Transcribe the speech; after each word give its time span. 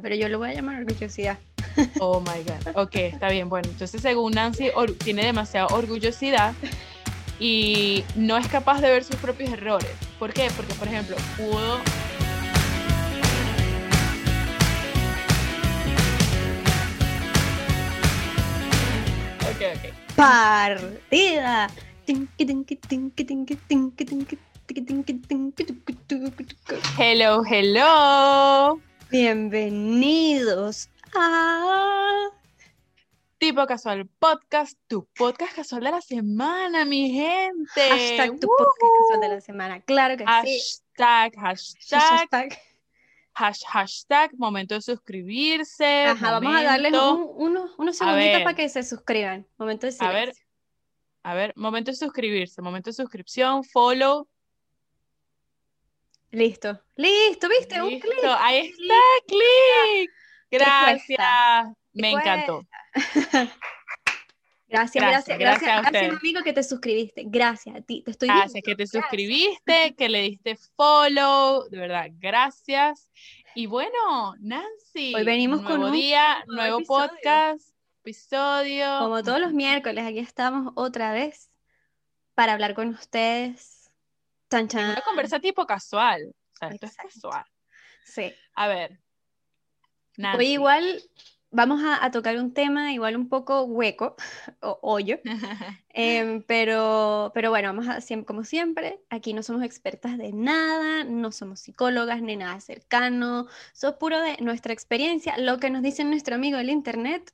pero 0.00 0.14
yo 0.14 0.28
lo 0.28 0.38
voy 0.38 0.50
a 0.50 0.54
llamar 0.54 0.80
orgullosidad. 0.80 1.38
Oh 2.00 2.20
my 2.20 2.42
God. 2.42 2.76
Ok, 2.76 2.96
está 2.96 3.28
bien. 3.28 3.48
Bueno, 3.48 3.68
entonces 3.70 4.00
según 4.00 4.32
Nancy, 4.32 4.70
tiene 5.04 5.24
demasiada 5.26 5.66
orgullosidad 5.68 6.54
y 7.38 8.04
no 8.14 8.36
es 8.38 8.48
capaz 8.48 8.80
de 8.80 8.90
ver 8.90 9.04
sus 9.04 9.16
propios 9.16 9.52
errores. 9.52 9.90
¿Por 10.18 10.32
qué? 10.32 10.48
Porque, 10.56 10.74
por 10.74 10.88
ejemplo, 10.88 11.16
pudo 11.36 11.80
Partida. 20.16 21.68
Hello, 26.98 27.42
hello. 27.44 28.80
Bienvenidos 29.08 30.90
a 31.14 32.28
Tipo 33.38 33.64
Casual 33.64 34.08
Podcast, 34.18 34.76
tu 34.88 35.06
podcast 35.16 35.54
casual 35.54 35.84
de 35.84 35.90
la 35.92 36.00
semana, 36.00 36.84
mi 36.84 37.12
gente. 37.12 37.88
Hashtag 37.88 38.40
tu 38.40 38.48
podcast 38.48 38.94
casual 38.98 39.20
de 39.20 39.28
la 39.28 39.40
semana, 39.40 39.80
claro 39.82 40.16
que 40.16 40.24
sí. 40.24 40.82
Hashtag, 40.98 41.36
hashtag. 41.36 42.58
Hashtag, 43.32 44.32
momento 44.38 44.74
de 44.74 44.82
suscribirse. 44.82 46.06
Ajá, 46.06 46.32
vamos 46.32 46.56
a 46.56 46.64
darles 46.64 46.92
unos, 46.92 47.70
unos 47.78 47.96
segunditos 47.96 48.42
para 48.42 48.56
que 48.56 48.68
se 48.68 48.82
suscriban. 48.82 49.46
Momento 49.56 49.86
de 49.86 49.92
silencio. 49.92 50.18
A 50.18 50.24
ver, 50.24 50.34
a 51.22 51.34
ver, 51.34 51.52
momento 51.54 51.92
de 51.92 51.96
suscribirse, 51.96 52.60
momento 52.60 52.90
de 52.90 52.94
suscripción, 52.94 53.62
follow. 53.62 54.26
Listo, 56.36 56.78
listo, 56.96 57.48
¿viste? 57.48 57.80
Un 57.80 57.98
clic. 57.98 58.12
Ahí 58.40 58.66
está, 58.66 58.94
clic. 59.26 60.10
Gracias. 60.50 61.72
Me 61.94 62.10
encantó. 62.10 62.62
Gracias, 64.68 65.02
gracias, 65.02 65.38
gracias, 65.38 65.82
gracias, 65.82 66.18
amigo 66.20 66.42
que 66.42 66.52
te 66.52 66.62
suscribiste. 66.62 67.22
Gracias 67.24 67.76
a 67.76 67.80
ti, 67.80 68.02
te 68.02 68.10
estoy 68.10 68.28
Gracias 68.28 68.62
que 68.64 68.74
te 68.74 68.86
suscribiste, 68.86 69.94
que 69.96 70.08
le 70.08 70.22
diste 70.22 70.56
follow, 70.76 71.68
de 71.70 71.78
verdad, 71.78 72.08
gracias. 72.18 73.08
Y 73.54 73.66
bueno, 73.66 74.34
Nancy, 74.40 75.14
hoy 75.14 75.24
venimos 75.24 75.62
con 75.62 75.84
un 75.84 75.92
día, 75.92 76.44
nuevo, 76.48 76.80
podcast, 76.80 77.70
episodio. 78.00 78.98
Como 78.98 79.22
todos 79.22 79.40
los 79.40 79.52
miércoles, 79.52 80.04
aquí 80.04 80.18
estamos 80.18 80.72
otra 80.74 81.12
vez 81.12 81.48
para 82.34 82.52
hablar 82.52 82.74
con 82.74 82.88
ustedes. 82.88 83.75
Chan, 84.50 84.68
chan. 84.68 84.90
Una 84.90 85.02
conversa 85.02 85.40
tipo 85.40 85.66
casual, 85.66 86.34
o 86.54 86.56
sea, 86.56 86.68
esto 86.68 86.86
es 86.86 86.96
casual. 86.96 87.44
Sí. 88.04 88.32
A 88.54 88.68
ver. 88.68 89.00
Nancy. 90.16 90.38
Hoy 90.38 90.52
igual 90.52 91.02
vamos 91.50 91.80
a, 91.84 92.10
tocar 92.10 92.36
un 92.36 92.52
tema 92.52 92.92
igual 92.92 93.16
un 93.16 93.28
poco 93.28 93.62
hueco 93.62 94.16
o 94.60 94.78
hoyo, 94.82 95.18
em, 95.88 96.42
pero, 96.42 97.32
pero 97.34 97.50
bueno, 97.50 97.68
vamos 97.68 97.88
a, 97.88 98.24
como 98.24 98.44
siempre, 98.44 99.00
aquí 99.10 99.32
no 99.32 99.42
somos 99.42 99.62
expertas 99.62 100.18
de 100.18 100.32
nada, 100.32 101.04
no 101.04 101.32
somos 101.32 101.60
psicólogas 101.60 102.22
ni 102.22 102.36
nada 102.36 102.60
cercano, 102.60 103.46
somos 103.72 103.96
puro 103.96 104.20
de 104.20 104.36
nuestra 104.40 104.72
experiencia, 104.72 105.36
lo 105.38 105.58
que 105.58 105.70
nos 105.70 105.82
dice 105.82 106.04
nuestro 106.04 106.34
amigo 106.34 106.58
del 106.58 106.70
internet 106.70 107.32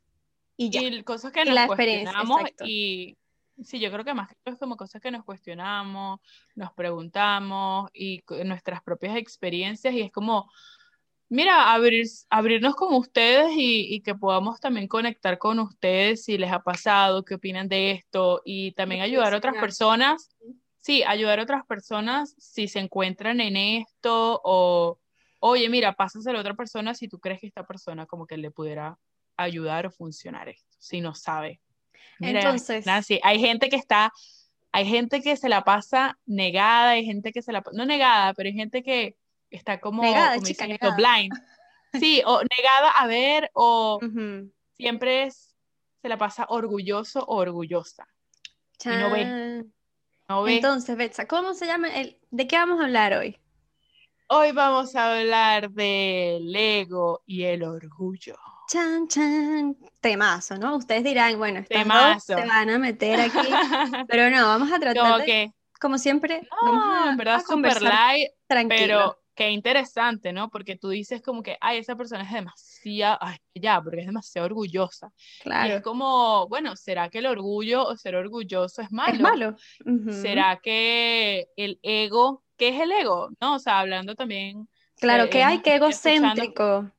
y 0.57 0.71
ya. 0.71 0.83
Y 0.83 1.03
cosas 1.03 1.33
que 1.33 1.45
nos 1.45 1.55
la 1.55 1.67
cuestionamos 1.67 2.43
y 2.65 3.17
sí, 3.63 3.81
yo 3.81 3.91
creo 3.91 4.05
que 4.05 4.15
más 4.15 4.29
que 4.29 4.35
todo 4.43 4.55
es 4.55 4.61
como 4.61 4.77
cosas 4.77 5.01
que 5.01 5.11
nos 5.11 5.25
cuestionamos, 5.25 6.21
nos 6.55 6.73
preguntamos 6.73 7.91
y 7.93 8.23
nuestras 8.45 8.83
propias 8.83 9.17
experiencias 9.17 9.95
y 9.95 10.01
es 10.01 10.13
como 10.13 10.51
Mira, 11.33 11.73
abrir, 11.73 12.07
abrirnos 12.29 12.75
con 12.75 12.93
ustedes 12.93 13.53
y, 13.57 14.03
que 14.03 14.15
podamos 14.15 14.61
también 14.61 14.87
conectar 14.87 15.39
con 15.39 15.61
ustedes 15.61 16.25
si 16.25 16.37
les 16.37 16.53
ha 16.53 16.63
pasado, 16.63 17.25
qué 17.25 17.37
opinan 17.37 17.69
de 17.69 17.93
esto 17.93 18.43
y 18.45 18.73
también 18.73 19.01
ayudar 19.01 19.33
a 19.33 19.39
otras 19.39 19.55
personas. 19.55 20.29
Sí, 20.81 21.03
ayudar 21.03 21.41
a 21.41 21.45
otras 21.45 21.65
personas 21.65 22.35
si 22.37 22.69
se 22.69 22.81
encuentran 22.81 23.41
en 23.41 23.57
esto 23.57 24.43
o, 24.45 25.01
oye, 25.39 25.71
mira, 25.71 25.95
pásaselo 25.95 26.37
a 26.37 26.43
otra 26.43 26.55
persona 26.55 26.93
si 26.93 27.09
tú 27.09 27.19
crees 27.19 27.41
que 27.41 27.47
esta 27.47 27.67
persona 27.67 28.05
como 28.05 28.27
que 28.27 28.37
le 28.37 28.51
pudiera 28.51 28.99
ayudar 29.39 29.87
o 29.87 29.91
funcionar 29.91 30.51
esto, 30.51 30.77
si 30.81 31.01
no 31.01 31.15
sabe. 31.15 31.63
Entonces, 32.21 32.87
Nancy, 32.87 33.21
hay 33.23 33.41
gente 33.41 33.69
que 33.69 33.77
está, 33.77 34.13
hay 34.71 34.87
gente 34.87 35.21
que 35.23 35.37
se 35.37 35.49
la 35.49 35.65
pasa 35.65 36.19
negada, 36.27 36.91
hay 36.91 37.05
gente 37.05 37.33
que 37.33 37.43
se 37.43 37.53
la, 37.53 37.63
no 37.73 37.85
negada, 37.85 38.35
pero 38.35 38.49
hay 38.49 38.55
gente 38.55 38.83
que 38.83 39.17
está 39.51 39.81
como, 39.81 40.03
negada, 40.03 40.41
chica, 40.41 40.67
blind. 40.97 41.33
Sí, 41.95 42.23
o 42.25 42.41
negada 42.57 42.91
a 42.93 43.07
ver, 43.07 43.51
o 43.53 44.01
siempre 44.79 45.25
es, 45.25 45.55
se 46.01 46.09
la 46.09 46.17
pasa 46.17 46.47
orgulloso 46.49 47.23
o 47.23 47.37
orgullosa. 47.37 48.09
Y 48.83 48.89
no 48.89 49.11
ve. 49.11 49.65
No 50.27 50.43
ve. 50.43 50.57
Entonces, 50.57 50.97
Betsa, 50.97 51.29
¿cómo 51.29 51.53
se 51.53 51.67
llama? 51.67 51.89
El, 51.89 52.19
¿De 52.31 52.47
qué 52.47 52.57
vamos 52.57 52.81
a 52.81 52.85
hablar 52.85 53.13
hoy? 53.13 53.39
Hoy 54.29 54.53
vamos 54.53 54.97
a 54.97 55.19
hablar 55.19 55.71
del 55.71 56.57
ego 56.57 57.23
y 57.27 57.43
el 57.43 57.63
orgullo. 57.63 58.39
Chan, 58.69 59.09
chan, 59.09 59.77
temazo, 60.01 60.57
¿no? 60.57 60.77
Ustedes 60.77 61.05
dirán, 61.05 61.37
bueno, 61.39 61.61
estas 61.61 62.25
se 62.25 62.35
van 62.35 62.71
a 62.71 62.79
meter 62.79 63.21
aquí, 63.21 63.39
pero 64.09 64.31
no, 64.31 64.47
vamos 64.47 64.73
a 64.73 64.79
tratar 64.79 65.21
de, 65.21 65.25
que, 65.25 65.53
como 65.81 65.99
siempre, 65.99 66.49
no, 66.65 67.11
en 67.11 67.17
verdad, 67.17 67.43
super 67.47 67.83
light, 67.83 68.31
pero 68.69 69.19
qué 69.35 69.51
interesante, 69.51 70.33
¿no? 70.33 70.51
Porque 70.51 70.77
tú 70.77 70.91
dices 70.91 71.23
como 71.23 71.43
que, 71.43 71.57
ay, 71.61 71.79
esa 71.79 71.97
persona 71.97 72.23
es 72.23 72.33
demasiado, 72.33 73.19
ay, 73.21 73.37
ya, 73.55 73.81
porque 73.83 74.01
es 74.01 74.07
demasiado 74.07 74.47
orgullosa. 74.47 75.13
Claro. 75.43 75.69
Y 75.69 75.73
es 75.77 75.83
como, 75.83 76.49
bueno, 76.49 76.77
¿será 76.77 77.09
que 77.09 77.19
el 77.19 77.27
orgullo 77.27 77.85
o 77.85 77.97
ser 77.97 78.15
orgulloso 78.15 78.83
es 78.83 78.93
malo? 78.93 79.15
Es 79.15 79.21
malo. 79.21 79.57
¿Será 80.11 80.61
que 80.63 81.49
el 81.57 81.79
ego, 81.83 82.43
qué 82.57 82.69
es 82.71 82.81
el 82.81 82.93
ego? 82.93 83.31
¿No? 83.41 83.55
O 83.55 83.59
sea, 83.59 83.81
hablando 83.81 84.15
también. 84.15 84.69
Claro, 85.01 85.29
que 85.31 85.43
hay 85.43 85.61
que 85.61 85.75
egocéntrico, 85.75 86.91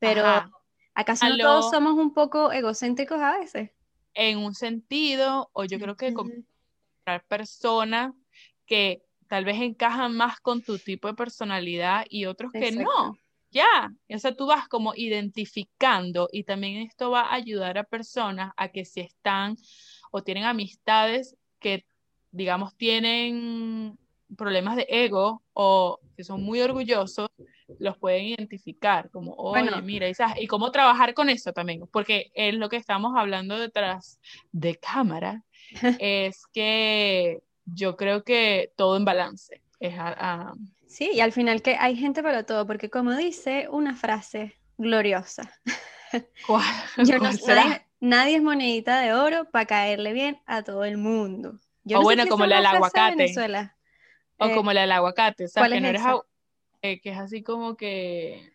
pero 0.00 0.50
¿acaso 0.94 1.28
no 1.28 1.36
todos 1.38 1.70
somos 1.70 1.94
un 1.94 2.12
poco 2.12 2.52
egocéntricos 2.52 3.20
a 3.20 3.38
veces? 3.38 3.70
En 4.14 4.38
un 4.38 4.54
sentido, 4.54 5.50
o 5.52 5.64
yo 5.64 5.78
creo 5.78 5.96
que 5.96 6.08
encontrar 6.08 7.24
personas 7.28 8.12
que 8.66 9.02
tal 9.28 9.44
vez 9.44 9.60
encajan 9.60 10.16
más 10.16 10.40
con 10.40 10.62
tu 10.62 10.78
tipo 10.78 11.08
de 11.08 11.14
personalidad 11.14 12.04
y 12.08 12.26
otros 12.26 12.52
que 12.52 12.72
no. 12.72 13.16
Ya, 13.50 13.92
o 14.08 14.18
sea, 14.18 14.34
tú 14.34 14.46
vas 14.46 14.66
como 14.68 14.94
identificando 14.96 16.28
y 16.32 16.42
también 16.42 16.82
esto 16.82 17.10
va 17.10 17.22
a 17.22 17.34
ayudar 17.34 17.78
a 17.78 17.84
personas 17.84 18.52
a 18.56 18.68
que 18.68 18.84
si 18.84 19.00
están 19.00 19.56
o 20.10 20.22
tienen 20.22 20.44
amistades 20.44 21.36
que, 21.60 21.86
digamos, 22.32 22.76
tienen 22.76 23.96
problemas 24.36 24.76
de 24.76 24.86
ego 24.88 25.42
o 25.52 26.00
que 26.16 26.24
son 26.24 26.42
muy 26.42 26.60
orgullosos, 26.60 27.28
los 27.78 27.96
pueden 27.98 28.24
identificar 28.24 29.10
como, 29.10 29.34
oye, 29.34 29.62
bueno, 29.62 29.82
mira, 29.82 30.08
y, 30.08 30.14
y 30.38 30.46
cómo 30.46 30.70
trabajar 30.70 31.14
con 31.14 31.28
eso 31.28 31.52
también, 31.52 31.86
porque 31.90 32.30
es 32.34 32.54
lo 32.54 32.68
que 32.68 32.76
estamos 32.76 33.14
hablando 33.16 33.58
detrás 33.58 34.20
de 34.52 34.76
cámara, 34.76 35.42
es 36.00 36.46
que 36.52 37.42
yo 37.64 37.96
creo 37.96 38.24
que 38.24 38.72
todo 38.76 38.96
en 38.96 39.04
balance. 39.04 39.62
Es 39.80 39.94
Sí, 40.86 41.10
y 41.12 41.20
al 41.20 41.32
final 41.32 41.60
que 41.60 41.76
hay 41.76 41.96
gente 41.96 42.22
para 42.22 42.44
todo, 42.44 42.66
porque 42.66 42.88
como 42.88 43.14
dice 43.14 43.66
una 43.68 43.96
frase 43.96 44.56
gloriosa. 44.78 45.52
¿Cuál? 46.46 46.62
Yo 46.98 47.18
no, 47.18 47.30
nadie, 48.00 48.36
es 48.36 48.42
monedita 48.42 49.00
de 49.00 49.12
oro 49.12 49.50
para 49.50 49.66
caerle 49.66 50.12
bien 50.12 50.40
a 50.46 50.62
todo 50.62 50.84
el 50.84 50.96
mundo. 50.96 51.58
o 51.92 52.02
bueno, 52.02 52.26
como 52.28 52.46
la 52.46 52.56
del 52.56 52.66
aguacate. 52.66 53.34
O 54.38 54.52
como 54.54 54.72
la 54.72 54.82
del 54.82 54.92
aguacate, 54.92 55.44
o 55.44 55.48
sea, 55.48 55.68
que 55.68 55.80
no 55.80 55.88
eres 55.88 56.02
eh, 56.82 57.00
que 57.00 57.10
es 57.10 57.18
así 57.18 57.42
como 57.42 57.76
que 57.76 58.52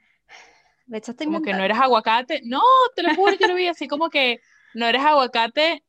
como 1.23 1.41
que 1.41 1.53
no 1.53 1.63
eres 1.63 1.77
aguacate. 1.77 2.41
No, 2.43 2.61
te 2.95 3.03
lo 3.03 3.15
juro, 3.15 3.33
yo 3.39 3.47
lo 3.47 3.55
vi 3.55 3.67
así 3.67 3.87
como 3.87 4.09
que 4.09 4.39
no 4.73 4.85
eres 4.87 5.03
aguacate. 5.03 5.83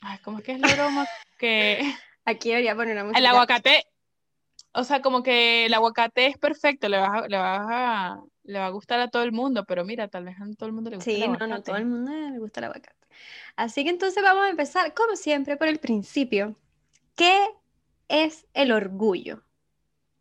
Ay, 0.00 0.18
¿cómo 0.24 0.38
es 0.38 0.44
que 0.44 0.52
es 0.52 0.60
la 0.60 0.74
broma? 0.74 1.06
Que 1.38 1.80
Aquí 2.24 2.50
debería 2.50 2.76
poner 2.76 2.92
una 2.92 3.04
música. 3.04 3.18
El 3.18 3.26
aguacate, 3.26 3.84
o 4.72 4.84
sea, 4.84 5.00
como 5.00 5.22
que 5.22 5.66
el 5.66 5.74
aguacate 5.74 6.26
es 6.26 6.36
perfecto, 6.36 6.88
le, 6.88 6.98
va 6.98 7.26
le, 7.26 7.36
a, 7.36 8.18
le 8.44 8.58
va 8.58 8.66
a 8.66 8.70
gustar 8.70 9.00
a 9.00 9.08
todo 9.08 9.22
el 9.22 9.32
mundo, 9.32 9.64
pero 9.64 9.84
mira, 9.84 10.08
tal 10.08 10.24
vez 10.24 10.36
a 10.38 10.44
todo 10.56 10.68
el 10.68 10.74
mundo 10.74 10.90
le 10.90 10.96
gusta 10.96 11.10
sí, 11.10 11.16
el 11.16 11.22
aguacate. 11.22 11.44
Sí, 11.44 11.50
no, 11.50 11.56
no, 11.56 11.62
todo 11.62 11.76
el 11.76 11.86
mundo 11.86 12.12
le 12.12 12.38
gusta 12.38 12.60
el 12.60 12.64
aguacate. 12.64 13.06
Así 13.56 13.82
que 13.82 13.90
entonces 13.90 14.22
vamos 14.22 14.44
a 14.44 14.50
empezar, 14.50 14.92
como 14.94 15.16
siempre, 15.16 15.56
por 15.56 15.68
el 15.68 15.78
principio. 15.78 16.54
¿Qué 17.16 17.48
es 18.08 18.46
el 18.54 18.72
orgullo? 18.72 19.42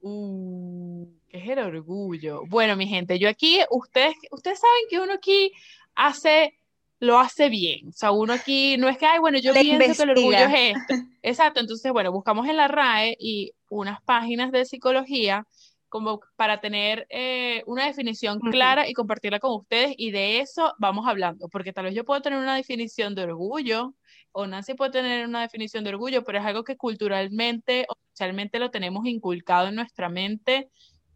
Uh, 0.01 1.07
¿Qué 1.29 1.39
es 1.39 1.49
el 1.49 1.59
orgullo? 1.59 2.43
Bueno, 2.47 2.75
mi 2.75 2.87
gente, 2.87 3.19
yo 3.19 3.29
aquí, 3.29 3.59
ustedes, 3.71 4.15
ustedes 4.31 4.59
saben 4.59 4.83
que 4.89 4.99
uno 4.99 5.13
aquí 5.13 5.51
hace 5.95 6.53
lo 6.99 7.19
hace 7.19 7.49
bien. 7.49 7.89
O 7.89 7.91
sea, 7.91 8.11
uno 8.11 8.33
aquí 8.33 8.77
no 8.77 8.89
es 8.89 8.97
que, 8.97 9.05
ay, 9.05 9.19
bueno, 9.19 9.37
yo 9.39 9.53
pienso 9.53 10.03
que 10.03 10.03
el 10.03 10.17
orgullo 10.17 10.37
es 10.37 10.75
esto. 10.75 10.93
Exacto, 11.21 11.59
entonces, 11.59 11.91
bueno, 11.91 12.11
buscamos 12.11 12.47
en 12.47 12.57
la 12.57 12.67
RAE 12.67 13.15
y 13.19 13.53
unas 13.69 14.01
páginas 14.01 14.51
de 14.51 14.65
psicología 14.65 15.45
como 15.89 16.21
para 16.35 16.59
tener 16.59 17.07
eh, 17.09 17.63
una 17.65 17.85
definición 17.85 18.39
clara 18.39 18.87
y 18.87 18.93
compartirla 18.93 19.39
con 19.39 19.53
ustedes 19.53 19.93
y 19.97 20.11
de 20.11 20.39
eso 20.39 20.73
vamos 20.77 21.07
hablando, 21.07 21.47
porque 21.49 21.73
tal 21.73 21.85
vez 21.85 21.95
yo 21.95 22.03
puedo 22.03 22.21
tener 22.21 22.39
una 22.39 22.55
definición 22.55 23.15
de 23.15 23.23
orgullo 23.23 23.93
o 24.31 24.45
Nancy 24.45 24.73
puede 24.73 24.91
tener 24.91 25.25
una 25.25 25.41
definición 25.41 25.83
de 25.83 25.91
orgullo, 25.91 26.23
pero 26.23 26.39
es 26.39 26.45
algo 26.45 26.63
que 26.63 26.77
culturalmente 26.77 27.85
o 27.89 27.95
socialmente 28.11 28.59
lo 28.59 28.69
tenemos 28.69 29.05
inculcado 29.05 29.67
en 29.67 29.75
nuestra 29.75 30.09
mente 30.09 30.69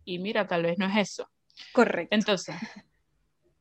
y 0.05 0.19
mira, 0.19 0.47
tal 0.47 0.63
vez 0.63 0.77
no 0.77 0.87
es 0.87 0.97
eso. 0.97 1.29
Correcto. 1.73 2.15
Entonces, 2.15 2.55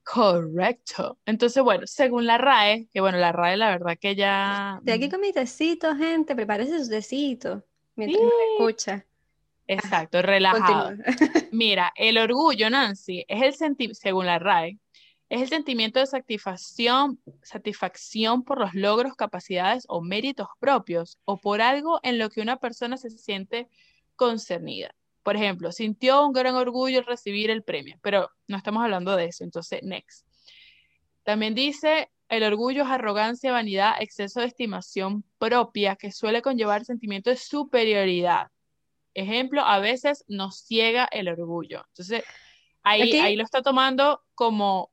correcto. 0.05 1.19
Entonces, 1.27 1.63
bueno, 1.63 1.87
según 1.87 2.27
la 2.27 2.39
RAE, 2.39 2.89
que 2.93 3.01
bueno, 3.01 3.19
la 3.19 3.33
RAE 3.33 3.57
la 3.57 3.71
verdad 3.71 3.99
que 4.01 4.15
ya... 4.15 4.81
De 4.83 4.93
aquí 4.93 5.11
con 5.11 5.21
mi 5.21 5.33
tecito, 5.33 5.95
gente, 5.95 6.35
prepárese 6.35 6.83
su 6.83 6.91
tecito 6.91 7.65
mientras 7.97 8.23
me 8.23 8.55
escucha. 8.55 9.07
Exacto, 9.71 10.21
relajado. 10.21 10.97
Mira, 11.53 11.93
el 11.95 12.19
orgullo, 12.19 12.69
Nancy, 12.71 13.25
es 13.29 13.43
el 13.43 13.55
sentimiento, 13.55 14.01
según 14.01 14.27
la 14.27 14.41
RAE, 14.41 14.79
es 15.29 15.43
el 15.43 15.49
sentimiento 15.49 16.01
de 16.01 16.07
satisfacción, 16.07 17.21
satisfacción 17.43 18.43
por 18.43 18.59
los 18.59 18.75
logros, 18.75 19.15
capacidades 19.15 19.85
o 19.89 20.01
méritos 20.01 20.49
propios 20.59 21.21
o 21.25 21.37
por 21.37 21.63
algo 21.63 22.01
en 22.03 22.19
lo 22.19 22.31
que 22.31 22.41
una 22.41 22.57
persona 22.57 22.97
se 22.97 23.11
siente 23.11 23.69
concernida. 24.17 24.93
Por 25.23 25.37
ejemplo, 25.37 25.71
sintió 25.71 26.27
un 26.27 26.33
gran 26.33 26.57
orgullo 26.57 26.99
al 26.99 27.07
recibir 27.07 27.49
el 27.49 27.63
premio, 27.63 27.97
pero 28.03 28.29
no 28.49 28.57
estamos 28.57 28.83
hablando 28.83 29.15
de 29.15 29.27
eso, 29.27 29.45
entonces, 29.45 29.85
next. 29.85 30.27
También 31.23 31.55
dice, 31.55 32.11
el 32.29 32.43
orgullo 32.43 32.83
es 32.83 32.89
arrogancia, 32.89 33.53
vanidad, 33.53 33.95
exceso 34.01 34.41
de 34.41 34.47
estimación 34.47 35.23
propia 35.39 35.95
que 35.95 36.11
suele 36.11 36.43
conllevar 36.43 36.85
sentimiento 36.85 37.31
de 37.31 37.37
superioridad 37.37 38.49
ejemplo, 39.15 39.63
a 39.63 39.79
veces 39.79 40.25
nos 40.29 40.63
ciega 40.65 41.09
el 41.11 41.29
orgullo. 41.29 41.85
Entonces, 41.89 42.25
ahí, 42.83 43.19
ahí 43.19 43.37
lo 43.37 43.45
está 43.45 43.63
tomando 43.63 44.23
como, 44.35 44.91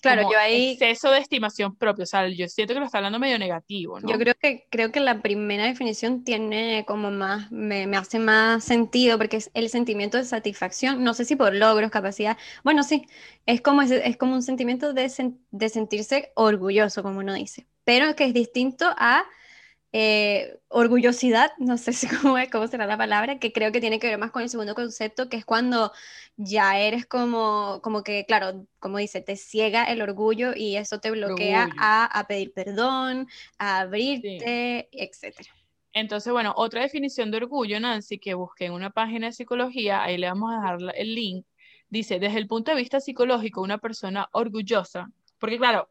claro, 0.00 0.30
yo 0.30 0.38
ahí, 0.38 0.72
exceso 0.72 1.10
de 1.10 1.18
estimación 1.18 1.76
propia. 1.76 2.04
O 2.04 2.06
sea, 2.06 2.28
yo 2.28 2.48
siento 2.48 2.74
que 2.74 2.80
lo 2.80 2.86
está 2.86 2.98
hablando 2.98 3.18
medio 3.18 3.38
negativo, 3.38 4.00
¿no? 4.00 4.08
Yo 4.08 4.18
creo 4.18 4.34
que, 4.34 4.66
creo 4.70 4.92
que 4.92 5.00
la 5.00 5.22
primera 5.22 5.64
definición 5.64 6.24
tiene 6.24 6.84
como 6.86 7.10
más, 7.10 7.50
me, 7.50 7.86
me 7.86 7.96
hace 7.96 8.18
más 8.18 8.64
sentido 8.64 9.18
porque 9.18 9.38
es 9.38 9.50
el 9.54 9.68
sentimiento 9.68 10.18
de 10.18 10.24
satisfacción, 10.24 11.02
no 11.04 11.14
sé 11.14 11.24
si 11.24 11.36
por 11.36 11.54
logros, 11.54 11.90
capacidad, 11.90 12.36
bueno, 12.64 12.82
sí, 12.82 13.06
es 13.46 13.60
como, 13.60 13.82
es, 13.82 13.90
es 13.90 14.16
como 14.16 14.34
un 14.34 14.42
sentimiento 14.42 14.92
de, 14.92 15.10
de 15.50 15.68
sentirse 15.68 16.32
orgulloso, 16.34 17.02
como 17.02 17.20
uno 17.20 17.34
dice, 17.34 17.66
pero 17.84 18.14
que 18.16 18.24
es 18.24 18.34
distinto 18.34 18.86
a 18.96 19.24
eh, 19.92 20.58
orgullosidad, 20.68 21.52
no 21.58 21.78
sé 21.78 21.92
si 21.92 22.06
cómo, 22.34 22.38
es, 22.38 22.50
cómo 22.50 22.66
será 22.68 22.86
la 22.86 22.98
palabra, 22.98 23.38
que 23.38 23.52
creo 23.52 23.72
que 23.72 23.80
tiene 23.80 23.98
que 23.98 24.08
ver 24.08 24.18
más 24.18 24.30
con 24.30 24.42
el 24.42 24.50
segundo 24.50 24.74
concepto, 24.74 25.28
que 25.28 25.36
es 25.36 25.44
cuando 25.44 25.92
ya 26.36 26.78
eres 26.78 27.06
como, 27.06 27.80
como 27.82 28.02
que, 28.02 28.24
claro, 28.26 28.66
como 28.78 28.98
dice, 28.98 29.20
te 29.20 29.36
ciega 29.36 29.84
el 29.84 30.02
orgullo 30.02 30.52
y 30.54 30.76
eso 30.76 31.00
te 31.00 31.10
bloquea 31.10 31.70
a, 31.78 32.26
pedir 32.28 32.52
perdón, 32.52 33.28
a 33.58 33.80
abrirte, 33.80 34.88
etc. 34.92 35.34
Entonces, 35.92 36.30
bueno, 36.30 36.52
otra 36.56 36.82
definición 36.82 37.30
de 37.30 37.38
orgullo, 37.38 37.80
Nancy, 37.80 38.18
que 38.18 38.34
busqué 38.34 38.66
en 38.66 38.72
una 38.72 38.90
página 38.90 39.28
de 39.28 39.32
psicología, 39.32 40.02
ahí 40.02 40.18
le 40.18 40.28
vamos 40.28 40.52
a 40.52 40.56
dejar 40.56 40.94
el 40.94 41.14
link, 41.14 41.46
dice, 41.88 42.18
desde 42.18 42.38
el 42.38 42.46
punto 42.46 42.70
de 42.70 42.76
vista 42.76 43.00
psicológico, 43.00 43.62
una 43.62 43.78
persona 43.78 44.28
orgullosa, 44.32 45.10
porque 45.38 45.56
claro, 45.56 45.88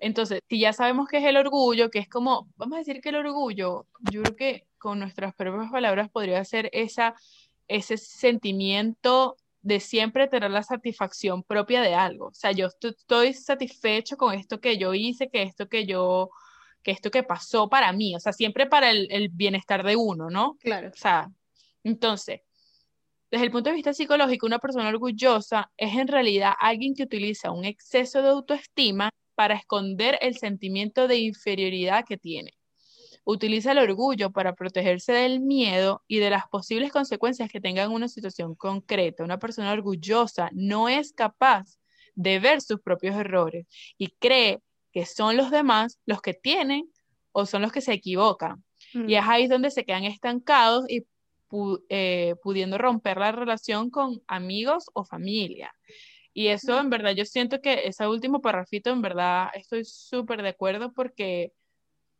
entonces, 0.00 0.40
si 0.48 0.60
ya 0.60 0.72
sabemos 0.72 1.08
qué 1.08 1.18
es 1.18 1.24
el 1.24 1.36
orgullo, 1.36 1.90
que 1.90 1.98
es 1.98 2.08
como, 2.08 2.48
vamos 2.56 2.76
a 2.76 2.78
decir 2.78 3.00
que 3.00 3.10
el 3.10 3.16
orgullo, 3.16 3.86
yo 4.10 4.22
creo 4.22 4.36
que 4.36 4.66
con 4.78 4.98
nuestras 4.98 5.34
propias 5.34 5.70
palabras 5.70 6.10
podría 6.10 6.44
ser 6.44 6.70
esa, 6.72 7.14
ese 7.68 7.96
sentimiento 7.96 9.36
de 9.62 9.78
siempre 9.78 10.26
tener 10.26 10.50
la 10.50 10.62
satisfacción 10.62 11.42
propia 11.42 11.82
de 11.82 11.94
algo. 11.94 12.28
O 12.28 12.34
sea, 12.34 12.52
yo 12.52 12.68
estoy 12.80 13.34
satisfecho 13.34 14.16
con 14.16 14.34
esto 14.34 14.60
que 14.60 14.78
yo 14.78 14.94
hice, 14.94 15.28
que 15.28 15.42
esto 15.42 15.68
que 15.68 15.86
yo, 15.86 16.30
que 16.82 16.92
esto 16.92 17.10
que 17.10 17.22
pasó 17.22 17.68
para 17.68 17.92
mí, 17.92 18.16
o 18.16 18.20
sea, 18.20 18.32
siempre 18.32 18.66
para 18.66 18.90
el, 18.90 19.06
el 19.10 19.28
bienestar 19.28 19.84
de 19.84 19.96
uno, 19.96 20.30
¿no? 20.30 20.56
Claro. 20.60 20.88
O 20.88 20.96
sea, 20.96 21.30
entonces, 21.84 22.40
desde 23.30 23.44
el 23.44 23.52
punto 23.52 23.70
de 23.70 23.76
vista 23.76 23.92
psicológico, 23.92 24.46
una 24.46 24.58
persona 24.58 24.88
orgullosa 24.88 25.70
es 25.76 25.94
en 25.94 26.08
realidad 26.08 26.52
alguien 26.58 26.94
que 26.94 27.04
utiliza 27.04 27.52
un 27.52 27.64
exceso 27.64 28.22
de 28.22 28.30
autoestima 28.30 29.10
para 29.40 29.54
esconder 29.54 30.18
el 30.20 30.36
sentimiento 30.36 31.08
de 31.08 31.16
inferioridad 31.16 32.04
que 32.04 32.18
tiene. 32.18 32.52
Utiliza 33.24 33.72
el 33.72 33.78
orgullo 33.78 34.32
para 34.32 34.54
protegerse 34.54 35.14
del 35.14 35.40
miedo 35.40 36.04
y 36.06 36.18
de 36.18 36.28
las 36.28 36.46
posibles 36.46 36.92
consecuencias 36.92 37.50
que 37.50 37.58
tenga 37.58 37.82
en 37.82 37.90
una 37.90 38.08
situación 38.08 38.54
concreta. 38.54 39.24
Una 39.24 39.38
persona 39.38 39.72
orgullosa 39.72 40.50
no 40.52 40.90
es 40.90 41.14
capaz 41.14 41.78
de 42.14 42.38
ver 42.38 42.60
sus 42.60 42.82
propios 42.82 43.16
errores 43.16 43.64
y 43.96 44.08
cree 44.08 44.60
que 44.92 45.06
son 45.06 45.38
los 45.38 45.50
demás 45.50 45.98
los 46.04 46.20
que 46.20 46.34
tienen 46.34 46.92
o 47.32 47.46
son 47.46 47.62
los 47.62 47.72
que 47.72 47.80
se 47.80 47.94
equivocan. 47.94 48.62
Y 48.92 49.14
es 49.14 49.24
mm. 49.24 49.30
ahí 49.30 49.46
donde 49.46 49.70
se 49.70 49.86
quedan 49.86 50.04
estancados 50.04 50.84
y 50.86 51.06
eh, 51.88 52.34
pudiendo 52.42 52.76
romper 52.76 53.16
la 53.16 53.32
relación 53.32 53.88
con 53.88 54.20
amigos 54.26 54.90
o 54.92 55.02
familia. 55.02 55.74
Y 56.32 56.48
eso 56.48 56.78
en 56.78 56.90
verdad, 56.90 57.12
yo 57.12 57.24
siento 57.24 57.60
que 57.60 57.86
ese 57.86 58.06
último 58.06 58.40
parrafito, 58.40 58.90
en 58.90 59.02
verdad, 59.02 59.48
estoy 59.54 59.84
súper 59.84 60.42
de 60.42 60.50
acuerdo 60.50 60.92
porque 60.92 61.52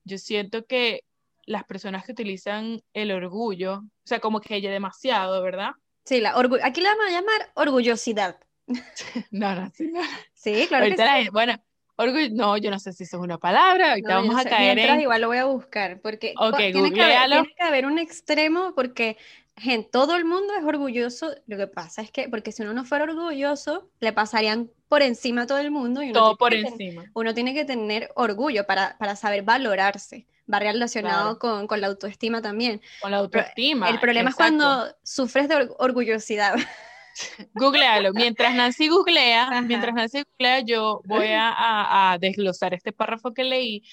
yo 0.04 0.18
siento 0.18 0.66
que 0.66 1.04
las 1.46 1.64
personas 1.64 2.04
que 2.04 2.12
utilizan 2.12 2.82
el 2.92 3.12
orgullo, 3.12 3.74
o 3.74 4.06
sea, 4.06 4.20
como 4.20 4.40
que 4.40 4.56
ella 4.56 4.70
demasiado, 4.70 5.42
¿verdad? 5.42 5.70
Sí, 6.04 6.20
la 6.20 6.34
aquí 6.62 6.80
la 6.80 6.90
vamos 6.90 7.06
a 7.06 7.10
llamar 7.10 7.52
orgullosidad. 7.54 8.38
no, 9.30 9.54
no, 9.54 9.70
sí, 9.74 9.88
no. 9.88 10.00
Sí, 10.34 10.66
claro 10.68 10.86
que 10.86 10.96
sí. 10.96 11.28
bueno, 11.30 11.54
orgullo, 11.96 12.28
no, 12.32 12.56
yo 12.56 12.70
no 12.70 12.78
sé 12.78 12.92
si 12.92 13.04
eso 13.04 13.16
es 13.18 13.22
una 13.22 13.38
palabra, 13.38 13.90
ahorita 13.90 14.16
vamos 14.16 14.36
a 14.36 14.48
caer 14.48 14.78
en... 14.78 15.00
igual 15.00 15.20
lo 15.20 15.28
voy 15.28 15.38
a 15.38 15.44
buscar, 15.44 16.00
porque 16.00 16.34
tiene, 16.56 16.92
que 16.92 17.02
haber, 17.02 17.30
tiene 17.30 17.54
que 17.56 17.62
haber 17.62 17.86
un 17.86 17.98
extremo, 17.98 18.74
porque 18.74 19.16
gente, 19.60 19.88
todo 19.92 20.16
el 20.16 20.24
mundo 20.24 20.54
es 20.58 20.64
orgulloso. 20.64 21.34
Lo 21.46 21.56
que 21.56 21.66
pasa 21.66 22.02
es 22.02 22.10
que, 22.10 22.28
porque 22.28 22.52
si 22.52 22.62
uno 22.62 22.72
no 22.72 22.84
fuera 22.84 23.04
orgulloso, 23.04 23.88
le 24.00 24.12
pasarían 24.12 24.70
por 24.88 25.02
encima 25.02 25.42
a 25.42 25.46
todo 25.46 25.58
el 25.58 25.70
mundo. 25.70 26.02
Y 26.02 26.12
todo 26.12 26.36
por 26.36 26.54
encima. 26.54 27.04
uno 27.14 27.34
tiene 27.34 27.54
que 27.54 27.64
tener 27.64 28.10
orgullo 28.16 28.66
para, 28.66 28.96
para 28.98 29.16
saber 29.16 29.42
valorarse. 29.42 30.26
Va 30.52 30.58
relacionado 30.58 31.38
con, 31.38 31.68
con, 31.68 31.80
la 31.80 31.86
autoestima 31.86 32.42
también. 32.42 32.80
Con 33.00 33.12
la 33.12 33.18
autoestima. 33.18 33.88
el 33.88 34.00
problema 34.00 34.30
es 34.30 34.36
cuando 34.36 34.86
sufres 35.04 35.48
de 35.48 35.68
orgullosidad. 35.78 36.54
Googlealo. 37.54 38.12
Mientras 38.12 38.54
Nancy 38.54 38.88
googlea, 38.88 39.62
mientras 39.62 39.94
Nancy 39.94 40.22
googlea, 40.22 40.60
yo 40.60 41.02
voy 41.04 41.28
a, 41.28 42.12
a, 42.12 42.18
desglosar 42.18 42.74
este 42.74 42.92
párrafo 42.92 43.32
que 43.32 43.44
leí, 43.44 43.84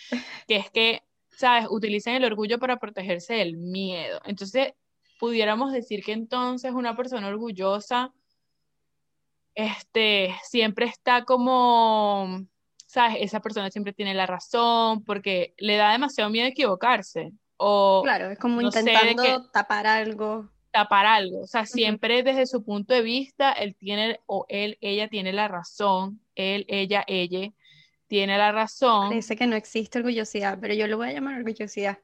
que 0.48 0.56
es 0.56 0.72
que, 0.72 1.04
¿sabes? 1.30 1.68
Utilizan 1.70 2.16
el 2.16 2.26
orgullo 2.26 2.58
para 2.58 2.78
protegerse 2.78 3.36
del 3.36 3.58
miedo. 3.58 4.22
Entonces, 4.26 4.74
pudiéramos 5.18 5.72
decir 5.72 6.04
que 6.04 6.14
entonces 6.14 6.72
una 6.72 6.96
persona 6.96 7.28
orgullosa 7.28 8.14
este, 9.56 10.36
siempre 10.44 10.86
está 10.86 11.26
como, 11.26 12.46
¿sabes? 12.86 13.18
Esa 13.22 13.40
persona 13.40 13.72
siempre 13.72 13.94
tiene 13.94 14.14
la 14.14 14.28
razón 14.28 15.04
porque 15.04 15.56
le 15.58 15.78
da 15.78 15.92
demasiado 15.92 16.30
miedo 16.30 16.48
equivocarse. 16.48 17.32
O, 17.58 18.02
claro, 18.04 18.30
es 18.30 18.38
como 18.38 18.62
intentando 18.62 19.50
tapar 19.50 19.88
algo. 19.88 20.50
Tapar 20.70 21.08
algo. 21.08 21.42
O 21.42 21.48
sea, 21.48 21.66
siempre 21.66 22.22
desde 22.22 22.46
su 22.46 22.64
punto 22.64 22.94
de 22.94 23.02
vista, 23.02 23.52
él 23.52 23.76
tiene, 23.76 24.20
o 24.28 24.46
él, 24.48 24.78
ella 24.80 25.08
tiene 25.08 25.34
la 25.34 25.48
razón, 25.48 26.22
él, 26.36 26.66
ella, 26.68 27.04
ella 27.08 27.52
tiene 28.08 28.38
la 28.38 28.52
razón. 28.52 29.10
Dice 29.12 29.36
que 29.36 29.48
no 29.48 29.56
existe 29.56 30.00
orgullosidad, 30.00 30.58
pero 30.60 30.74
yo 30.74 30.88
lo 30.88 30.98
voy 30.98 31.10
a 31.10 31.14
llamar 31.14 31.36
orgullosidad. 31.36 32.00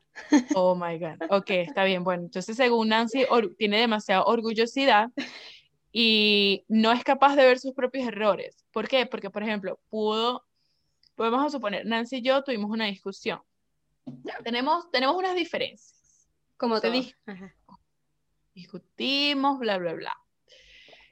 Oh 0.55 0.75
my 0.75 0.99
God. 0.99 1.17
Ok, 1.29 1.49
está 1.51 1.83
bien. 1.83 2.03
Bueno, 2.03 2.23
entonces 2.23 2.55
según 2.55 2.89
Nancy, 2.89 3.25
tiene 3.57 3.79
demasiada 3.79 4.23
orgullosidad 4.23 5.09
y 5.91 6.65
no 6.67 6.91
es 6.91 7.03
capaz 7.03 7.35
de 7.35 7.45
ver 7.45 7.59
sus 7.59 7.73
propios 7.73 8.07
errores. 8.07 8.65
¿Por 8.71 8.87
qué? 8.87 9.05
Porque, 9.05 9.29
por 9.29 9.43
ejemplo, 9.43 9.79
pudo, 9.89 10.45
podemos 11.15 11.51
suponer, 11.51 11.85
Nancy 11.85 12.17
y 12.17 12.21
yo 12.21 12.43
tuvimos 12.43 12.69
una 12.69 12.85
discusión. 12.85 13.41
Tenemos, 14.43 14.91
tenemos 14.91 15.15
unas 15.15 15.35
diferencias. 15.35 16.27
Como 16.57 16.79
te 16.79 16.91
dije. 16.91 17.15
Discutimos, 18.53 19.59
bla, 19.59 19.77
bla, 19.77 19.93
bla. 19.93 20.15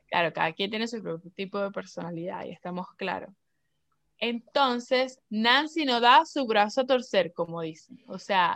Claro, 0.08 0.34
cada 0.34 0.52
quien 0.52 0.70
tiene 0.70 0.88
su 0.88 1.02
propio 1.02 1.32
tipo 1.32 1.58
de 1.60 1.72
personalidad 1.72 2.46
y 2.46 2.52
estamos 2.52 2.88
claros. 2.98 3.30
Entonces, 4.22 5.20
Nancy 5.32 5.84
no 5.84 6.00
da 6.00 6.26
su 6.26 6.46
brazo 6.46 6.82
a 6.82 6.86
torcer, 6.86 7.34
como 7.34 7.62
dicen. 7.62 8.00
O 8.08 8.20
sea, 8.20 8.56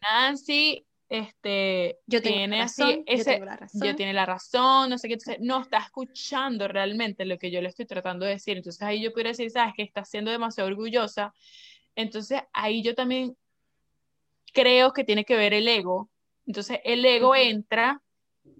Nancy 0.00 0.86
este, 1.08 1.98
yo 2.06 2.22
tiene 2.22 2.62
así, 2.62 3.02
ese, 3.04 3.40
yo, 3.40 3.44
la 3.44 3.56
razón. 3.56 3.80
yo 3.82 3.96
tiene 3.96 4.12
la 4.12 4.24
razón, 4.24 4.88
no 4.88 4.96
sé 4.96 5.08
qué, 5.08 5.14
entonces 5.14 5.38
no 5.40 5.60
está 5.60 5.78
escuchando 5.78 6.68
realmente 6.68 7.24
lo 7.24 7.36
que 7.36 7.50
yo 7.50 7.60
le 7.60 7.68
estoy 7.68 7.86
tratando 7.86 8.24
de 8.24 8.32
decir. 8.32 8.56
Entonces 8.56 8.80
ahí 8.82 9.02
yo 9.02 9.10
pudiera 9.12 9.30
decir, 9.30 9.50
sabes 9.50 9.74
que 9.76 9.82
está 9.82 10.04
siendo 10.04 10.30
demasiado 10.30 10.70
orgullosa. 10.70 11.34
Entonces 11.96 12.40
ahí 12.52 12.80
yo 12.84 12.94
también 12.94 13.36
creo 14.52 14.92
que 14.92 15.02
tiene 15.02 15.24
que 15.24 15.36
ver 15.36 15.52
el 15.52 15.66
ego. 15.66 16.08
Entonces 16.46 16.78
el 16.84 17.04
ego 17.04 17.34
entra 17.34 18.00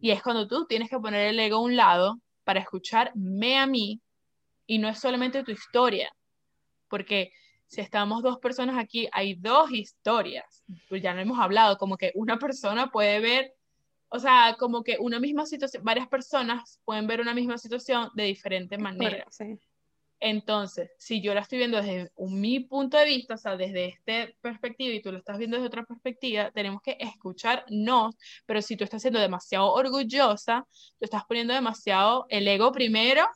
Y 0.00 0.11
es 0.11 0.21
cuando 0.21 0.49
tú 0.49 0.66
tienes 0.66 0.90
que 0.90 0.99
poner 0.99 1.28
el 1.28 1.38
ego 1.38 1.59
a 1.59 1.62
un 1.62 1.76
lado 1.76 2.21
para 2.42 2.59
escucharme 2.59 3.59
a 3.59 3.66
mí 3.69 4.00
y 4.66 4.78
no 4.78 4.88
es 4.88 4.99
solamente 4.99 5.45
tu 5.45 5.52
historia, 5.52 6.12
porque 6.91 7.33
si 7.67 7.81
estamos 7.81 8.23
dos 8.23 8.39
personas 8.39 8.77
aquí, 8.77 9.09
hay 9.13 9.35
dos 9.35 9.71
historias, 9.71 10.65
pues 10.89 11.01
ya 11.01 11.15
no 11.15 11.21
hemos 11.21 11.39
hablado, 11.39 11.79
como 11.79 11.97
que 11.97 12.11
una 12.17 12.37
persona 12.37 12.91
puede 12.91 13.21
ver, 13.21 13.55
o 14.09 14.19
sea, 14.19 14.57
como 14.59 14.83
que 14.83 14.97
una 14.99 15.21
misma 15.21 15.47
situación, 15.47 15.85
varias 15.85 16.09
personas 16.09 16.81
pueden 16.85 17.07
ver 17.07 17.21
una 17.21 17.33
misma 17.33 17.57
situación 17.57 18.11
de 18.15 18.25
diferentes 18.25 18.79
maneras. 18.79 19.39
Entonces, 20.23 20.91
si 20.99 21.23
yo 21.23 21.33
la 21.33 21.41
estoy 21.41 21.59
viendo 21.59 21.79
desde 21.79 22.11
mi 22.19 22.61
punto 22.61 22.99
de 22.99 23.07
vista, 23.07 23.35
o 23.35 23.39
sea, 23.39 23.57
desde 23.57 23.87
esta 23.87 24.31
perspectiva 24.43 24.93
y 24.93 25.01
tú 25.01 25.13
lo 25.13 25.19
estás 25.19 25.39
viendo 25.39 25.57
desde 25.57 25.69
otra 25.69 25.85
perspectiva, 25.85 26.51
tenemos 26.51 26.83
que 26.83 26.99
escucharnos, 27.01 28.17
pero 28.45 28.61
si 28.61 28.77
tú 28.77 28.85
estás 28.85 29.01
siendo 29.01 29.19
demasiado 29.19 29.73
orgullosa, 29.73 30.67
tú 30.99 31.05
estás 31.05 31.25
poniendo 31.25 31.55
demasiado 31.55 32.27
el 32.29 32.47
ego 32.49 32.71
primero, 32.71 33.27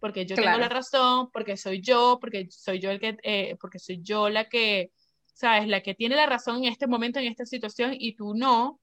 porque 0.00 0.26
yo 0.26 0.36
tengo 0.36 0.58
la 0.58 0.68
razón, 0.68 1.30
porque 1.32 1.56
soy 1.56 1.80
yo, 1.80 2.18
porque 2.20 2.48
soy 2.50 2.78
yo 2.78 2.90
el 2.90 3.00
que, 3.00 3.16
eh, 3.22 3.56
porque 3.60 3.78
soy 3.78 4.00
yo 4.02 4.28
la 4.28 4.48
que, 4.48 4.92
sabes, 5.26 5.66
la 5.68 5.82
que 5.82 5.94
tiene 5.94 6.16
la 6.16 6.26
razón 6.26 6.64
en 6.64 6.72
este 6.72 6.86
momento, 6.86 7.18
en 7.18 7.26
esta 7.26 7.46
situación, 7.46 7.94
y 7.98 8.14
tú 8.14 8.34
no, 8.34 8.80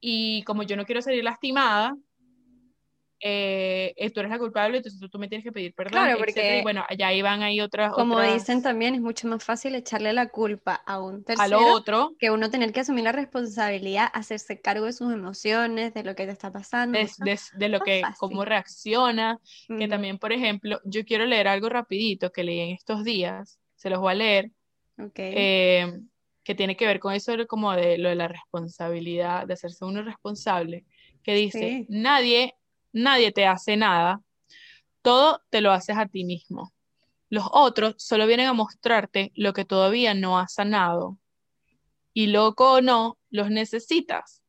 y 0.00 0.42
como 0.44 0.62
yo 0.62 0.76
no 0.76 0.84
quiero 0.84 1.02
salir 1.02 1.24
lastimada, 1.24 1.96
eh, 3.20 3.94
eh, 3.96 4.10
tú 4.10 4.20
eres 4.20 4.30
la 4.30 4.38
culpable, 4.38 4.76
entonces 4.76 5.00
tú, 5.10 5.18
me 5.18 5.28
tienes 5.28 5.44
que 5.44 5.50
pedir 5.50 5.74
perdón. 5.74 5.92
Claro, 5.92 6.18
porque, 6.18 6.58
y 6.58 6.62
bueno, 6.62 6.84
allá 6.88 7.12
iban 7.12 7.42
ahí 7.42 7.60
otras. 7.60 7.92
Como 7.92 8.20
dicen 8.20 8.62
también, 8.62 8.94
es 8.94 9.00
mucho 9.00 9.26
más 9.26 9.42
fácil 9.42 9.74
echarle 9.74 10.12
la 10.12 10.28
culpa 10.28 10.74
a 10.86 11.00
un 11.00 11.24
tercero 11.24 11.74
otro, 11.74 12.14
que 12.18 12.30
uno 12.30 12.50
tener 12.50 12.72
que 12.72 12.80
asumir 12.80 13.04
la 13.04 13.12
responsabilidad, 13.12 14.08
hacerse 14.12 14.60
cargo 14.60 14.86
de 14.86 14.92
sus 14.92 15.12
emociones, 15.12 15.94
de 15.94 16.04
lo 16.04 16.14
que 16.14 16.26
te 16.26 16.32
está 16.32 16.52
pasando. 16.52 16.98
De, 16.98 17.68
lo 17.68 17.80
que, 17.80 18.02
cómo 18.18 18.44
reacciona. 18.44 19.38
Que 19.66 19.88
también, 19.88 20.18
por 20.18 20.32
ejemplo, 20.32 20.80
yo 20.84 21.04
quiero 21.04 21.26
leer 21.26 21.48
algo 21.48 21.68
rapidito 21.68 22.30
que 22.30 22.44
leí 22.44 22.60
en 22.60 22.70
estos 22.70 23.04
días, 23.04 23.58
se 23.74 23.90
los 23.90 24.00
voy 24.00 24.12
a 24.12 24.14
leer. 24.14 24.50
Eh, 25.16 25.92
que 26.42 26.54
tiene 26.54 26.76
que 26.76 26.86
ver 26.86 26.98
con 26.98 27.12
eso 27.12 27.34
como 27.46 27.72
de 27.72 27.98
lo 27.98 28.08
de 28.08 28.14
la 28.14 28.26
responsabilidad, 28.26 29.46
de 29.46 29.54
hacerse 29.54 29.84
uno 29.84 30.02
responsable, 30.02 30.86
que 31.22 31.34
dice, 31.34 31.84
nadie 31.88 32.54
nadie 32.92 33.32
te 33.32 33.46
hace 33.46 33.76
nada, 33.76 34.22
todo 35.02 35.42
te 35.50 35.60
lo 35.60 35.72
haces 35.72 35.96
a 35.96 36.06
ti 36.06 36.24
mismo. 36.24 36.72
Los 37.30 37.44
otros 37.52 37.94
solo 37.98 38.26
vienen 38.26 38.46
a 38.46 38.52
mostrarte 38.52 39.32
lo 39.34 39.52
que 39.52 39.64
todavía 39.64 40.14
no 40.14 40.38
has 40.38 40.54
sanado. 40.54 41.18
Y 42.14 42.28
loco 42.28 42.74
o 42.74 42.80
no, 42.80 43.18
los 43.30 43.50
necesitas. 43.50 44.42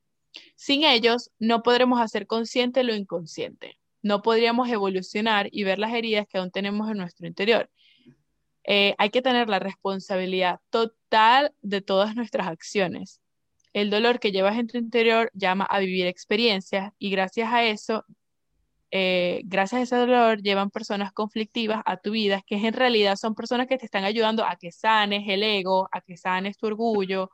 Sin 0.55 0.83
ellos, 0.83 1.31
no 1.39 1.61
podremos 1.61 1.99
hacer 2.01 2.25
consciente 2.25 2.83
lo 2.83 2.95
inconsciente. 2.95 3.77
No 4.01 4.21
podríamos 4.21 4.69
evolucionar 4.69 5.49
y 5.51 5.63
ver 5.63 5.77
las 5.77 5.93
heridas 5.93 6.27
que 6.27 6.37
aún 6.37 6.51
tenemos 6.51 6.89
en 6.89 6.97
nuestro 6.97 7.27
interior. 7.27 7.69
Eh, 8.63 8.95
hay 8.97 9.09
que 9.09 9.21
tener 9.21 9.49
la 9.49 9.59
responsabilidad 9.59 10.59
total 10.69 11.53
de 11.61 11.81
todas 11.81 12.15
nuestras 12.15 12.47
acciones. 12.47 13.21
El 13.73 13.89
dolor 13.89 14.19
que 14.19 14.31
llevas 14.31 14.57
en 14.57 14.67
tu 14.67 14.77
interior 14.77 15.31
llama 15.33 15.65
a 15.65 15.79
vivir 15.79 16.07
experiencias 16.07 16.93
y 16.97 17.09
gracias 17.09 17.51
a 17.51 17.63
eso 17.63 18.05
eh, 18.91 19.41
gracias 19.45 19.79
a 19.79 19.83
ese 19.83 19.95
dolor 19.95 20.41
llevan 20.41 20.71
personas 20.71 21.11
conflictivas 21.13 21.81
a 21.85 21.97
tu 21.97 22.11
vida, 22.11 22.41
que 22.45 22.55
en 22.55 22.73
realidad 22.73 23.15
son 23.15 23.35
personas 23.35 23.67
que 23.67 23.77
te 23.77 23.85
están 23.85 24.03
ayudando 24.03 24.43
a 24.45 24.55
que 24.55 24.71
sanes 24.71 25.23
el 25.27 25.43
ego, 25.43 25.87
a 25.91 26.01
que 26.01 26.17
sanes 26.17 26.57
tu 26.57 26.67
orgullo 26.67 27.29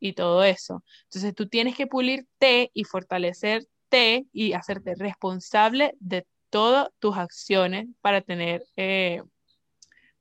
y 0.00 0.12
todo 0.12 0.44
eso. 0.44 0.84
Entonces 1.04 1.34
tú 1.34 1.48
tienes 1.48 1.76
que 1.76 1.86
pulirte 1.86 2.70
y 2.74 2.84
fortalecerte 2.84 4.26
y 4.32 4.52
hacerte 4.52 4.94
responsable 4.96 5.94
de 6.00 6.26
todas 6.50 6.88
tus 6.98 7.16
acciones 7.16 7.86
para 8.00 8.20
tener, 8.20 8.64
eh, 8.76 9.22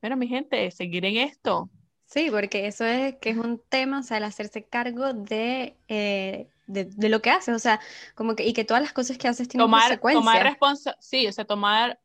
bueno, 0.02 0.18
mi 0.18 0.28
gente, 0.28 0.72
seguir 0.72 1.06
en 1.06 1.18
esto. 1.18 1.70
Sí, 2.08 2.30
porque 2.32 2.68
eso 2.68 2.86
es 2.86 3.16
que 3.18 3.30
es 3.30 3.38
un 3.38 3.62
tema, 3.70 4.00
o 4.00 4.04
sea, 4.04 4.18
el 4.18 4.24
hacerse 4.24 4.64
cargo 4.64 5.14
de 5.14 5.78
eh, 5.88 6.50
de, 6.68 7.10
lo 7.10 7.22
que 7.22 7.30
haces, 7.30 7.56
o 7.56 7.60
sea, 7.60 7.80
como 8.14 8.36
que, 8.36 8.46
y 8.46 8.54
que 8.54 8.66
todas 8.66 8.84
las 8.84 8.94
cosas 8.94 9.18
que 9.18 9.28
haces 9.28 9.48
tienen 9.48 9.66
tomar, 9.66 9.84
consecuencias. 9.84 10.24
Tomar 10.24 10.44
responsabilidad, 10.44 11.02
sí, 11.02 11.28
o 11.28 11.32
sea, 11.32 11.46
tomar 11.46 12.00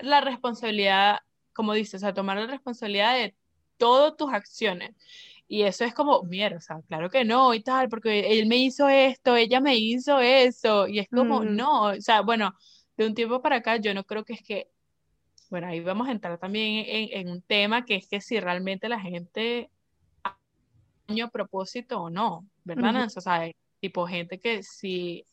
la 0.00 0.20
responsabilidad, 0.20 1.20
como 1.52 1.72
dices, 1.72 1.94
o 1.94 1.98
sea, 1.98 2.14
tomar 2.14 2.36
la 2.36 2.46
responsabilidad 2.46 3.14
de 3.14 3.34
todas 3.78 4.16
tus 4.16 4.32
acciones. 4.32 4.94
Y 5.48 5.62
eso 5.62 5.84
es 5.84 5.94
como, 5.94 6.22
mierda, 6.22 6.58
o 6.58 6.60
sea, 6.60 6.80
claro 6.86 7.10
que 7.10 7.24
no 7.24 7.54
y 7.54 7.62
tal, 7.62 7.88
porque 7.88 8.38
él 8.38 8.46
me 8.46 8.56
hizo 8.56 8.88
esto, 8.88 9.34
ella 9.34 9.60
me 9.60 9.76
hizo 9.76 10.20
eso, 10.20 10.86
y 10.86 11.00
es 11.00 11.08
como, 11.08 11.40
mm. 11.40 11.56
no, 11.56 11.82
o 11.84 12.00
sea, 12.00 12.20
bueno, 12.20 12.54
de 12.96 13.06
un 13.06 13.14
tiempo 13.14 13.42
para 13.42 13.56
acá 13.56 13.78
yo 13.78 13.92
no 13.94 14.04
creo 14.04 14.24
que 14.24 14.34
es 14.34 14.42
que, 14.42 14.70
bueno, 15.50 15.66
ahí 15.66 15.80
vamos 15.80 16.08
a 16.08 16.12
entrar 16.12 16.38
también 16.38 16.86
en, 16.86 17.20
en 17.20 17.28
un 17.28 17.42
tema 17.42 17.84
que 17.84 17.96
es 17.96 18.08
que 18.08 18.20
si 18.20 18.38
realmente 18.38 18.88
la 18.88 19.00
gente 19.00 19.68
ha 20.22 20.36
a 21.24 21.28
propósito 21.28 22.02
o 22.02 22.10
no, 22.10 22.46
¿verdad, 22.62 23.04
O 23.04 23.20
sea, 23.20 23.50
tipo 23.80 24.06
gente 24.06 24.38
que 24.38 24.62
si 24.62 25.26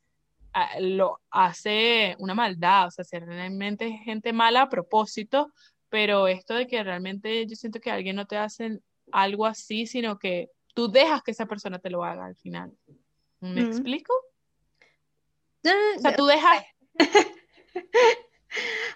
ah, 0.53 0.79
lo 0.79 1.19
hace 1.29 2.15
una 2.19 2.33
maldad, 2.33 2.87
o 2.87 2.91
sea, 2.91 3.05
si 3.05 3.19
realmente 3.19 3.87
es 3.87 4.01
gente 4.03 4.33
mala 4.33 4.63
a 4.63 4.69
propósito, 4.69 5.51
pero 5.89 6.27
esto 6.27 6.55
de 6.55 6.65
que 6.65 6.83
realmente 6.83 7.45
yo 7.45 7.55
siento 7.55 7.79
que 7.79 7.91
alguien 7.91 8.15
no 8.15 8.25
te 8.25 8.37
hace 8.37 8.79
algo 9.11 9.45
así, 9.45 9.85
sino 9.85 10.17
que 10.17 10.49
tú 10.73 10.91
dejas 10.91 11.21
que 11.21 11.31
esa 11.31 11.45
persona 11.45 11.77
te 11.79 11.91
lo 11.91 12.03
haga 12.03 12.25
al 12.25 12.35
final. 12.35 12.73
¿Me 13.39 13.61
explico? 13.61 14.13
O 15.63 16.01
sea, 16.01 16.15
tú 16.15 16.25
dejas... 16.25 16.63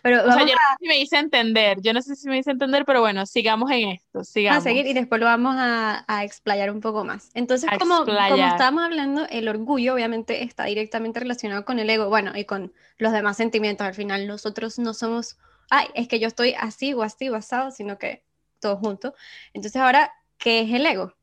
Pero 0.01 0.21
o 0.21 0.31
sea, 0.31 0.39
yo 0.39 0.45
no 0.45 0.51
sé 0.51 0.77
si 0.79 0.87
me 0.87 0.99
hice 0.99 1.17
entender, 1.17 1.81
yo 1.81 1.93
no 1.93 2.01
sé 2.01 2.15
si 2.15 2.27
me 2.27 2.37
hice 2.37 2.51
entender, 2.51 2.85
pero 2.85 3.01
bueno, 3.01 3.25
sigamos 3.25 3.69
en 3.71 3.89
esto, 3.89 4.23
sigamos. 4.23 4.59
A 4.59 4.61
seguir 4.61 4.87
y 4.87 4.93
después 4.93 5.19
lo 5.19 5.25
vamos 5.27 5.55
a, 5.57 6.03
a 6.07 6.23
explayar 6.23 6.71
un 6.71 6.81
poco 6.81 7.03
más. 7.03 7.29
Entonces, 7.33 7.69
como, 7.79 8.05
como 8.05 8.45
estábamos 8.45 8.83
hablando, 8.83 9.27
el 9.29 9.47
orgullo 9.47 9.93
obviamente 9.93 10.43
está 10.43 10.65
directamente 10.65 11.19
relacionado 11.19 11.65
con 11.65 11.79
el 11.79 11.89
ego, 11.89 12.09
bueno, 12.09 12.31
y 12.35 12.45
con 12.45 12.73
los 12.97 13.11
demás 13.11 13.37
sentimientos. 13.37 13.85
Al 13.85 13.93
final, 13.93 14.27
nosotros 14.27 14.79
no 14.79 14.93
somos, 14.93 15.37
ay, 15.69 15.87
es 15.93 16.07
que 16.07 16.19
yo 16.19 16.27
estoy 16.27 16.55
así 16.57 16.93
o 16.93 17.03
así 17.03 17.29
o 17.29 17.35
asado, 17.35 17.71
sino 17.71 17.97
que 17.97 18.23
todo 18.59 18.77
junto. 18.77 19.13
Entonces, 19.53 19.81
ahora, 19.81 20.11
¿qué 20.37 20.61
es 20.61 20.71
el 20.71 20.85
ego? 20.85 21.13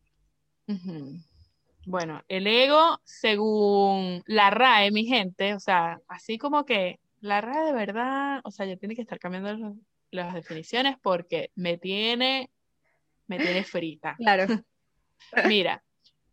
Bueno, 1.86 2.22
el 2.28 2.46
ego, 2.46 3.00
según 3.04 4.22
la 4.26 4.50
RAE, 4.50 4.90
mi 4.90 5.06
gente, 5.06 5.54
o 5.54 5.60
sea, 5.60 6.00
así 6.06 6.36
como 6.36 6.66
que 6.66 7.00
la 7.20 7.40
RAE 7.40 7.66
de 7.66 7.72
verdad, 7.72 8.40
o 8.44 8.50
sea, 8.50 8.66
ya 8.66 8.76
tiene 8.76 8.94
que 8.94 9.02
estar 9.02 9.18
cambiando 9.18 9.76
las 10.10 10.34
definiciones 10.34 10.96
porque 11.02 11.50
me 11.54 11.78
tiene, 11.78 12.50
me 13.26 13.38
tiene 13.38 13.64
frita. 13.64 14.16
Claro. 14.18 14.46
Mira, 15.46 15.82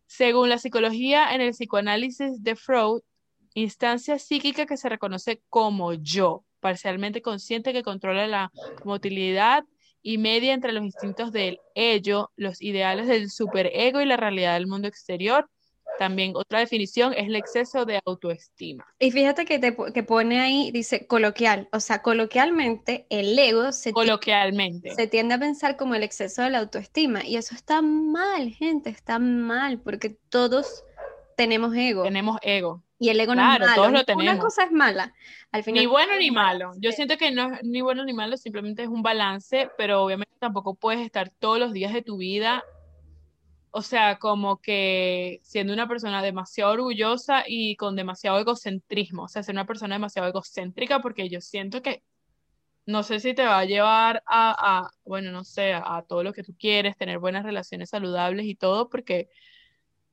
según 0.06 0.48
la 0.48 0.58
psicología 0.58 1.34
en 1.34 1.40
el 1.40 1.50
psicoanálisis 1.50 2.42
de 2.42 2.56
Freud, 2.56 3.00
instancia 3.54 4.18
psíquica 4.18 4.66
que 4.66 4.76
se 4.76 4.88
reconoce 4.88 5.42
como 5.48 5.92
yo, 5.94 6.44
parcialmente 6.60 7.22
consciente 7.22 7.72
que 7.72 7.82
controla 7.82 8.26
la 8.26 8.52
motilidad 8.84 9.64
y 10.02 10.18
media 10.18 10.54
entre 10.54 10.72
los 10.72 10.84
instintos 10.84 11.32
del 11.32 11.58
ello, 11.74 12.30
los 12.36 12.62
ideales 12.62 13.08
del 13.08 13.30
superego 13.30 14.00
y 14.00 14.06
la 14.06 14.16
realidad 14.16 14.54
del 14.54 14.68
mundo 14.68 14.86
exterior, 14.86 15.50
también 15.98 16.32
otra 16.34 16.60
definición 16.60 17.12
es 17.12 17.26
el 17.26 17.36
exceso 17.36 17.84
de 17.84 18.00
autoestima. 18.04 18.86
Y 18.98 19.10
fíjate 19.10 19.44
que, 19.44 19.58
te, 19.58 19.76
que 19.94 20.02
pone 20.02 20.40
ahí, 20.40 20.70
dice 20.70 21.06
coloquial, 21.06 21.68
o 21.72 21.80
sea, 21.80 22.02
coloquialmente 22.02 23.06
el 23.10 23.38
ego 23.38 23.72
se, 23.72 23.92
coloquialmente. 23.92 24.94
se 24.94 25.06
tiende 25.06 25.34
a 25.34 25.38
pensar 25.38 25.76
como 25.76 25.94
el 25.94 26.02
exceso 26.02 26.42
de 26.42 26.50
la 26.50 26.58
autoestima 26.58 27.24
y 27.24 27.36
eso 27.36 27.54
está 27.54 27.82
mal, 27.82 28.50
gente, 28.50 28.90
está 28.90 29.18
mal 29.18 29.80
porque 29.80 30.10
todos 30.28 30.84
tenemos 31.36 31.74
ego. 31.74 32.02
Tenemos 32.04 32.38
ego. 32.42 32.82
Y 32.98 33.10
el 33.10 33.20
ego 33.20 33.34
no 33.34 33.42
es 33.42 33.60
malo. 33.60 33.74
Todos 33.74 33.92
lo 33.92 34.04
tenemos. 34.04 34.34
Una 34.34 34.42
cosa 34.42 34.64
es 34.64 34.72
mala. 34.72 35.12
Al 35.52 35.62
final, 35.62 35.80
ni 35.80 35.86
bueno 35.86 36.16
ni 36.18 36.30
malo. 36.30 36.72
Yo 36.78 36.92
siento 36.92 37.18
que 37.18 37.30
no 37.30 37.54
es 37.54 37.62
ni 37.62 37.82
bueno 37.82 38.04
ni 38.04 38.14
malo, 38.14 38.36
simplemente 38.36 38.82
es 38.82 38.88
un 38.88 39.02
balance, 39.02 39.68
pero 39.76 40.02
obviamente 40.02 40.32
tampoco 40.38 40.74
puedes 40.74 41.04
estar 41.04 41.30
todos 41.38 41.58
los 41.58 41.72
días 41.72 41.92
de 41.92 42.02
tu 42.02 42.16
vida 42.16 42.64
o 43.76 43.82
sea, 43.82 44.18
como 44.18 44.62
que 44.62 45.40
siendo 45.42 45.74
una 45.74 45.86
persona 45.86 46.22
demasiado 46.22 46.72
orgullosa 46.72 47.44
y 47.46 47.76
con 47.76 47.94
demasiado 47.94 48.38
egocentrismo, 48.38 49.24
o 49.24 49.28
sea, 49.28 49.42
ser 49.42 49.54
una 49.54 49.66
persona 49.66 49.96
demasiado 49.96 50.26
egocéntrica 50.28 51.02
porque 51.02 51.28
yo 51.28 51.42
siento 51.42 51.82
que 51.82 52.02
no 52.86 53.02
sé 53.02 53.20
si 53.20 53.34
te 53.34 53.44
va 53.44 53.58
a 53.58 53.66
llevar 53.66 54.22
a, 54.26 54.88
bueno, 55.04 55.30
no 55.30 55.44
sé, 55.44 55.74
a, 55.74 56.02
todo 56.08 56.22
lo 56.22 56.32
que 56.32 56.42
tú 56.42 56.54
quieres, 56.58 56.96
tener 56.96 57.18
buenas 57.18 57.44
relaciones 57.44 57.90
saludables 57.90 58.46
y 58.46 58.54
todo, 58.54 58.88
porque, 58.88 59.28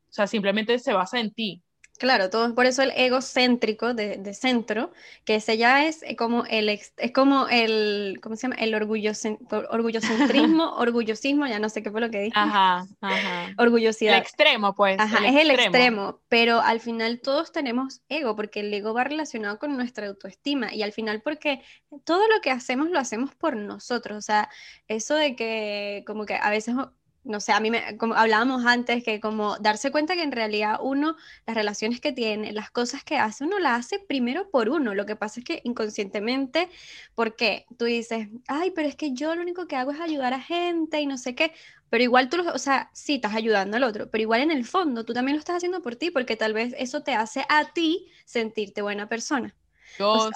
o 0.10 0.12
sea, 0.12 0.28
simplemente 0.28 0.78
se 0.78 0.92
basa 0.92 1.22
en 1.22 1.34
ti. 1.34 1.64
Claro, 2.00 2.30
todo 2.30 2.56
por 2.56 2.66
eso 2.66 2.82
el 2.82 2.92
egocéntrico 2.96 3.94
de, 3.94 4.18
de 4.18 4.34
centro, 4.34 4.92
que 5.26 5.36
ese 5.36 5.58
ya 5.58 5.86
es 5.86 6.02
eh, 6.04 6.16
como 6.16 6.44
el 6.46 6.68
es 6.68 6.94
como 7.14 7.48
el 7.48 8.20
¿cómo 8.22 8.36
se 8.36 8.44
llama? 8.44 8.56
el 8.56 8.74
orgullocentrismo, 8.74 10.74
orgullosismo, 10.78 11.46
ya 11.46 11.60
no 11.60 11.70
sé 11.70 11.84
qué 11.84 11.92
fue 11.92 12.02
lo 12.02 12.10
que 12.10 12.22
dije. 12.22 12.38
Ajá, 12.38 12.88
ajá. 13.02 13.54
Orgullosidad. 13.58 14.16
El 14.16 14.22
extremo, 14.22 14.76
pues. 14.76 15.00
Ajá, 15.00 15.28
es 15.28 15.36
el 15.36 15.52
extremo, 15.52 16.20
pero 16.30 16.62
al 16.62 16.80
final 16.80 17.22
todos 17.22 17.52
tenemos 17.52 18.02
ego, 18.10 18.36
porque 18.36 18.62
el 18.62 18.74
ego 18.74 18.94
va 18.94 19.04
relacionado 19.04 19.60
con 19.60 19.76
nuestra 19.76 20.08
autoestima 20.08 20.74
y 20.74 20.82
al 20.82 20.94
final 20.94 21.22
porque 21.22 21.62
todo 22.06 22.28
lo 22.28 22.42
que 22.42 22.50
hacemos 22.50 22.90
lo 22.90 23.00
hacemos 23.00 23.36
por 23.36 23.56
nosotros, 23.56 24.18
o 24.18 24.22
sea, 24.22 24.50
eso 24.88 25.16
de 25.16 25.36
que 25.36 26.04
como 26.08 26.26
que 26.26 26.36
a 26.36 26.50
veces 26.50 26.76
no 27.24 27.40
sé, 27.40 27.54
a 27.54 27.60
mí 27.60 27.72
me, 27.72 27.98
como 27.98 28.16
hablábamos 28.16 28.66
antes, 28.66 29.04
que 29.04 29.20
como 29.20 29.58
darse 29.60 29.92
cuenta 29.92 30.16
que 30.16 30.24
en 30.24 30.32
realidad 30.32 30.80
uno, 30.82 31.16
las 31.46 31.56
relaciones 31.56 32.02
que 32.02 32.12
tiene, 32.12 32.52
las 32.52 32.70
cosas 32.70 33.04
que 33.04 33.18
hace, 33.18 33.44
uno 33.44 33.60
las 33.60 33.80
hace 33.80 34.00
primero 34.00 34.50
por 34.50 34.70
uno. 34.70 34.94
Lo 34.94 35.06
que 35.06 35.16
pasa 35.16 35.40
es 35.40 35.46
que 35.46 35.62
inconscientemente, 35.64 36.70
porque 37.16 37.66
tú 37.78 37.86
dices, 37.86 38.28
ay, 38.48 38.72
pero 38.72 38.88
es 38.88 38.96
que 38.96 39.14
yo 39.14 39.36
lo 39.36 39.42
único 39.42 39.68
que 39.68 39.76
hago 39.76 39.92
es 39.92 40.00
ayudar 40.00 40.34
a 40.34 40.42
gente 40.42 41.00
y 41.00 41.06
no 41.06 41.18
sé 41.18 41.36
qué, 41.36 41.54
pero 41.90 42.04
igual 42.04 42.30
tú, 42.30 42.38
lo, 42.38 42.52
o 42.54 42.60
sea, 42.60 42.90
sí 42.94 43.16
estás 43.16 43.36
ayudando 43.36 43.78
al 43.78 43.84
otro, 43.84 44.10
pero 44.10 44.22
igual 44.22 44.42
en 44.42 44.52
el 44.52 44.66
fondo 44.66 45.06
tú 45.06 45.14
también 45.14 45.36
lo 45.38 45.40
estás 45.40 45.58
haciendo 45.58 45.82
por 45.82 45.96
ti, 45.96 46.12
porque 46.12 46.36
tal 46.36 46.54
vez 46.54 46.74
eso 46.78 47.04
te 47.04 47.14
hace 47.14 47.46
a 47.50 47.72
ti 47.72 48.12
sentirte 48.26 48.82
buena 48.82 49.08
persona. 49.08 49.56
Yo, 50.00 50.30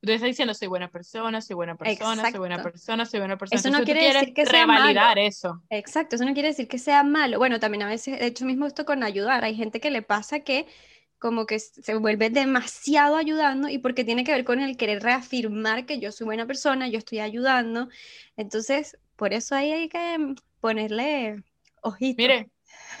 Tú 0.00 0.12
estás 0.12 0.28
diciendo, 0.28 0.54
soy 0.54 0.68
buena 0.68 0.88
persona, 0.88 1.40
soy 1.40 1.56
buena 1.56 1.76
persona, 1.76 2.30
soy 2.30 2.38
buena 2.38 2.62
persona, 2.62 3.04
soy 3.04 3.18
buena 3.18 3.36
persona. 3.36 3.58
Eso 3.58 3.70
no 3.70 3.84
quiere 3.84 4.12
decir 4.12 4.32
que 4.32 4.46
sea 4.46 5.12
eso. 5.16 5.60
Exacto, 5.70 6.14
eso 6.14 6.24
no 6.24 6.34
quiere 6.34 6.48
decir 6.48 6.68
que 6.68 6.78
sea 6.78 7.02
malo. 7.02 7.38
Bueno, 7.38 7.58
también 7.58 7.82
a 7.82 7.88
veces, 7.88 8.20
de 8.20 8.26
hecho 8.26 8.44
mismo 8.44 8.66
esto 8.66 8.84
con 8.84 9.02
ayudar, 9.02 9.42
hay 9.42 9.56
gente 9.56 9.80
que 9.80 9.90
le 9.90 10.02
pasa 10.02 10.40
que 10.40 10.66
como 11.18 11.46
que 11.46 11.58
se 11.58 11.96
vuelve 11.96 12.30
demasiado 12.30 13.16
ayudando 13.16 13.68
y 13.68 13.78
porque 13.78 14.04
tiene 14.04 14.22
que 14.22 14.30
ver 14.30 14.44
con 14.44 14.60
el 14.60 14.76
querer 14.76 15.02
reafirmar 15.02 15.84
que 15.84 15.98
yo 15.98 16.12
soy 16.12 16.26
buena 16.26 16.46
persona, 16.46 16.86
yo 16.86 16.98
estoy 16.98 17.18
ayudando. 17.18 17.88
Entonces, 18.36 18.96
por 19.16 19.32
eso 19.32 19.56
ahí 19.56 19.72
hay 19.72 19.88
que 19.88 20.34
ponerle 20.60 21.42
ojito. 21.82 22.22
Mire. 22.22 22.50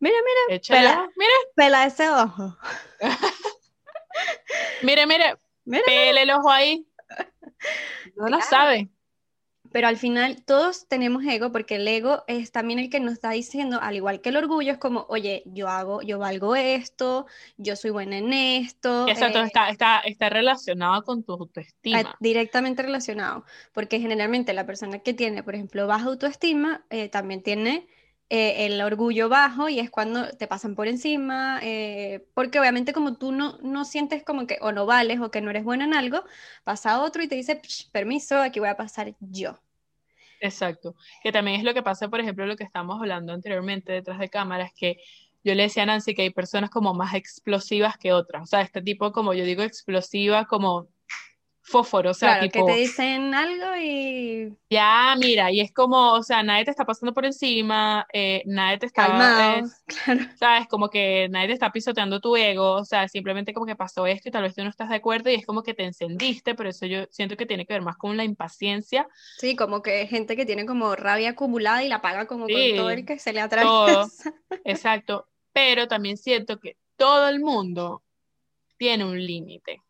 mira, 0.00 0.16
mira. 0.50 0.60
Pela, 0.68 1.08
mire. 1.16 1.32
Pela 1.54 1.86
ese 1.86 2.10
ojo. 2.10 2.58
mire, 4.82 5.06
mire 5.06 5.34
Pele 5.66 6.22
el 6.22 6.30
ojo 6.30 6.50
ahí. 6.50 6.86
No 8.16 8.28
lo 8.28 8.40
sabe. 8.40 8.88
Pero 9.72 9.88
al 9.88 9.96
final 9.96 10.42
todos 10.44 10.88
tenemos 10.88 11.22
ego 11.24 11.52
porque 11.52 11.76
el 11.76 11.86
ego 11.86 12.24
es 12.28 12.50
también 12.50 12.78
el 12.78 12.88
que 12.88 13.00
nos 13.00 13.12
está 13.12 13.30
diciendo, 13.30 13.78
al 13.82 13.96
igual 13.96 14.20
que 14.22 14.30
el 14.30 14.36
orgullo, 14.36 14.72
es 14.72 14.78
como, 14.78 15.04
oye, 15.10 15.42
yo 15.44 15.68
hago, 15.68 16.00
yo 16.02 16.18
valgo 16.18 16.56
esto, 16.56 17.26
yo 17.58 17.76
soy 17.76 17.90
buena 17.90 18.16
en 18.16 18.32
esto. 18.32 19.06
Exacto, 19.06 19.42
eh, 19.42 19.46
está, 19.46 19.68
está, 19.68 19.98
está 20.00 20.30
relacionado 20.30 21.02
con 21.04 21.24
tu 21.24 21.32
autoestima. 21.32 22.16
Directamente 22.20 22.82
relacionado, 22.82 23.44
porque 23.74 24.00
generalmente 24.00 24.54
la 24.54 24.64
persona 24.64 25.00
que 25.00 25.12
tiene, 25.12 25.42
por 25.42 25.54
ejemplo, 25.54 25.86
baja 25.86 26.06
autoestima, 26.06 26.86
eh, 26.88 27.08
también 27.08 27.42
tiene 27.42 27.86
eh, 28.28 28.66
el 28.66 28.80
orgullo 28.80 29.28
bajo 29.28 29.68
y 29.68 29.78
es 29.78 29.90
cuando 29.90 30.28
te 30.30 30.48
pasan 30.48 30.74
por 30.74 30.88
encima, 30.88 31.60
eh, 31.62 32.26
porque 32.34 32.58
obviamente 32.58 32.92
como 32.92 33.16
tú 33.16 33.30
no, 33.32 33.58
no 33.62 33.84
sientes 33.84 34.24
como 34.24 34.46
que 34.48 34.58
o 34.60 34.72
no 34.72 34.84
vales 34.84 35.20
o 35.20 35.30
que 35.30 35.40
no 35.40 35.50
eres 35.50 35.64
bueno 35.64 35.84
en 35.84 35.94
algo, 35.94 36.24
pasa 36.64 37.02
otro 37.02 37.22
y 37.22 37.28
te 37.28 37.36
dice, 37.36 37.60
permiso, 37.92 38.38
aquí 38.40 38.58
voy 38.58 38.68
a 38.68 38.76
pasar 38.76 39.14
yo. 39.20 39.60
Exacto, 40.40 40.96
que 41.22 41.32
también 41.32 41.58
es 41.58 41.64
lo 41.64 41.72
que 41.72 41.82
pasa, 41.82 42.08
por 42.08 42.20
ejemplo, 42.20 42.46
lo 42.46 42.56
que 42.56 42.64
estábamos 42.64 43.00
hablando 43.00 43.32
anteriormente 43.32 43.92
detrás 43.92 44.18
de 44.18 44.28
cámaras, 44.28 44.72
que 44.74 44.98
yo 45.44 45.54
le 45.54 45.62
decía 45.64 45.84
a 45.84 45.86
Nancy 45.86 46.14
que 46.14 46.22
hay 46.22 46.30
personas 46.30 46.70
como 46.70 46.94
más 46.94 47.14
explosivas 47.14 47.96
que 47.96 48.12
otras, 48.12 48.42
o 48.42 48.46
sea, 48.46 48.60
este 48.60 48.82
tipo 48.82 49.12
como 49.12 49.34
yo 49.34 49.44
digo 49.44 49.62
explosiva, 49.62 50.46
como 50.46 50.88
fósforo, 51.66 52.12
o 52.12 52.14
sea, 52.14 52.38
claro, 52.38 52.52
que 52.52 52.62
te 52.62 52.78
dicen 52.78 53.34
algo 53.34 53.76
y... 53.76 54.56
Ya, 54.70 55.16
mira, 55.18 55.50
y 55.50 55.60
es 55.60 55.72
como, 55.72 56.12
o 56.12 56.22
sea, 56.22 56.44
nadie 56.44 56.64
te 56.64 56.70
está 56.70 56.84
pasando 56.84 57.12
por 57.12 57.24
encima, 57.24 58.06
eh, 58.12 58.42
nadie 58.46 58.78
te 58.78 58.86
está... 58.86 59.06
Calmado, 59.06 59.68
claro. 59.86 60.20
¿Sabes? 60.38 60.68
Como 60.68 60.88
que 60.88 61.28
nadie 61.28 61.48
te 61.48 61.54
está 61.54 61.72
pisoteando 61.72 62.20
tu 62.20 62.36
ego, 62.36 62.74
o 62.74 62.84
sea, 62.84 63.08
simplemente 63.08 63.52
como 63.52 63.66
que 63.66 63.74
pasó 63.74 64.06
esto 64.06 64.28
y 64.28 64.32
tal 64.32 64.44
vez 64.44 64.54
tú 64.54 64.62
no 64.62 64.70
estás 64.70 64.88
de 64.88 64.96
acuerdo 64.96 65.28
y 65.28 65.34
es 65.34 65.44
como 65.44 65.64
que 65.64 65.74
te 65.74 65.84
encendiste, 65.84 66.54
pero 66.54 66.70
eso 66.70 66.86
yo 66.86 67.04
siento 67.10 67.36
que 67.36 67.46
tiene 67.46 67.66
que 67.66 67.74
ver 67.74 67.82
más 67.82 67.96
con 67.96 68.16
la 68.16 68.22
impaciencia. 68.22 69.08
Sí, 69.38 69.56
como 69.56 69.82
que 69.82 70.06
gente 70.06 70.36
que 70.36 70.46
tiene 70.46 70.66
como 70.66 70.94
rabia 70.94 71.30
acumulada 71.30 71.82
y 71.82 71.88
la 71.88 72.00
paga 72.00 72.26
como 72.26 72.46
con 72.46 72.76
todo 72.76 72.90
el 72.90 73.04
que 73.04 73.18
se 73.18 73.32
le 73.32 73.40
atraviesa. 73.40 74.32
Exacto, 74.64 75.26
pero 75.52 75.88
también 75.88 76.16
siento 76.16 76.60
que 76.60 76.76
todo 76.96 77.28
el 77.28 77.40
mundo 77.40 78.04
tiene 78.78 79.04
un 79.04 79.18
límite. 79.18 79.82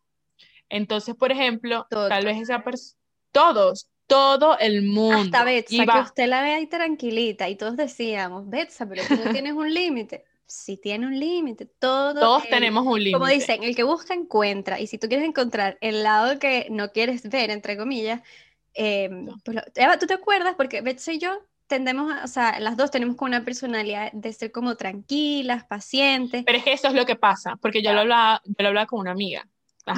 Entonces, 0.69 1.15
por 1.15 1.31
ejemplo, 1.31 1.87
tal 1.89 2.25
vez 2.25 2.41
esa 2.41 2.63
persona, 2.63 2.97
todos, 3.31 3.89
todo 4.07 4.57
el 4.57 4.83
mundo. 4.83 5.17
Hasta 5.17 5.43
Betsa, 5.43 5.85
que 5.85 5.99
usted 5.99 6.27
la 6.27 6.41
ve 6.41 6.53
ahí 6.53 6.67
tranquilita 6.67 7.49
y 7.49 7.55
todos 7.55 7.77
decíamos, 7.77 8.49
Betsa, 8.49 8.87
pero 8.87 9.03
tú 9.07 9.15
no 9.23 9.31
tienes 9.41 9.53
un 9.53 9.73
límite. 9.73 10.25
Sí 10.45 10.77
tiene 10.77 11.05
un 11.05 11.19
límite, 11.19 11.65
todo. 11.65 12.19
Todos 12.19 12.47
tenemos 12.47 12.85
un 12.85 12.99
límite. 12.99 13.19
Como 13.19 13.27
dicen, 13.27 13.63
el 13.63 13.75
que 13.75 13.83
busca 13.83 14.13
encuentra. 14.13 14.79
Y 14.79 14.87
si 14.87 14.97
tú 14.97 15.09
quieres 15.09 15.27
encontrar 15.27 15.77
el 15.81 16.03
lado 16.03 16.39
que 16.39 16.67
no 16.69 16.93
quieres 16.93 17.29
ver, 17.29 17.49
entre 17.49 17.75
comillas, 17.75 18.21
em, 18.73 19.27
pues 19.43 19.57
tú 19.99 20.07
te 20.07 20.13
acuerdas, 20.13 20.55
porque 20.55 20.79
Betsa 20.79 21.11
y 21.11 21.19
yo 21.19 21.41
tendemos, 21.67 22.13
o 22.23 22.27
sea, 22.27 22.61
las 22.61 22.77
dos 22.77 22.91
tenemos 22.91 23.17
como 23.17 23.27
una 23.27 23.43
personalidad 23.43 24.09
de 24.13 24.31
ser 24.31 24.53
como 24.53 24.77
tranquilas, 24.77 25.65
pacientes. 25.65 26.45
Pero 26.45 26.57
es 26.57 26.63
que 26.63 26.71
eso 26.71 26.87
es 26.87 26.93
lo 26.93 27.05
que 27.05 27.17
pasa, 27.17 27.57
porque 27.61 27.81
yo, 27.81 27.91
lo, 27.91 27.99
hablaba, 27.99 28.41
yo 28.45 28.55
lo 28.57 28.67
hablaba 28.69 28.87
con 28.87 29.01
una 29.01 29.11
amiga 29.11 29.45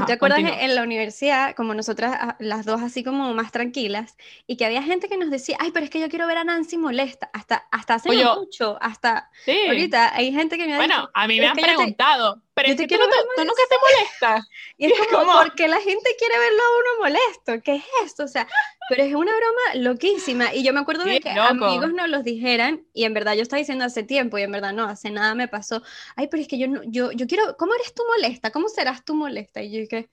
¿Te 0.06 0.14
acuerdas 0.14 0.40
en 0.40 0.76
la 0.76 0.84
universidad, 0.84 1.56
como 1.56 1.74
nosotras 1.74 2.16
ah, 2.20 2.36
las 2.40 2.66
dos 2.66 2.82
así 2.82 3.04
como 3.04 3.34
más 3.34 3.52
tranquilas, 3.52 4.18
y 4.46 4.56
que 4.56 4.66
había 4.66 4.84
gente 4.84 5.10
que 5.10 5.18
nos 5.18 5.32
decía, 5.32 5.58
ay, 5.60 5.72
pero 5.72 5.84
es 5.84 5.90
que 5.90 6.00
yo 6.00 6.10
quiero 6.10 6.28
ver 6.28 6.38
a 6.38 6.44
Nancy 6.44 6.78
molesta, 6.78 7.30
hasta, 7.34 7.68
hasta 7.72 7.96
hace 7.96 8.10
mucho, 8.10 8.78
hasta 8.82 9.30
ahorita 9.68 10.16
hay 10.16 10.32
gente 10.32 10.58
que 10.58 10.68
me 10.68 10.74
ha 10.74 10.78
Bueno, 10.78 11.10
a 11.14 11.28
mí 11.28 11.40
me 11.40 11.48
han 11.48 11.56
preguntado, 11.56 12.42
pero 12.62 12.74
es 12.74 12.88
que 12.88 12.88
tú, 12.88 13.04
nunca 13.04 13.64
te 13.70 13.76
molestas. 13.82 14.50
Y 14.78 14.86
es 14.88 14.94
como, 15.12 15.32
¿por 15.32 15.56
qué 15.56 15.68
la 15.68 15.80
gente 15.80 16.16
quiere 16.18 16.38
verlo 16.38 16.62
a 16.62 16.78
uno 16.80 17.04
molesto? 17.04 17.64
¿Qué 17.64 17.76
es 17.76 17.84
esto? 18.06 18.24
O 18.24 18.28
sea, 18.28 18.48
pero 18.90 19.04
es 19.04 19.14
una 19.14 19.32
broma 19.32 19.84
loquísima. 19.84 20.54
Y 20.54 20.64
yo 20.64 20.74
me 20.74 20.80
acuerdo 20.80 21.06
de 21.06 21.20
que 21.20 21.30
amigos 21.30 21.94
nos 21.94 22.10
los 22.10 22.24
dijeran, 22.24 22.86
y 22.94 23.06
en 23.06 23.14
verdad 23.14 23.34
yo 23.34 23.44
estaba 23.44 23.60
diciendo 23.60 23.86
hace 23.86 24.04
tiempo, 24.04 24.38
y 24.38 24.44
en 24.44 24.52
verdad 24.52 24.74
no, 24.74 24.86
hace 24.86 25.10
nada 25.10 25.36
me 25.36 25.48
pasó, 25.48 25.82
ay, 26.16 26.28
pero 26.28 26.42
es 26.42 26.48
que 26.48 26.58
yo, 26.58 26.68
no, 26.68 26.82
yo, 26.84 27.12
yo 27.12 27.28
quiero, 27.28 27.56
¿cómo 27.58 27.74
eres 27.76 27.94
tú 27.94 28.04
molesta? 28.16 28.52
¿Cómo 28.52 28.68
serás 28.68 29.06
tú 29.06 29.16
molesta? 29.16 29.62
Y 29.62 29.72
yo 29.72 29.80
dije, 29.80 30.10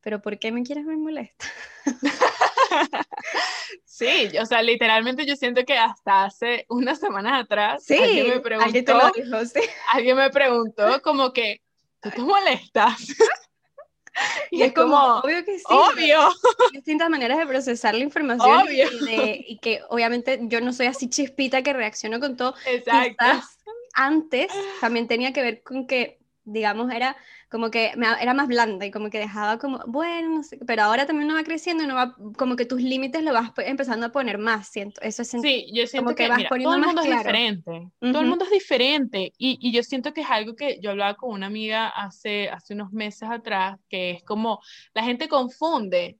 pero 0.00 0.22
¿por 0.22 0.38
qué 0.38 0.52
me 0.52 0.62
quieres 0.62 0.86
ver 0.86 0.96
molesta? 0.96 1.46
sí, 3.84 4.30
o 4.40 4.46
sea, 4.46 4.62
literalmente 4.62 5.26
yo 5.26 5.36
siento 5.36 5.64
que 5.64 5.76
hasta 5.76 6.24
hace 6.24 6.66
unas 6.68 6.98
semanas 7.00 7.42
atrás 7.42 7.90
alguien 7.90 8.28
me 8.28 8.40
preguntó, 8.40 9.00
alguien 9.92 10.16
me 10.16 10.30
preguntó 10.30 11.02
como 11.02 11.32
que, 11.32 11.60
¿tú 12.00 12.10
te 12.10 12.20
molestas? 12.20 12.96
Y, 14.50 14.62
es 14.62 14.72
como, 14.72 14.96
obvio 15.18 15.44
que 15.44 15.58
sí. 15.58 15.64
Obvio. 15.68 16.28
Distintas 16.72 17.08
maneras 17.08 17.38
de 17.38 17.46
procesar 17.46 17.94
la 17.94 18.02
información. 18.02 18.66
Y, 18.68 19.58
que 19.58 19.80
obviamente 19.90 20.40
yo 20.42 20.60
no 20.60 20.72
soy 20.72 20.86
así 20.86 21.08
chispita 21.08 21.62
que 21.62 21.72
reacciono 21.72 22.18
con 22.18 22.36
todo. 22.36 22.54
Exacto. 22.66 23.24
antes 23.94 24.50
también 24.80 25.06
tenía 25.06 25.32
que 25.32 25.42
ver 25.42 25.62
con 25.62 25.86
que, 25.86 26.17
digamos, 26.52 26.92
era 26.92 27.16
como 27.50 27.70
que 27.70 27.92
me, 27.96 28.06
era 28.20 28.34
más 28.34 28.48
blanda 28.48 28.84
y 28.86 28.90
como 28.90 29.10
que 29.10 29.18
dejaba 29.18 29.58
como, 29.58 29.80
bueno, 29.86 30.28
no 30.28 30.42
sé, 30.42 30.58
pero 30.66 30.82
ahora 30.82 31.06
también 31.06 31.28
no 31.28 31.34
va 31.34 31.44
creciendo 31.44 31.84
y 31.84 31.86
no 31.86 31.94
va, 31.94 32.16
como 32.36 32.56
que 32.56 32.66
tus 32.66 32.82
límites 32.82 33.22
lo 33.22 33.32
vas 33.32 33.52
empezando 33.58 34.06
a 34.06 34.12
poner 34.12 34.38
más, 34.38 34.68
siento, 34.68 35.00
eso 35.00 35.22
es 35.22 35.28
Sí, 35.28 35.70
yo 35.72 35.86
siento 35.86 36.14
que, 36.14 36.28
vas 36.28 36.42
todo 36.48 36.74
el 36.74 36.80
mundo 36.80 37.02
es 37.02 37.10
diferente, 37.10 37.90
todo 38.00 38.20
el 38.20 38.28
mundo 38.28 38.44
es 38.44 38.50
diferente 38.50 39.32
y, 39.38 39.58
y, 39.60 39.72
yo 39.72 39.82
siento 39.82 40.12
que 40.12 40.22
es 40.22 40.30
algo 40.30 40.56
que 40.56 40.78
yo 40.80 40.90
hablaba 40.90 41.14
con 41.14 41.32
una 41.32 41.46
amiga 41.46 41.88
hace, 41.88 42.48
hace 42.48 42.74
unos 42.74 42.92
meses 42.92 43.28
atrás, 43.30 43.78
que 43.88 44.10
es 44.10 44.22
como, 44.24 44.60
la 44.94 45.02
gente 45.02 45.28
confunde 45.28 46.18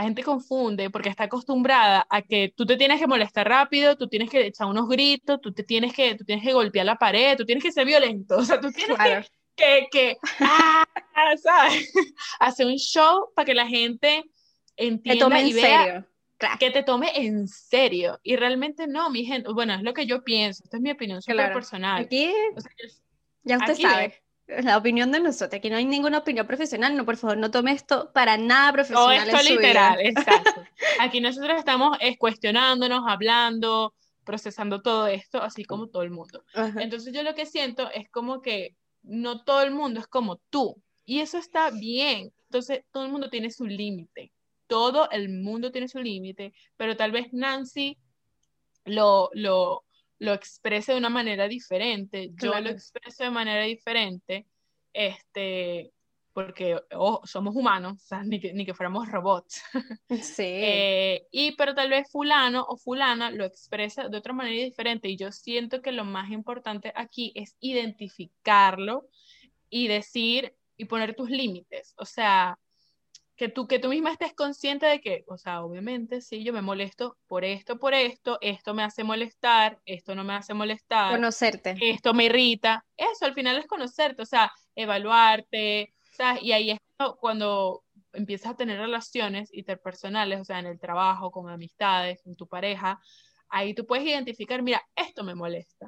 la 0.00 0.04
gente 0.04 0.22
confunde 0.22 0.88
porque 0.90 1.08
está 1.08 1.24
acostumbrada 1.24 2.06
a 2.08 2.22
que 2.22 2.52
tú 2.56 2.64
te 2.64 2.76
tienes 2.76 3.00
que 3.00 3.06
molestar 3.06 3.48
rápido, 3.48 3.96
tú 3.96 4.08
tienes 4.08 4.30
que 4.30 4.46
echar 4.46 4.66
unos 4.66 4.88
gritos, 4.88 5.40
tú 5.40 5.52
te 5.52 5.62
tienes 5.62 5.92
que, 5.92 6.14
tú 6.14 6.24
tienes 6.24 6.44
que 6.44 6.52
golpear 6.52 6.86
la 6.86 6.96
pared, 6.96 7.36
tú 7.36 7.44
tienes 7.44 7.62
que 7.62 7.72
ser 7.72 7.86
violento, 7.86 8.38
o 8.38 8.44
sea, 8.44 8.60
tú 8.60 8.70
tienes 8.72 8.96
que 8.96 9.30
que, 9.60 9.88
que 9.90 10.18
ah, 10.40 10.84
¿sabes? 11.42 11.92
Hace 12.38 12.64
un 12.64 12.76
show 12.76 13.30
para 13.34 13.46
que 13.46 13.54
la 13.54 13.66
gente 13.66 14.24
entienda 14.76 15.40
y 15.40 15.52
vea 15.52 16.06
que 16.58 16.70
te 16.70 16.82
tome 16.82 17.10
en 17.14 17.46
serio. 17.48 18.18
Y 18.22 18.36
realmente 18.36 18.86
no, 18.86 19.10
mi 19.10 19.24
gente, 19.24 19.52
bueno, 19.52 19.74
es 19.74 19.82
lo 19.82 19.92
que 19.92 20.06
yo 20.06 20.24
pienso, 20.24 20.64
esta 20.64 20.78
es 20.78 20.82
mi 20.82 20.90
opinión 20.90 21.20
súper 21.20 21.52
personal. 21.52 22.02
Aquí, 22.02 22.32
ya 23.42 23.58
usted 23.58 23.76
sabe. 23.76 24.22
La 24.46 24.76
opinión 24.76 25.12
de 25.12 25.20
nosotros, 25.20 25.58
aquí 25.58 25.70
no 25.70 25.76
hay 25.76 25.84
ninguna 25.84 26.18
opinión 26.18 26.44
profesional, 26.44 26.96
no, 26.96 27.04
por 27.04 27.16
favor, 27.16 27.36
no 27.36 27.52
tome 27.52 27.70
esto 27.70 28.10
para 28.12 28.36
nada 28.36 28.72
profesional. 28.72 29.28
No, 29.30 29.38
esto 29.38 29.52
literal, 29.54 30.00
exacto. 30.04 30.64
Aquí 30.98 31.20
nosotros 31.20 31.56
estamos 31.56 31.96
es 32.00 32.18
cuestionándonos, 32.18 33.04
hablando, 33.06 33.94
procesando 34.24 34.82
todo 34.82 35.06
esto, 35.06 35.40
así 35.40 35.64
como 35.64 35.86
todo 35.86 36.02
el 36.02 36.10
mundo. 36.10 36.44
Entonces 36.78 37.14
yo 37.14 37.22
lo 37.22 37.36
que 37.36 37.46
siento 37.46 37.90
es 37.92 38.10
como 38.10 38.42
que 38.42 38.74
no 39.02 39.44
todo 39.44 39.62
el 39.62 39.72
mundo 39.72 40.00
es 40.00 40.06
como 40.06 40.36
tú. 40.50 40.82
Y 41.04 41.20
eso 41.20 41.38
está 41.38 41.70
bien. 41.70 42.32
Entonces, 42.44 42.84
todo 42.92 43.04
el 43.04 43.12
mundo 43.12 43.30
tiene 43.30 43.50
su 43.50 43.66
límite. 43.66 44.32
Todo 44.66 45.10
el 45.10 45.28
mundo 45.28 45.72
tiene 45.72 45.88
su 45.88 45.98
límite, 45.98 46.52
pero 46.76 46.96
tal 46.96 47.10
vez 47.10 47.32
Nancy 47.32 47.98
lo, 48.84 49.30
lo, 49.34 49.84
lo 50.20 50.32
exprese 50.34 50.92
de 50.92 50.98
una 50.98 51.08
manera 51.08 51.48
diferente, 51.48 52.30
yo 52.34 52.60
lo 52.60 52.70
expreso 52.70 53.24
de 53.24 53.30
manera 53.30 53.64
diferente, 53.64 54.46
este, 54.92 55.92
porque 56.32 56.80
somos 57.24 57.56
humanos, 57.56 58.06
ni, 58.24 58.40
que, 58.40 58.52
ni, 58.52 58.64
que, 58.64 58.74
fuéramos 58.74 59.08
robots. 59.10 59.62
Sí. 60.22 60.44
Eh, 60.46 61.26
y 61.30 61.52
pero 61.52 61.74
tal 61.74 61.90
vez 61.90 62.10
fulano 62.10 62.64
o 62.68 62.76
fulana 62.76 63.30
lo 63.30 63.44
expresa 63.44 64.08
de 64.08 64.18
otra 64.18 64.32
manera 64.32 64.64
diferente 64.64 65.08
y 65.08 65.16
yo 65.16 65.32
siento 65.32 65.82
que 65.82 65.92
lo 65.92 66.04
más 66.04 66.30
importante 66.30 66.92
aquí 66.94 67.32
es 67.34 67.56
identificarlo 67.60 69.08
y 69.68 69.88
decir 69.88 70.54
y 70.76 70.86
poner 70.86 71.14
tus 71.14 71.30
límites. 71.30 71.94
O 71.96 72.04
sea, 72.04 72.58
que 73.40 73.48
tú, 73.48 73.66
que 73.66 73.78
tú 73.78 73.88
misma 73.88 74.12
estés 74.12 74.34
consciente 74.34 74.84
de 74.84 75.00
que, 75.00 75.24
o 75.26 75.38
sea, 75.38 75.62
obviamente, 75.62 76.20
sí, 76.20 76.44
yo 76.44 76.52
me 76.52 76.60
molesto 76.60 77.16
por 77.26 77.42
esto, 77.44 77.78
por 77.78 77.94
esto, 77.94 78.36
esto 78.42 78.74
me 78.74 78.82
hace 78.82 79.02
molestar, 79.02 79.80
esto 79.86 80.14
no 80.14 80.24
me 80.24 80.34
hace 80.34 80.52
molestar. 80.52 81.12
Conocerte. 81.12 81.74
Esto 81.80 82.12
me 82.12 82.24
irrita. 82.24 82.84
Eso 82.98 83.24
al 83.24 83.32
final 83.32 83.56
es 83.56 83.66
conocerte, 83.66 84.20
o 84.20 84.26
sea, 84.26 84.52
evaluarte, 84.74 85.94
¿sabes? 86.20 86.42
Y 86.42 86.52
ahí 86.52 86.70
es 86.70 86.78
cuando 87.18 87.82
empiezas 88.12 88.52
a 88.52 88.56
tener 88.56 88.78
relaciones 88.78 89.52
interpersonales, 89.54 90.40
o 90.40 90.44
sea, 90.44 90.58
en 90.58 90.66
el 90.66 90.78
trabajo, 90.78 91.30
con 91.30 91.48
amistades, 91.48 92.20
con 92.22 92.36
tu 92.36 92.46
pareja, 92.46 93.00
ahí 93.48 93.72
tú 93.72 93.86
puedes 93.86 94.04
identificar, 94.06 94.62
mira, 94.62 94.82
esto 94.94 95.24
me 95.24 95.34
molesta, 95.34 95.86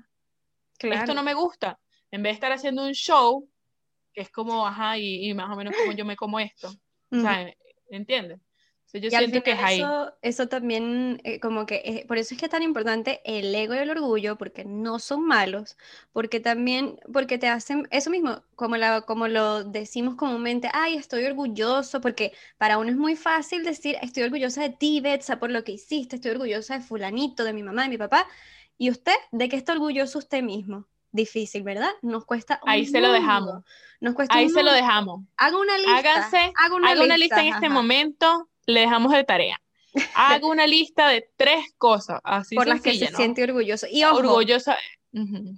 esto 0.79 1.15
no 1.15 1.23
me 1.23 1.35
gusta. 1.35 1.79
En 2.11 2.23
vez 2.23 2.33
de 2.33 2.35
estar 2.35 2.53
haciendo 2.53 2.85
un 2.85 2.93
show, 2.93 3.47
que 4.15 4.23
es 4.23 4.31
como, 4.31 4.67
ajá, 4.67 4.97
y, 4.99 5.29
y 5.29 5.35
más 5.35 5.51
o 5.51 5.57
menos 5.57 5.75
como 5.77 5.93
yo 5.93 6.05
me 6.05 6.17
como 6.17 6.41
esto, 6.41 6.69
o 7.11 7.21
sea, 7.21 7.53
¿entiendes? 7.91 8.41
Yo 9.01 9.11
siento 9.11 9.43
que 9.43 9.53
es 9.53 9.59
ahí. 9.59 9.83
Eso, 10.21 10.49
también, 10.49 11.21
eh, 11.25 11.41
como 11.41 11.65
que, 11.67 11.83
eh, 11.85 12.05
por 12.07 12.19
eso 12.19 12.35
es 12.35 12.41
que 12.41 12.47
es 12.47 12.51
tan 12.51 12.63
importante 12.63 13.21
el 13.25 13.55
ego 13.55 13.75
y 13.75 13.79
el 13.79 13.91
orgullo, 13.91 14.37
porque 14.37 14.65
no 14.65 14.99
son 14.99 15.27
malos, 15.27 15.77
porque 16.13 16.41
también, 16.41 16.99
porque 17.13 17.39
te 17.39 17.49
hacen, 17.49 17.89
eso 17.91 18.11
mismo, 18.11 18.43
como, 18.55 18.77
la, 18.77 19.03
como 19.03 19.29
lo 19.29 19.65
decimos 19.65 20.17
comúnmente, 20.17 20.69
ay, 20.73 20.97
estoy 20.97 21.25
orgulloso, 21.25 22.01
porque 22.01 22.33
para 22.59 22.79
uno 22.79 22.91
es 22.91 22.97
muy 22.97 23.17
fácil 23.17 23.65
decir, 23.65 23.97
estoy 24.03 24.25
orgullosa 24.25 24.63
de 24.63 24.71
ti, 24.71 25.01
Betsa, 25.01 25.39
por 25.39 25.51
lo 25.51 25.65
que 25.65 25.73
hiciste, 25.73 26.17
estoy 26.17 26.33
orgullosa 26.33 26.79
de 26.79 26.85
fulanito, 26.85 27.45
de 27.45 27.53
mi 27.53 27.63
mamá, 27.63 27.85
de 27.85 27.89
mi 27.89 27.99
papá, 27.99 28.27
y 28.77 28.91
usted, 28.91 29.15
¿de 29.31 29.49
qué 29.49 29.57
está 29.57 29.73
orgulloso 29.73 30.19
usted 30.19 30.43
mismo? 30.43 30.87
difícil, 31.13 31.63
¿verdad? 31.63 31.91
Nos 32.01 32.25
cuesta. 32.25 32.59
Ahí 32.67 32.87
se 32.87 33.01
lo 33.01 33.13
dejamos. 33.13 33.63
Nos 34.01 34.15
cuesta 34.15 34.35
Ahí 34.35 34.49
se 34.49 34.63
lo 34.63 34.73
dejamos. 34.73 35.21
Haga 35.37 35.59
una 35.59 35.77
lista. 35.77 35.99
Háganse, 35.99 36.53
haga 36.57 36.75
una, 36.75 37.17
lista, 37.17 37.41
en 37.41 37.55
este 37.55 37.69
momento, 37.69 38.49
le 38.67 38.81
dejamos 38.81 39.13
de 39.13 39.25
tarea. 39.25 39.61
Haga 40.15 40.47
una 40.47 40.67
lista 40.67 41.09
de 41.09 41.29
tres 41.37 41.75
cosas, 41.77 42.21
así 42.25 42.57
por 42.57 42.67
las 42.67 42.81
que 42.81 42.95
se 42.95 43.09
siente 43.09 43.43
orgulloso. 43.43 43.87
Y 43.91 44.05
ojo, 44.05 44.19
orgullosa. 44.19 44.77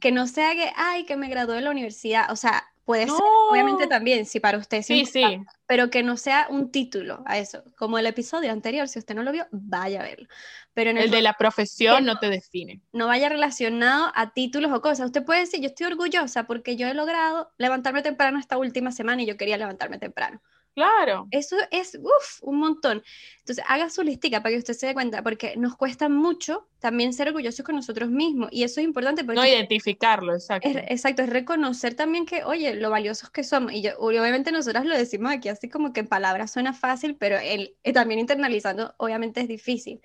que 0.01 0.13
no 0.13 0.27
sea 0.27 0.55
que, 0.55 0.73
ay, 0.77 1.05
que 1.05 1.17
me 1.17 1.29
gradué 1.29 1.57
de 1.57 1.63
la 1.63 1.71
universidad, 1.71 2.31
o 2.33 2.37
sea, 2.37 2.65
puede 2.85 3.05
ser, 3.05 3.15
obviamente 3.51 3.87
también, 3.87 4.27
si 4.27 4.41
para 4.41 4.59
usted 4.59 4.83
sí, 4.83 5.07
sí, 5.07 5.25
pero 5.67 5.89
que 5.89 6.03
no 6.03 6.17
sea 6.17 6.49
un 6.51 6.71
título 6.71 7.23
a 7.27 7.39
eso, 7.39 7.63
como 7.77 7.99
el 7.99 8.07
episodio 8.07 8.53
anterior, 8.53 8.89
si 8.89 8.99
usted 8.99 9.15
no 9.15 9.23
lo 9.23 9.33
vio, 9.33 9.47
vaya 9.53 10.01
a 10.01 10.03
verlo. 10.03 10.29
Pero 10.75 10.91
el, 10.91 11.11
de 11.11 11.23
la 11.23 11.35
profesión 11.35 12.05
no 12.05 12.19
te 12.19 12.29
define. 12.29 12.83
No 12.93 13.07
vaya 13.07 13.29
relacionado 13.29 14.11
a 14.15 14.33
títulos 14.33 14.73
o 14.73 14.83
cosas. 14.83 15.07
Usted 15.07 15.25
puede 15.25 15.41
decir, 15.41 15.61
yo 15.61 15.67
estoy 15.67 15.87
orgullosa 15.87 16.49
porque 16.49 16.75
yo 16.77 16.89
he 16.89 16.95
logrado 16.95 17.53
levantarme 17.59 18.03
temprano 18.03 18.41
esta 18.41 18.59
última 18.59 18.91
semana 18.91 19.23
y 19.23 19.27
yo 19.27 19.37
quería 19.37 19.57
levantarme 19.57 19.99
temprano. 19.99 20.43
Claro. 20.75 21.29
Eso 21.31 21.57
es, 21.71 21.97
uff, 22.03 22.43
un 22.43 22.59
montón. 22.59 23.03
Entonces, 23.39 23.65
haga 23.69 23.89
su 23.91 24.03
listica 24.03 24.43
para 24.43 24.55
que 24.55 24.59
usted 24.59 24.75
se 24.75 24.89
dé 24.89 24.95
cuenta, 24.95 25.23
porque 25.23 25.57
nos 25.57 25.77
cuesta 25.77 26.09
mucho 26.09 26.67
también 26.81 27.13
ser 27.13 27.29
orgullosos 27.29 27.65
con 27.65 27.77
nosotros 27.77 28.11
mismos. 28.11 28.49
Y 28.51 28.65
eso 28.65 28.81
es 28.81 28.85
importante. 28.85 29.23
Porque 29.23 29.41
no 29.41 29.47
identificarlo, 29.47 30.35
exacto. 30.35 30.69
exacto, 30.69 31.23
es 31.23 31.31
reconocer 31.31 31.95
también 31.95 32.27
que, 32.27 32.43
oye, 32.43 32.75
lo 32.75 32.91
valiosos 32.91 33.31
que 33.31 33.45
somos. 33.45 33.73
Y 33.73 33.89
obviamente 33.99 34.51
nosotras 34.51 34.85
lo 34.85 34.97
decimos 34.97 35.33
aquí 35.33 35.49
así 35.49 35.69
como 35.69 35.93
que 35.93 36.01
en 36.01 36.09
palabras 36.09 36.53
suena 36.53 36.73
fácil, 36.73 37.17
pero 37.17 37.39
el, 37.39 37.77
eh, 37.85 37.93
también 37.93 38.19
internalizando, 38.19 38.95
obviamente 38.99 39.41
es 39.41 39.49
difícil. 39.49 40.01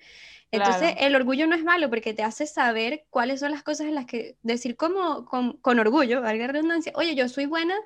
Entonces, 0.52 0.94
el 0.98 1.14
orgullo 1.14 1.46
no 1.46 1.54
es 1.54 1.62
malo 1.62 1.88
porque 1.90 2.12
te 2.12 2.24
hace 2.24 2.46
saber 2.46 3.04
cuáles 3.10 3.38
son 3.38 3.52
las 3.52 3.62
cosas 3.62 3.86
en 3.86 3.94
las 3.94 4.06
que 4.06 4.36
decir 4.42 4.76
como 4.76 5.24
con, 5.24 5.58
con 5.58 5.78
orgullo, 5.78 6.22
valga 6.22 6.46
la 6.48 6.52
redundancia, 6.52 6.92
oye, 6.96 7.14
yo 7.14 7.28
soy 7.28 7.46
buena, 7.46 7.76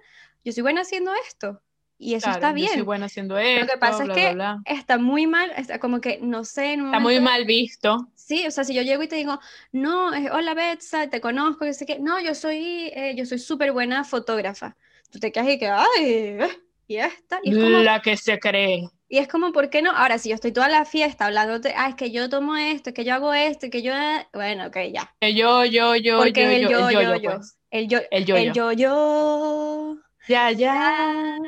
yo 0.45 0.53
soy 0.53 0.63
buena 0.63 0.81
haciendo 0.81 1.13
esto 1.29 1.61
y 2.05 2.15
eso 2.15 2.29
está 2.29 2.53
bien. 2.53 2.69
Yo 2.69 2.75
soy 2.75 2.83
buena 2.83 3.07
haciendo 3.07 3.39
esto. 3.39 3.65
Lo 3.65 3.73
que 3.73 3.79
pasa 3.79 4.05
es 4.05 4.11
que 4.11 4.37
está 4.67 4.99
muy 4.99 5.27
mal, 5.27 5.51
está 5.57 5.79
como 5.79 6.03
que 6.03 6.19
no 6.21 6.45
sé. 6.45 6.75
está 6.75 7.01
muy 7.01 7.19
mal 7.19 7.47
visto. 7.47 8.09
Sí, 8.15 8.47
o 8.47 8.51
sea, 8.51 8.65
si 8.65 8.75
yo 8.75 8.83
llego 8.83 9.03
y 9.03 9.09
te 9.09 9.17
digo, 9.17 9.41
no, 9.73 10.09
hola 10.09 10.53
Betsa, 10.53 11.09
te 11.09 11.23
conozco, 11.23 11.65
yo 11.65 11.73
sé 11.73 11.87
que, 11.87 11.99
no, 11.99 12.21
yo 12.21 12.35
soy, 12.35 12.91
eh, 12.95 13.15
yo 13.17 13.25
soy 13.25 13.39
súper 13.39 13.73
buena 13.73 14.05
fotógrafa. 14.05 14.77
Tú 15.11 15.19
te 15.19 15.33
quedas 15.33 15.49
y 15.49 15.59
que, 15.59 15.69
ay, 15.69 15.87
eh, 15.99 16.49
y 16.89 16.97
esta. 16.97 17.41
Y 17.43 17.53
es 17.53 17.57
como, 17.57 17.79
la 17.79 18.03
que 18.03 18.19
se 18.19 18.39
cree. 18.39 18.87
Y 19.09 19.19
es 19.19 19.29
como, 19.29 19.53
¿por 19.53 19.71
qué 19.71 19.81
no? 19.81 19.91
Ahora, 19.91 20.19
si 20.19 20.29
yo 20.29 20.35
estoy 20.35 20.53
toda 20.53 20.69
la 20.69 20.85
fiesta 20.85 21.25
hablando, 21.25 21.67
ah, 21.75 21.89
es 21.89 21.95
que 21.95 22.11
yo 22.11 22.29
tomo 22.29 22.57
esto, 22.57 22.91
es 22.91 22.95
que 22.95 23.05
yo 23.05 23.15
hago 23.15 23.33
esto, 23.33 23.67
es 23.67 23.73
que 23.73 23.81
yo, 23.81 23.95
bueno, 24.35 24.67
ok, 24.67 24.77
ya. 24.93 25.15
Que 25.21 25.35
yo, 25.35 25.65
yo, 25.65 25.97
yo, 25.97 26.19
Porque 26.19 26.43
yo, 26.43 26.51
el 26.51 26.63
yo, 26.69 26.91
yo, 26.91 27.01
yo, 27.01 27.17
yo, 27.17 27.31
pues. 27.31 27.57
El 27.71 27.89
yo, 27.89 28.01
el 28.11 28.27
yo, 28.27 28.37
el 28.37 28.53
yo, 28.53 28.73
yo. 28.73 29.97
Ya, 30.27 30.51
ya. 30.53 31.39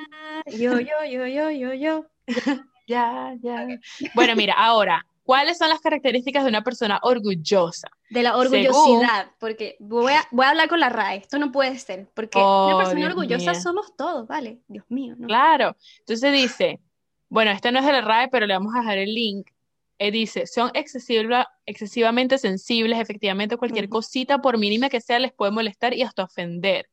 Yo, 0.46 0.80
yo, 0.80 1.04
yo, 1.08 1.26
yo, 1.26 1.50
yo, 1.50 1.74
yo. 1.74 2.06
Ya, 2.88 3.34
ya. 3.42 3.66
Bueno, 4.14 4.36
mira, 4.36 4.54
ahora, 4.54 5.04
¿cuáles 5.24 5.58
son 5.58 5.68
las 5.68 5.80
características 5.80 6.44
de 6.44 6.50
una 6.50 6.62
persona 6.62 7.00
orgullosa? 7.02 7.88
De 8.10 8.22
la 8.22 8.36
orgullosidad, 8.36 9.32
porque 9.40 9.76
voy 9.80 10.12
a, 10.12 10.24
voy 10.30 10.46
a 10.46 10.50
hablar 10.50 10.68
con 10.68 10.78
la 10.78 10.88
RAE, 10.88 11.16
esto 11.16 11.38
no 11.38 11.50
puede 11.50 11.76
ser, 11.80 12.08
porque 12.14 12.38
una 12.38 12.76
oh, 12.76 12.78
persona 12.78 13.06
orgullosa 13.06 13.54
somos 13.54 13.96
todos, 13.96 14.28
¿vale? 14.28 14.60
Dios 14.68 14.84
mío, 14.88 15.16
¿no? 15.18 15.26
Claro, 15.26 15.76
entonces 15.98 16.32
dice, 16.32 16.80
bueno, 17.28 17.50
este 17.50 17.72
no 17.72 17.80
es 17.80 17.86
de 17.86 17.92
la 17.92 18.02
RAE, 18.02 18.28
pero 18.28 18.46
le 18.46 18.54
vamos 18.54 18.72
a 18.76 18.80
dejar 18.80 18.98
el 18.98 19.12
link. 19.12 19.50
Eh, 19.98 20.10
dice, 20.10 20.46
son 20.46 20.70
excesivamente 20.74 22.38
sensibles, 22.38 23.00
efectivamente 23.00 23.56
cualquier 23.56 23.88
cosita, 23.88 24.38
por 24.42 24.58
mínima 24.58 24.90
que 24.90 25.00
sea, 25.00 25.18
les 25.18 25.32
puede 25.32 25.50
molestar 25.50 25.94
y 25.94 26.02
hasta 26.02 26.22
ofender. 26.22 26.86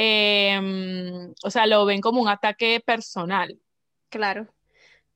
Em, 0.00 1.34
o 1.42 1.50
sea, 1.50 1.66
lo 1.66 1.84
ven 1.84 2.00
como 2.00 2.22
un 2.22 2.28
ataque 2.28 2.80
personal. 2.86 3.58
Claro. 4.10 4.46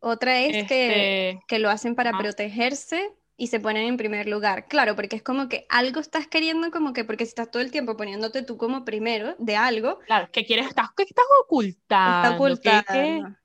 Otra 0.00 0.40
es 0.40 0.50
que, 0.52 0.58
este, 0.58 1.40
que, 1.46 1.60
lo 1.60 1.70
hacen 1.70 1.94
para 1.94 2.18
protegerse 2.18 3.12
y 3.36 3.46
se 3.46 3.60
ponen 3.60 3.86
en 3.86 3.96
primer 3.96 4.26
lugar. 4.26 4.66
Claro, 4.66 4.96
porque 4.96 5.14
es 5.14 5.22
como 5.22 5.48
que 5.48 5.66
algo 5.68 6.00
estás 6.00 6.26
queriendo, 6.26 6.72
como 6.72 6.92
que, 6.92 7.04
porque 7.04 7.24
si 7.24 7.28
estás 7.28 7.48
todo 7.52 7.62
el 7.62 7.70
tiempo 7.70 7.96
poniéndote 7.96 8.42
tú 8.42 8.56
como 8.56 8.84
primero 8.84 9.36
de 9.38 9.54
algo. 9.54 10.00
Claro, 10.00 10.28
que 10.32 10.44
quieres, 10.44 10.66
estás, 10.66 10.88
que 10.96 11.04
estás 11.04 11.26
ocultando. 11.44 12.28
Está 12.28 12.36
ocultando. 12.36 13.36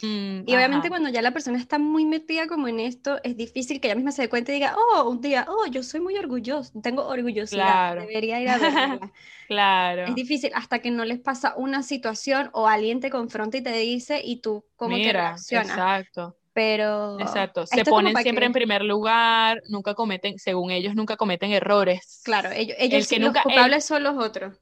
Mm, 0.00 0.42
y 0.46 0.54
obviamente 0.54 0.88
cuando 0.88 1.08
ya 1.08 1.22
la 1.22 1.32
persona 1.32 1.58
está 1.58 1.78
muy 1.78 2.04
metida 2.04 2.46
como 2.46 2.68
en 2.68 2.78
esto, 2.78 3.18
es 3.24 3.36
difícil 3.36 3.80
que 3.80 3.88
ella 3.88 3.96
misma 3.96 4.12
se 4.12 4.22
dé 4.22 4.28
cuenta 4.28 4.52
y 4.52 4.56
diga, 4.56 4.76
oh, 4.76 5.08
un 5.08 5.20
día, 5.20 5.46
oh, 5.48 5.66
yo 5.66 5.82
soy 5.82 6.00
muy 6.00 6.16
orgulloso, 6.16 6.70
tengo 6.80 7.06
orgullosidad, 7.06 7.96
debería 7.96 8.40
ir 8.40 8.48
a 8.48 8.58
verla. 8.58 9.12
claro. 9.48 10.04
Es 10.04 10.14
difícil 10.14 10.52
hasta 10.54 10.78
que 10.78 10.90
no 10.90 11.04
les 11.04 11.18
pasa 11.18 11.54
una 11.56 11.82
situación 11.82 12.50
o 12.52 12.68
alguien 12.68 13.00
te 13.00 13.10
confronta 13.10 13.56
y 13.56 13.62
te 13.62 13.72
dice 13.72 14.20
y 14.22 14.40
tú 14.40 14.64
como 14.76 14.96
que 14.96 15.12
reaccionas. 15.12 15.70
Exacto. 15.70 16.36
Pero... 16.52 17.20
Exacto, 17.20 17.66
se 17.66 17.84
ponen 17.84 18.16
siempre 18.16 18.46
en 18.46 18.52
primer 18.52 18.82
lugar, 18.82 19.62
nunca 19.68 19.94
cometen, 19.94 20.38
según 20.38 20.70
ellos, 20.70 20.94
nunca 20.94 21.16
cometen 21.16 21.52
errores. 21.52 22.20
Claro, 22.24 22.50
ellos, 22.50 22.76
ellos 22.80 23.10
los 23.18 23.42
culpables 23.42 23.84
son 23.84 24.02
los 24.02 24.16
otros. 24.16 24.56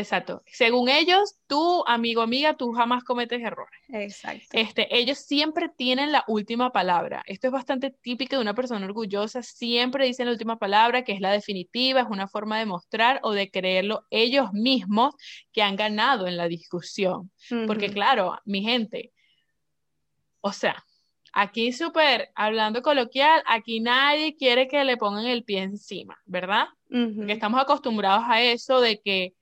Exacto. 0.00 0.42
Según 0.46 0.88
ellos, 0.88 1.36
tú, 1.46 1.84
amigo, 1.86 2.22
amiga, 2.22 2.54
tú 2.56 2.72
jamás 2.72 3.04
cometes 3.04 3.42
errores. 3.42 3.78
Exacto. 3.88 4.46
Este, 4.52 4.88
ellos 4.96 5.18
siempre 5.18 5.68
tienen 5.68 6.12
la 6.12 6.24
última 6.26 6.72
palabra. 6.72 7.22
Esto 7.26 7.48
es 7.48 7.52
bastante 7.52 7.90
típico 7.90 8.36
de 8.36 8.42
una 8.42 8.54
persona 8.54 8.86
orgullosa. 8.86 9.42
Siempre 9.42 10.06
dicen 10.06 10.26
la 10.26 10.32
última 10.32 10.58
palabra, 10.58 11.04
que 11.04 11.12
es 11.12 11.20
la 11.20 11.32
definitiva, 11.32 12.00
es 12.00 12.06
una 12.08 12.28
forma 12.28 12.58
de 12.58 12.66
mostrar 12.66 13.20
o 13.22 13.32
de 13.32 13.50
creerlo 13.50 14.06
ellos 14.10 14.52
mismos 14.52 15.14
que 15.52 15.62
han 15.62 15.76
ganado 15.76 16.26
en 16.26 16.36
la 16.36 16.48
discusión. 16.48 17.30
Porque 17.66 17.90
claro, 17.90 18.38
mi 18.44 18.62
gente, 18.62 19.12
o 20.40 20.52
sea, 20.52 20.82
aquí 21.32 21.72
súper, 21.72 22.30
hablando 22.34 22.82
coloquial, 22.82 23.42
aquí 23.46 23.80
nadie 23.80 24.36
quiere 24.36 24.68
que 24.68 24.84
le 24.84 24.96
pongan 24.96 25.26
el 25.26 25.44
pie 25.44 25.62
encima, 25.62 26.18
¿verdad? 26.24 26.68
Porque 26.88 27.32
estamos 27.32 27.60
acostumbrados 27.60 28.24
a 28.26 28.42
eso 28.42 28.80
de 28.80 29.00
que 29.00 29.34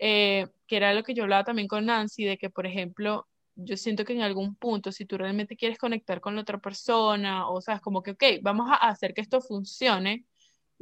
eh, 0.00 0.48
que 0.66 0.76
era 0.76 0.94
lo 0.94 1.02
que 1.04 1.14
yo 1.14 1.24
hablaba 1.24 1.44
también 1.44 1.68
con 1.68 1.86
Nancy, 1.86 2.24
de 2.24 2.38
que, 2.38 2.50
por 2.50 2.66
ejemplo, 2.66 3.28
yo 3.54 3.76
siento 3.76 4.04
que 4.04 4.14
en 4.14 4.22
algún 4.22 4.56
punto, 4.56 4.92
si 4.92 5.04
tú 5.04 5.18
realmente 5.18 5.56
quieres 5.56 5.78
conectar 5.78 6.20
con 6.20 6.34
la 6.34 6.42
otra 6.42 6.58
persona, 6.58 7.48
o 7.48 7.60
sea, 7.60 7.80
como 7.80 8.02
que, 8.02 8.12
ok, 8.12 8.24
vamos 8.42 8.68
a 8.70 8.76
hacer 8.88 9.14
que 9.14 9.20
esto 9.20 9.40
funcione, 9.40 10.24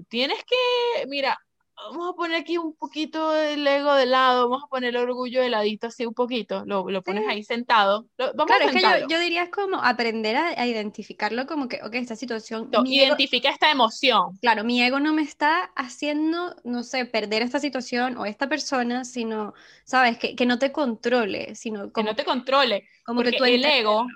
tienes 0.08 0.38
que, 0.44 1.06
mira, 1.08 1.38
vamos 1.84 2.10
a 2.10 2.12
poner 2.14 2.40
aquí 2.40 2.58
un 2.58 2.74
poquito 2.74 3.34
el 3.36 3.66
ego 3.66 3.94
de 3.94 4.06
lado, 4.06 4.48
vamos 4.48 4.64
a 4.64 4.68
poner 4.68 4.90
el 4.90 4.96
orgullo 4.96 5.40
de 5.40 5.48
ladito 5.48 5.86
así 5.86 6.06
un 6.06 6.14
poquito, 6.14 6.64
lo, 6.66 6.88
lo 6.90 7.02
pones 7.02 7.26
ahí 7.28 7.42
sentado. 7.42 8.08
vamos 8.18 8.46
claro, 8.46 8.64
es 8.66 8.72
que 8.72 8.82
yo, 8.82 9.08
yo, 9.08 9.18
diría 9.18 9.44
es 9.44 9.50
como 9.50 9.76
aprender 9.82 10.36
a, 10.36 10.66
identificarlo 10.66 11.46
como 11.46 11.68
que, 11.68 11.80
ok, 11.82 11.94
esta 11.94 12.16
situación... 12.16 12.70
identifica 12.84 13.50
esta 13.50 13.70
emoción. 13.70 14.36
Claro, 14.40 14.64
mi 14.64 14.82
ego 14.82 15.00
no 15.00 15.12
me 15.12 15.22
está 15.22 15.64
haciendo, 15.76 16.56
no 16.64 16.82
sé, 16.82 17.04
perder 17.06 17.42
esta 17.42 17.60
situación 17.60 18.16
o 18.16 18.26
esta 18.26 18.48
persona, 18.48 19.04
sino, 19.04 19.54
sabes, 19.84 20.18
que, 20.18 20.34
que 20.34 20.46
no 20.46 20.58
te 20.58 20.72
controle, 20.72 21.54
sino... 21.54 21.92
Como, 21.92 21.92
que 21.92 22.02
no 22.02 22.16
te 22.16 22.24
controle, 22.24 22.88
como 23.04 23.22
porque 23.22 23.38
que 23.38 23.54
el 23.54 23.64
ego, 23.64 24.06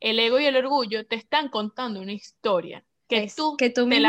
el 0.00 0.18
ego 0.18 0.40
y 0.40 0.46
el 0.46 0.56
orgullo 0.56 1.06
te 1.06 1.16
están 1.16 1.48
contando 1.48 2.00
una 2.00 2.12
historia 2.12 2.84
que 3.10 3.32
tú, 3.36 3.56
que 3.56 3.70
tú 3.70 3.88
te, 3.88 4.00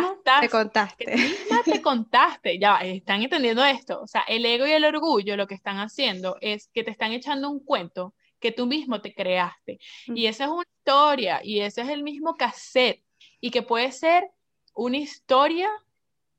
te 0.42 0.50
contaste. 0.50 1.06
Que 1.06 1.16
misma 1.16 1.64
te 1.66 1.82
contaste, 1.82 2.60
ya 2.60 2.78
están 2.78 3.24
entendiendo 3.24 3.66
esto. 3.66 4.00
O 4.02 4.08
sea, 4.08 4.22
el 4.28 4.46
ego 4.46 4.68
y 4.68 4.72
el 4.72 4.86
orgullo 4.86 5.36
lo 5.36 5.48
que 5.48 5.56
están 5.56 5.78
haciendo 5.80 6.38
es 6.40 6.70
que 6.72 6.84
te 6.84 6.92
están 6.92 7.12
echando 7.12 7.50
un 7.50 7.60
cuento 7.60 8.14
que 8.40 8.52
tú 8.52 8.68
mismo 8.68 9.02
te 9.02 9.14
creaste. 9.14 9.80
Y 10.08 10.28
esa 10.28 10.46
es 10.46 10.50
una 10.52 10.66
historia, 10.78 11.42
y 11.44 11.62
ese 11.62 11.82
es 11.82 11.90
el 11.90 12.04
mismo 12.04 12.36
cassette, 12.36 13.04
y 13.40 13.50
que 13.50 13.64
puede 13.64 13.92
ser 13.92 14.30
una 14.74 14.98
historia 14.98 15.70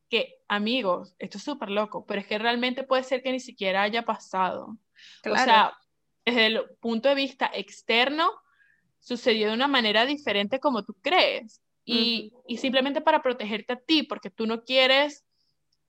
que, 0.09 0.37
amigos, 0.47 1.15
esto 1.19 1.39
es 1.39 1.45
súper 1.45 1.71
loco, 1.71 2.07
pero 2.07 2.21
es 2.21 2.27
que 2.27 2.39
realmente 2.39 2.85
puede 2.85 3.03
ser 3.03 3.23
que 3.23 3.33
ni 3.33 3.41
siquiera 3.41 3.83
haya 3.83 4.05
pasado. 4.05 4.77
O 5.25 5.37
sea, 5.37 5.73
desde 6.25 6.47
el 6.47 6.65
punto 6.81 7.09
de 7.09 7.17
vista 7.17 7.51
externo, 7.53 8.31
sucedió 9.01 9.49
de 9.49 9.55
una 9.55 9.67
manera 9.67 10.07
diferente 10.07 10.61
como 10.61 10.85
tú 10.85 10.95
crees 11.03 11.61
y, 11.85 12.33
simplemente 12.59 13.01
para 13.01 13.23
protegerte 13.23 13.73
a 13.73 13.77
ti, 13.77 14.03
porque 14.03 14.31
tú 14.31 14.47
no 14.47 14.65
quieres 14.65 15.25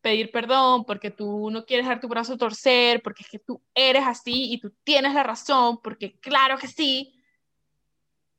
pedir 0.01 0.31
perdón, 0.31 0.83
porque 0.85 1.11
tú 1.11 1.49
no 1.49 1.65
quieres 1.65 1.87
dar 1.87 2.01
tu 2.01 2.07
brazo 2.07 2.33
a 2.33 2.37
torcer, 2.37 3.01
porque 3.01 3.23
es 3.23 3.29
que 3.29 3.39
tú 3.39 3.61
eres 3.73 4.03
así 4.05 4.51
y 4.51 4.59
tú 4.59 4.73
tienes 4.83 5.13
la 5.13 5.23
razón, 5.23 5.79
porque 5.81 6.19
claro 6.19 6.57
que 6.57 6.67
sí, 6.67 7.13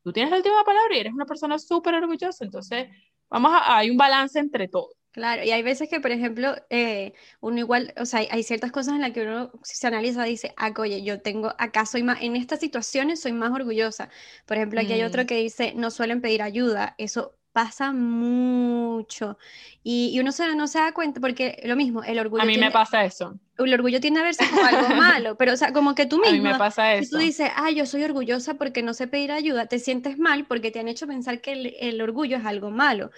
tú 0.02 0.12
tienes 0.12 0.30
la 0.30 0.36
última 0.36 0.62
palabra 0.64 0.94
y 0.94 1.00
eres 1.00 1.14
una 1.14 1.24
persona 1.24 1.58
súper 1.58 1.94
orgullosa, 1.94 2.44
entonces 2.44 2.88
vamos 3.30 3.52
a, 3.54 3.78
hay 3.78 3.90
un 3.90 3.96
balance 3.96 4.38
entre 4.38 4.68
todo. 4.68 4.90
Claro, 5.14 5.44
y 5.44 5.52
hay 5.52 5.62
veces 5.62 5.88
que, 5.88 6.00
por 6.00 6.10
ejemplo, 6.10 6.56
eh, 6.70 7.12
uno 7.40 7.60
igual, 7.60 7.94
o 7.96 8.04
sea, 8.04 8.26
hay, 8.28 8.42
ciertas 8.42 8.72
cosas 8.72 8.94
en 8.94 9.00
las 9.00 9.12
que 9.12 9.22
uno 9.22 9.52
si 9.62 9.76
se 9.76 9.86
analiza 9.86 10.24
dice, 10.24 10.52
ah, 10.56 10.72
oye, 10.76 11.04
yo 11.04 11.20
tengo, 11.22 11.54
acá 11.56 11.86
soy 11.86 12.02
más, 12.02 12.20
en 12.20 12.34
estas 12.34 12.58
situaciones 12.58 13.20
soy 13.20 13.32
más 13.32 13.52
orgullosa. 13.52 14.08
Por 14.44 14.56
ejemplo, 14.56 14.80
aquí 14.80 14.92
hay 14.92 15.04
otro 15.04 15.22
mm. 15.22 15.26
que 15.26 15.36
dice, 15.36 15.72
no 15.76 15.92
suelen 15.92 16.20
pedir 16.20 16.42
ayuda, 16.42 16.96
eso 16.98 17.36
pasa 17.54 17.92
mucho. 17.92 19.38
Y, 19.84 20.18
uno 20.18 20.32
se, 20.32 20.54
no 20.56 20.66
se 20.66 20.80
da 20.80 20.92
cuenta, 20.92 21.20
porque 21.20 21.62
lo 21.64 21.76
mismo, 21.76 22.02
el 22.02 22.18
orgullo. 22.18 22.42
A 22.42 22.46
mí 22.46 22.58
me 22.58 22.72
pasa 22.72 23.04
eso. 23.04 23.38
El 23.56 23.72
orgullo 23.72 24.00
tiene 24.00 24.18
a 24.18 24.24
verse 24.24 24.44
como 24.50 24.66
algo 24.66 24.88
malo, 24.96 25.36
pero 25.38 25.52
o 25.52 25.56
sea, 25.56 25.72
como 25.72 25.94
que 25.94 26.04
tú 26.04 26.18
mismo. 26.18 26.30
A 26.30 26.32
mí 26.32 26.40
me 26.40 26.58
pasa 26.58 26.94
eso. 26.94 27.04
Si 27.04 27.10
tú 27.12 27.18
dices, 27.18 27.50
ah, 27.54 27.70
yo 27.70 27.86
soy 27.86 28.02
orgullosa 28.02 28.54
porque 28.54 28.82
no 28.82 28.92
sé 28.92 29.06
pedir 29.06 29.30
ayuda, 29.30 29.66
te 29.66 29.78
sientes 29.78 30.18
mal 30.18 30.46
porque 30.46 30.72
te 30.72 30.80
han 30.80 30.88
hecho 30.88 31.06
pensar 31.06 31.40
que 31.40 31.76
el 31.80 32.02
orgullo 32.02 32.36
es 32.38 32.44
algo 32.44 32.72
malo. 32.72 33.12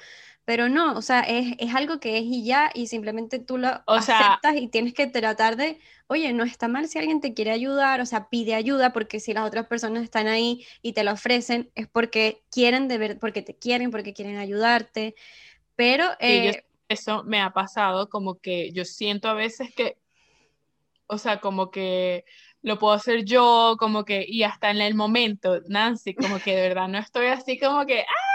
Pero 0.47 0.69
no, 0.69 0.97
o 0.97 1.03
sea, 1.03 1.23
es, 1.23 1.57
es, 1.59 1.75
algo 1.75 1.99
que 1.99 2.19
es 2.19 2.25
y 2.25 2.45
ya, 2.45 2.71
y 2.73 2.87
simplemente 2.87 3.41
tú 3.41 3.59
lo 3.59 3.83
aceptas 3.89 4.55
y 4.55 4.69
tienes 4.69 4.95
que 4.95 5.09
tratar 5.09 5.57
de, 5.57 5.81
oye, 6.07 6.33
no 6.33 6.45
está 6.45 6.69
mal 6.69 6.87
si 6.87 7.01
alguien 7.01 7.21
te 7.21 7.35
quiere 7.35 7.51
ayudar, 7.51 8.01
o 8.01 8.07
sea, 8.07 8.29
pide 8.29 8.55
ayuda, 8.55 8.93
porque 8.93 9.19
si 9.19 9.35
las 9.35 9.45
otras 9.45 9.67
personas 9.67 10.05
están 10.05 10.29
ahí 10.29 10.65
y 10.83 10.93
te 10.93 11.03
la 11.03 11.15
ofrecen, 11.15 11.73
es 11.75 11.89
porque 11.89 12.45
quieren 12.49 12.87
de 12.87 12.97
ver, 12.97 13.19
porque 13.19 13.43
te 13.43 13.57
quieren, 13.57 13.91
porque 13.91 14.15
quieren 14.15 14.37
ayudarte. 14.37 15.17
Pero 15.75 16.05
eh, 16.21 16.63
eso 16.89 17.25
me 17.25 17.41
ha 17.41 17.51
pasado, 17.51 18.09
como 18.09 18.39
que 18.39 18.71
yo 18.71 18.85
siento 18.85 19.29
a 19.29 19.35
veces 19.35 19.75
que, 19.75 19.99
o 21.09 21.19
sea, 21.19 21.41
como 21.41 21.73
que 21.73 22.25
lo 22.63 22.79
puedo 22.79 22.95
hacer 22.95 23.25
yo, 23.25 23.75
como 23.81 24.05
que, 24.05 24.25
y 24.25 24.45
hasta 24.45 24.71
en 24.71 24.81
el 24.81 24.95
momento, 24.95 25.61
Nancy, 25.67 26.15
como 26.15 26.39
que 26.39 26.55
de 26.55 26.69
verdad 26.69 26.87
no 26.87 26.99
estoy 26.99 27.27
así 27.27 27.59
como 27.59 27.85
que, 27.85 28.03
¡ah! 28.03 28.26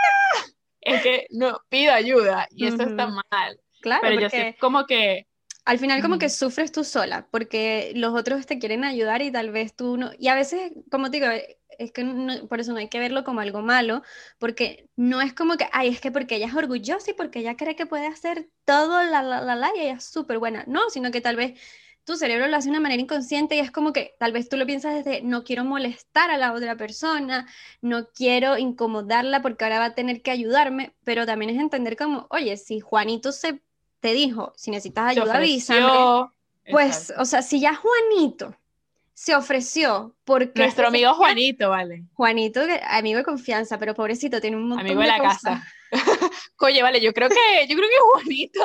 Es 0.82 1.02
que 1.02 1.28
no 1.30 1.62
pido 1.70 1.94
ayuda 1.94 2.48
y 2.52 2.68
eso 2.68 2.84
está 2.84 3.08
mal. 3.08 3.60
Claro, 3.82 4.02
pero 4.04 4.22
yo 4.22 4.30
sé 4.30 4.56
como 4.60 4.86
que 4.86 5.28
al 5.66 5.80
final 5.80 6.02
como 6.02 6.18
que 6.18 6.30
sufres 6.30 6.72
tú 6.72 6.84
sola, 6.84 7.28
porque 7.32 7.92
los 7.96 8.14
otros 8.14 8.46
te 8.46 8.60
quieren 8.60 8.84
ayudar 8.84 9.22
y 9.22 9.32
tal 9.32 9.52
vez 9.52 9.76
tú 9.76 9.98
no, 9.98 10.12
y 10.18 10.28
a 10.28 10.36
veces, 10.36 10.72
como 10.90 11.12
te 11.12 11.20
digo, 11.20 11.32
es 11.78 11.92
que 11.92 12.04
por 12.50 12.60
eso 12.60 12.74
no 12.74 12.80
hay 12.80 12.90
que 12.90 13.00
verlo 13.00 13.24
como 13.24 13.42
algo 13.42 13.62
malo, 13.62 14.02
porque 14.40 14.90
no 14.96 15.22
es 15.22 15.34
como 15.34 15.58
que, 15.58 15.68
ay, 15.72 15.90
es 15.90 16.02
que 16.02 16.12
porque 16.12 16.36
ella 16.36 16.48
es 16.48 16.56
orgullosa 16.56 17.12
y 17.12 17.14
porque 17.14 17.40
ella 17.40 17.56
cree 17.58 17.76
que 17.76 17.86
puede 17.86 18.08
hacer 18.08 18.50
todo, 18.66 19.04
la, 19.04 19.24
la, 19.24 19.42
la, 19.42 19.56
la, 19.56 19.72
y 19.76 19.82
ella 19.82 19.94
es 19.94 20.06
súper 20.06 20.40
buena, 20.40 20.64
no, 20.68 20.90
sino 20.90 21.12
que 21.12 21.22
tal 21.22 21.36
vez 21.36 21.60
tu 22.04 22.16
cerebro 22.16 22.48
lo 22.48 22.58
hace 22.58 22.66
de 22.66 22.72
una 22.72 22.80
manera 22.80 23.02
inconsciente 23.02 23.56
y 23.56 23.60
es 23.60 23.72
como 23.72 23.94
que 23.94 24.16
tal 24.20 24.32
vez 24.32 24.50
tú 24.50 24.58
lo 24.58 24.66
piensas 24.66 24.96
desde 24.96 25.22
no 25.22 25.44
quiero 25.44 25.64
molestar 25.64 26.32
a 26.32 26.38
la 26.38 26.54
otra 26.54 26.76
persona, 26.76 27.48
no 27.82 28.08
quiero 28.10 28.58
incomodarla 28.58 29.42
porque 29.42 29.64
ahora 29.64 29.80
va 29.80 29.86
a 29.86 29.96
tener 29.96 30.22
que 30.22 30.32
ayudarme, 30.32 30.94
pero 31.04 31.26
también 31.26 31.52
es 31.52 31.60
entender 31.60 31.96
como, 31.96 32.28
oye, 32.30 32.58
si 32.58 32.80
Juanito 32.80 33.32
se 33.32 33.62
te 34.00 34.14
dijo, 34.14 34.54
si 34.56 34.72
necesitas 34.72 35.12
ayuda, 35.12 35.38
avísame. 35.38 36.30
Pues, 36.70 37.12
o 37.18 37.26
sea, 37.26 37.42
si 37.42 37.60
ya 37.60 37.76
Juanito 37.76 38.56
se 39.14 39.36
ofreció 39.36 40.16
porque... 40.24 40.62
Nuestro 40.62 40.88
amigo 40.88 41.14
Juanito, 41.14 41.70
vale. 41.70 42.06
Juanito, 42.14 42.62
amigo 42.88 43.18
de 43.18 43.24
confianza, 43.24 43.78
pero 43.78 43.94
pobrecito, 43.94 44.42
tiene 44.42 44.58
un 44.58 44.68
montón 44.70 44.86
amigo 44.86 45.02
de, 45.02 45.08
la 45.08 45.20
casa. 45.20 45.64
Oye, 46.60 46.82
vale, 46.84 47.02
yo 47.02 47.14
creo 47.14 47.30
que, 47.30 47.68
yo 47.68 47.76
creo 47.76 47.90
que 47.90 47.96
Juanito... 48.12 48.60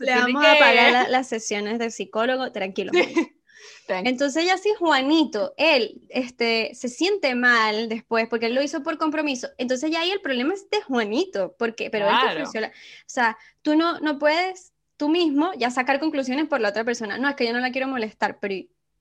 Le 0.00 0.14
vamos 0.14 0.44
a 0.44 0.58
pagar 0.58 1.10
las 1.10 1.28
sesiones 1.28 1.78
del 1.78 1.92
psicólogo, 1.92 2.52
tranquilo. 2.52 2.92
Entonces 3.88 4.46
ya 4.46 4.56
sí, 4.56 4.70
Juanito, 4.78 5.52
él 5.58 6.00
este, 6.08 6.70
se 6.74 6.88
siente 6.88 7.34
mal 7.34 7.88
después 7.88 8.28
porque 8.28 8.46
él 8.46 8.54
lo 8.54 8.62
hizo 8.62 8.82
por 8.82 8.96
compromiso. 8.96 9.48
Entonces 9.58 9.90
ya 9.90 10.00
ahí 10.00 10.10
el 10.10 10.22
problema 10.22 10.54
es 10.54 10.70
de 10.70 10.80
Juanito, 10.82 11.54
porque, 11.58 11.90
pero 11.90 12.08
él 12.08 12.14
te 12.20 12.32
ofreció 12.32 12.66
O 12.66 12.70
sea, 13.06 13.36
tú 13.60 13.76
no, 13.76 14.00
no 14.00 14.18
puedes 14.18 14.72
tú 14.96 15.08
mismo 15.08 15.52
ya 15.58 15.70
sacar 15.70 16.00
conclusiones 16.00 16.48
por 16.48 16.60
la 16.60 16.70
otra 16.70 16.84
persona. 16.84 17.18
No, 17.18 17.28
es 17.28 17.36
que 17.36 17.46
yo 17.46 17.52
no 17.52 17.60
la 17.60 17.72
quiero 17.72 17.88
molestar, 17.88 18.38
pero 18.40 18.54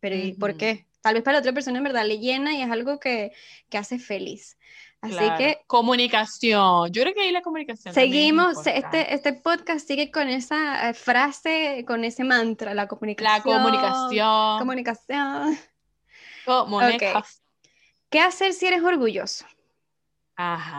pero 0.03 0.17
¿y 0.17 0.33
por 0.33 0.57
qué? 0.57 0.85
Tal 0.99 1.13
vez 1.13 1.23
para 1.23 1.35
la 1.35 1.39
otra 1.39 1.53
persona 1.53 1.77
en 1.77 1.85
verdad 1.85 2.05
le 2.05 2.19
llena 2.19 2.53
y 2.53 2.61
es 2.61 2.69
algo 2.69 2.99
que, 2.99 3.31
que 3.69 3.77
hace 3.77 3.99
feliz. 3.99 4.57
Así 5.03 5.29
que... 5.37 5.59
Comunicación. 5.67 6.91
Yo 6.93 7.01
creo 7.01 7.13
que 7.13 7.21
ahí 7.21 7.31
la 7.31 7.41
comunicación. 7.41 7.93
Seguimos, 7.93 8.65
este, 8.65 9.13
este 9.13 9.33
podcast 9.33 9.85
sigue 9.85 10.11
con 10.11 10.29
esa 10.29 10.89
eh, 10.89 10.93
frase, 10.93 11.83
con 11.85 12.05
ese 12.05 12.23
mantra, 12.23 12.73
la 12.73 12.87
comunicación. 12.87 13.35
La 13.35 13.43
comunicación. 13.43 14.59
Comunicación. 14.59 15.59
Comunicación. 16.45 17.23
¿Qué 18.09 18.21
hacer 18.21 18.53
si 18.53 18.67
eres 18.67 18.81
orgulloso? 18.81 19.45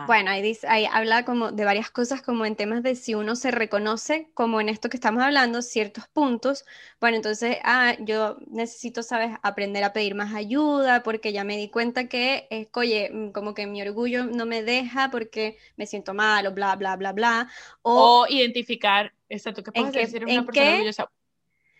Bueno, 0.06 0.30
ahí, 0.30 0.42
dice, 0.42 0.66
ahí 0.66 0.84
habla 0.90 1.24
como 1.24 1.52
de 1.52 1.64
varias 1.64 1.90
cosas, 1.90 2.22
como 2.22 2.44
en 2.44 2.56
temas 2.56 2.82
de 2.82 2.96
si 2.96 3.14
uno 3.14 3.36
se 3.36 3.52
reconoce, 3.52 4.28
como 4.34 4.60
en 4.60 4.68
esto 4.68 4.88
que 4.88 4.96
estamos 4.96 5.22
hablando, 5.22 5.62
ciertos 5.62 6.08
puntos. 6.08 6.64
Bueno, 7.00 7.16
entonces, 7.16 7.58
ah, 7.62 7.94
yo 8.00 8.36
necesito, 8.48 9.02
¿sabes?, 9.04 9.30
aprender 9.42 9.84
a 9.84 9.92
pedir 9.92 10.16
más 10.16 10.34
ayuda 10.34 11.04
porque 11.04 11.32
ya 11.32 11.44
me 11.44 11.56
di 11.56 11.68
cuenta 11.68 12.08
que, 12.08 12.48
es, 12.50 12.66
oye, 12.74 13.10
mm, 13.12 13.30
como 13.30 13.54
que 13.54 13.66
mi 13.66 13.80
orgullo 13.80 14.26
no 14.26 14.44
me 14.44 14.64
deja 14.64 15.10
porque 15.10 15.56
me 15.76 15.86
siento 15.86 16.14
mal 16.14 16.46
o 16.46 16.52
bla, 16.52 16.74
bla, 16.74 16.96
bla, 16.96 17.12
bla. 17.12 17.48
O, 17.82 18.26
identificar, 18.28 19.14
exacto, 19.28 19.62
¿qué 19.62 19.70
puedes 19.70 19.92
decir 19.92 20.24
una 20.24 20.44
persona 20.44 20.70
orgullosa? 20.72 21.10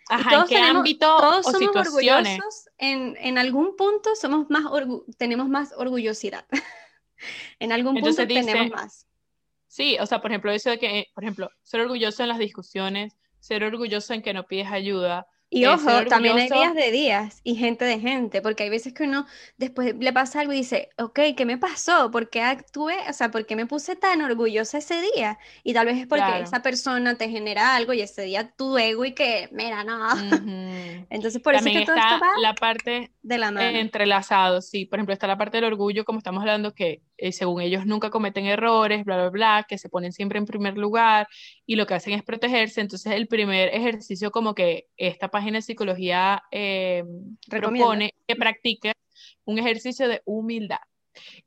Ajá, 0.07 0.35
¿en 0.35 0.47
qué 0.47 0.57
ámbito 0.57 1.17
todos 1.17 1.45
somos 1.45 1.75
orgullosos, 1.75 2.69
en, 2.77 3.17
en, 3.19 3.37
algún 3.39 3.75
punto 3.75 4.15
somos 4.15 4.47
más 4.49 4.63
tenemos 5.17 5.49
más 5.49 5.73
orgullosidad. 5.75 6.45
en 7.59 7.71
algún 7.71 7.99
punto 7.99 8.27
tenemos 8.27 8.69
más. 8.69 9.07
Sí, 9.67 9.97
o 9.99 10.05
sea, 10.05 10.21
por 10.21 10.31
ejemplo, 10.31 10.51
eso 10.51 10.69
de 10.69 10.79
que, 10.79 11.07
por 11.13 11.23
ejemplo, 11.23 11.49
ser 11.61 11.81
orgulloso 11.81 12.23
en 12.23 12.29
las 12.29 12.39
discusiones, 12.39 13.17
ser 13.39 13.63
orgulloso 13.63 14.13
en 14.13 14.21
que 14.21 14.33
no 14.33 14.45
pides 14.45 14.71
ayuda, 14.71 15.27
y 15.55 15.65
ojo, 15.65 16.05
también 16.09 16.37
hay 16.37 16.49
días 16.49 16.75
de 16.75 16.91
días 16.91 17.39
y 17.43 17.55
gente 17.55 17.85
de 17.85 17.97
gente, 17.99 18.41
porque 18.41 18.63
hay 18.63 18.69
veces 18.69 18.93
que 18.93 19.03
uno 19.03 19.25
después 19.57 19.95
le 19.97 20.11
pasa 20.11 20.41
algo 20.41 20.51
y 20.51 20.57
dice, 20.57 20.89
ok, 20.97 21.19
¿qué 21.37 21.45
me 21.45 21.57
pasó? 21.57 22.11
¿Por 22.11 22.29
qué 22.29 22.41
actué? 22.41 22.97
O 23.09 23.13
sea, 23.13 23.31
¿por 23.31 23.45
qué 23.45 23.55
me 23.55 23.65
puse 23.65 23.95
tan 23.95 24.21
orgullosa 24.21 24.79
ese 24.79 25.01
día? 25.15 25.39
Y 25.63 25.73
tal 25.73 25.85
vez 25.85 25.97
es 25.97 26.07
porque 26.07 26.41
esa 26.41 26.61
persona 26.61 27.15
te 27.15 27.29
genera 27.29 27.73
algo 27.73 27.93
y 27.93 28.01
ese 28.01 28.23
día 28.23 28.51
tu 28.51 28.77
ego 28.77 29.05
y 29.05 29.13
que, 29.13 29.47
mira, 29.53 29.85
no. 29.85 30.09
Entonces, 31.09 31.41
por 31.41 31.55
eso 31.55 31.69
es 31.69 31.77
que 31.77 31.85
todo 31.85 31.95
está 31.95 32.15
esto 32.15 32.25
va 32.25 32.39
la 32.41 32.53
parte 32.53 33.11
de 33.23 33.37
la 33.37 33.51
mano. 33.51 33.77
entrelazado, 33.77 34.61
sí. 34.61 34.85
Por 34.85 34.99
ejemplo, 34.99 35.13
está 35.13 35.25
la 35.25 35.37
parte 35.37 35.57
del 35.57 35.65
orgullo, 35.65 36.03
como 36.03 36.17
estamos 36.17 36.41
hablando, 36.41 36.73
que 36.73 37.01
eh, 37.17 37.31
según 37.31 37.61
ellos 37.61 37.85
nunca 37.85 38.09
cometen 38.09 38.45
errores, 38.45 39.05
bla, 39.05 39.17
bla, 39.17 39.29
bla, 39.29 39.65
que 39.67 39.77
se 39.77 39.89
ponen 39.89 40.11
siempre 40.11 40.39
en 40.39 40.45
primer 40.45 40.77
lugar 40.77 41.27
y 41.65 41.75
lo 41.75 41.85
que 41.85 41.95
hacen 41.95 42.13
es 42.13 42.23
protegerse. 42.23 42.81
Entonces, 42.81 43.13
el 43.13 43.27
primer 43.27 43.69
ejercicio 43.73 44.31
como 44.31 44.55
que 44.55 44.87
esta 44.97 45.29
página 45.29 45.57
de 45.57 45.61
psicología 45.61 46.43
eh, 46.51 47.03
propone 47.49 48.13
que 48.27 48.35
practique 48.35 48.93
un 49.45 49.59
ejercicio 49.59 50.07
de 50.07 50.21
humildad. 50.25 50.79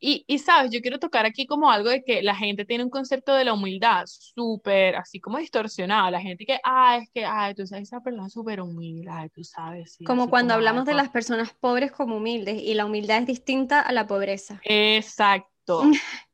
Y, 0.00 0.24
y, 0.26 0.38
sabes, 0.38 0.70
yo 0.70 0.80
quiero 0.80 0.98
tocar 0.98 1.26
aquí 1.26 1.46
como 1.46 1.70
algo 1.70 1.90
de 1.90 2.02
que 2.02 2.22
la 2.22 2.34
gente 2.34 2.64
tiene 2.64 2.84
un 2.84 2.90
concepto 2.90 3.34
de 3.34 3.44
la 3.44 3.52
humildad 3.52 4.04
súper, 4.06 4.96
así 4.96 5.20
como 5.20 5.38
distorsionado. 5.38 6.10
La 6.10 6.20
gente 6.20 6.46
que, 6.46 6.58
ah, 6.64 6.98
es 6.98 7.10
que, 7.10 7.24
ay, 7.24 7.54
tú 7.54 7.66
sabes, 7.66 7.88
esa 7.88 8.00
persona 8.00 8.28
súper 8.28 8.60
humilde, 8.60 9.10
ay, 9.10 9.28
tú 9.30 9.44
sabes. 9.44 9.98
como 10.06 10.30
cuando 10.30 10.54
hablamos 10.54 10.84
de 10.84 10.94
las 10.94 11.10
personas 11.10 11.52
pobres 11.52 11.92
como 11.92 12.16
humildes 12.16 12.60
y 12.62 12.74
la 12.74 12.86
humildad 12.86 13.18
es 13.18 13.26
distinta 13.26 13.80
a 13.80 13.92
la 13.92 14.06
pobreza. 14.06 14.60
Exacto. 14.64 15.57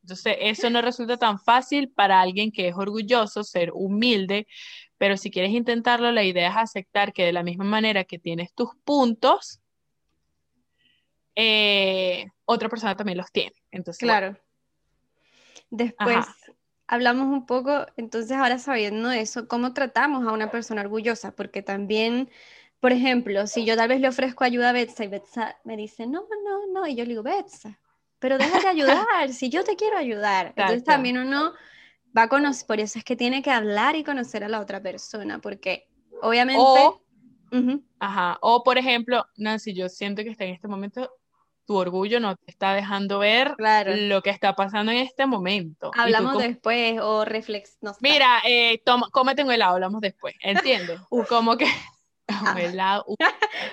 Entonces, 0.03 0.37
eso 0.41 0.71
no 0.71 0.83
resulta 0.83 1.17
tan 1.17 1.39
fácil 1.39 1.91
para 1.91 2.21
alguien 2.21 2.53
que 2.53 2.69
es 2.69 2.77
orgulloso 2.77 3.43
ser 3.43 3.71
humilde, 3.73 4.47
pero 4.99 5.17
si 5.17 5.31
quieres 5.31 5.53
intentarlo, 5.53 6.13
la 6.13 6.25
idea 6.25 6.51
es 6.51 6.57
aceptar 6.57 7.13
que 7.13 7.25
de 7.25 7.33
la 7.33 7.43
misma 7.43 7.65
manera 7.65 8.05
que 8.05 8.19
tienes 8.19 8.53
tus 8.55 8.71
puntos, 8.85 9.61
eh, 11.37 12.27
otra 12.45 12.69
persona 12.69 12.97
también 12.97 13.19
los 13.19 13.33
tiene. 13.33 13.57
Entonces, 13.71 13.99
claro. 13.99 14.39
Después 15.71 16.27
hablamos 16.87 17.27
un 17.27 17.47
poco, 17.47 17.87
entonces 17.97 18.37
ahora 18.37 18.59
sabiendo 18.59 19.11
eso, 19.11 19.49
cómo 19.49 19.73
tratamos 19.73 20.27
a 20.27 20.33
una 20.33 20.51
persona 20.51 20.83
orgullosa, 20.83 21.33
porque 21.35 21.63
también, 21.63 22.31
por 22.81 22.93
ejemplo, 22.93 23.47
si 23.47 23.65
yo 23.65 23.77
tal 23.77 23.89
vez 23.89 24.01
le 24.01 24.09
ofrezco 24.09 24.45
ayuda 24.45 24.71
a 24.71 24.73
Betsa 24.73 25.05
y 25.05 25.09
Betsa 25.09 25.57
me 25.65 25.77
dice, 25.77 26.07
no, 26.07 26.27
no, 26.45 26.67
no, 26.73 26.87
y 26.87 26.95
yo 26.95 27.05
le 27.05 27.11
digo, 27.11 27.23
Betsa, 27.23 27.81
pero 28.25 28.39
déjate 28.39 28.67
ayudar, 28.69 29.35
si 29.35 29.51
yo 29.51 29.65
te 29.65 29.77
quiero 29.77 29.99
ayudar. 29.99 30.55
Entonces 30.57 30.83
también 30.83 31.19
uno 31.19 31.53
va 32.17 32.23
a 32.23 32.29
conocer, 32.31 32.67
por 32.67 32.81
eso 32.81 32.99
es 32.99 33.05
que 33.05 33.17
tiene 33.17 33.43
que 33.43 33.51
hablar 33.51 33.97
y 33.97 34.03
conocer 34.03 34.43
a 34.45 34.49
la 34.49 34.61
otra 34.61 34.81
persona, 34.81 35.41
porque 35.41 35.91
obviamente... 36.23 36.63
O, 36.65 37.03
Ajá, 37.99 38.39
o 38.41 38.65
por 38.65 38.79
ejemplo, 38.79 39.27
Nancy, 39.37 39.75
yo 39.75 39.91
siento 39.91 40.25
que 40.25 40.31
está 40.31 40.45
en 40.45 40.55
este 40.55 40.69
momento 40.69 41.11
tu 41.67 41.77
orgullo 41.77 42.19
no 42.19 42.35
te 42.37 42.51
está 42.51 42.73
dejando 42.73 43.19
ver 43.19 43.57
lo 43.59 44.23
que 44.23 44.31
está 44.31 44.57
pasando 44.57 44.91
en 44.91 44.99
este 44.99 45.27
momento. 45.27 45.91
Hablamos 45.95 46.39
después 46.39 46.99
o 47.03 47.27
reflex. 47.27 47.77
Mira, 48.01 48.41
eh, 48.49 48.81
toma, 48.87 49.11
cómete 49.13 49.45
un 49.45 49.53
helado, 49.53 49.75
hablamos 49.75 50.01
después. 50.01 50.35
¿Entiendes? 50.41 50.99
Como 51.29 51.59
que 51.59 51.67
un 52.53 52.57
helado. 52.57 53.05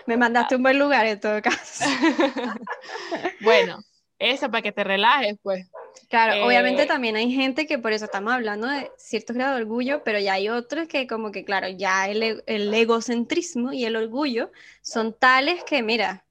Me 0.08 0.18
mandaste 0.18 0.58
un 0.58 0.64
buen 0.64 0.78
lugar 0.78 1.06
en 1.06 1.22
todo 1.22 1.42
caso. 1.42 1.86
bueno, 3.42 3.82
eso 4.22 4.50
para 4.52 4.62
que 4.62 4.72
te 4.72 4.84
relajes, 4.84 5.38
pues. 5.42 5.68
Claro, 6.10 6.46
obviamente 6.46 6.84
eh, 6.84 6.86
también 6.86 7.16
hay 7.16 7.32
gente 7.32 7.66
que 7.66 7.78
por 7.78 7.92
eso 7.92 8.06
estamos 8.06 8.34
hablando 8.34 8.68
de 8.68 8.92
cierto 8.98 9.34
grado 9.34 9.56
de 9.56 9.62
orgullo, 9.64 10.04
pero 10.04 10.20
ya 10.20 10.34
hay 10.34 10.50
otros 10.50 10.88
que 10.88 11.08
como 11.08 11.32
que, 11.32 11.44
claro, 11.44 11.68
ya 11.70 12.08
el, 12.08 12.24
e, 12.24 12.44
el 12.46 12.74
egocentrismo 12.74 13.74
y 13.74 13.86
el 13.86 13.96
orgullo 13.96 14.52
son 14.82 15.14
tales 15.14 15.64
que, 15.64 15.82
mira, 15.84 16.24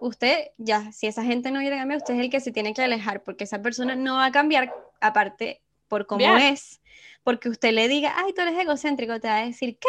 usted 0.00 0.50
ya, 0.56 0.92
si 0.92 1.06
esa 1.06 1.22
gente 1.22 1.50
no 1.50 1.60
quiere 1.60 1.76
cambiar, 1.76 1.98
usted 1.98 2.14
es 2.14 2.20
el 2.20 2.30
que 2.30 2.40
se 2.40 2.52
tiene 2.52 2.74
que 2.74 2.82
alejar, 2.82 3.22
porque 3.22 3.44
esa 3.44 3.62
persona 3.62 3.94
no 3.94 4.16
va 4.16 4.26
a 4.26 4.32
cambiar, 4.32 4.74
aparte 5.00 5.62
por 5.88 6.06
cómo 6.06 6.36
es, 6.36 6.80
porque 7.22 7.48
usted 7.48 7.72
le 7.72 7.88
diga, 7.88 8.14
ay, 8.16 8.32
tú 8.32 8.42
eres 8.42 8.58
egocéntrico, 8.58 9.20
te 9.20 9.28
va 9.28 9.38
a 9.38 9.46
decir, 9.46 9.78
¿qué? 9.78 9.88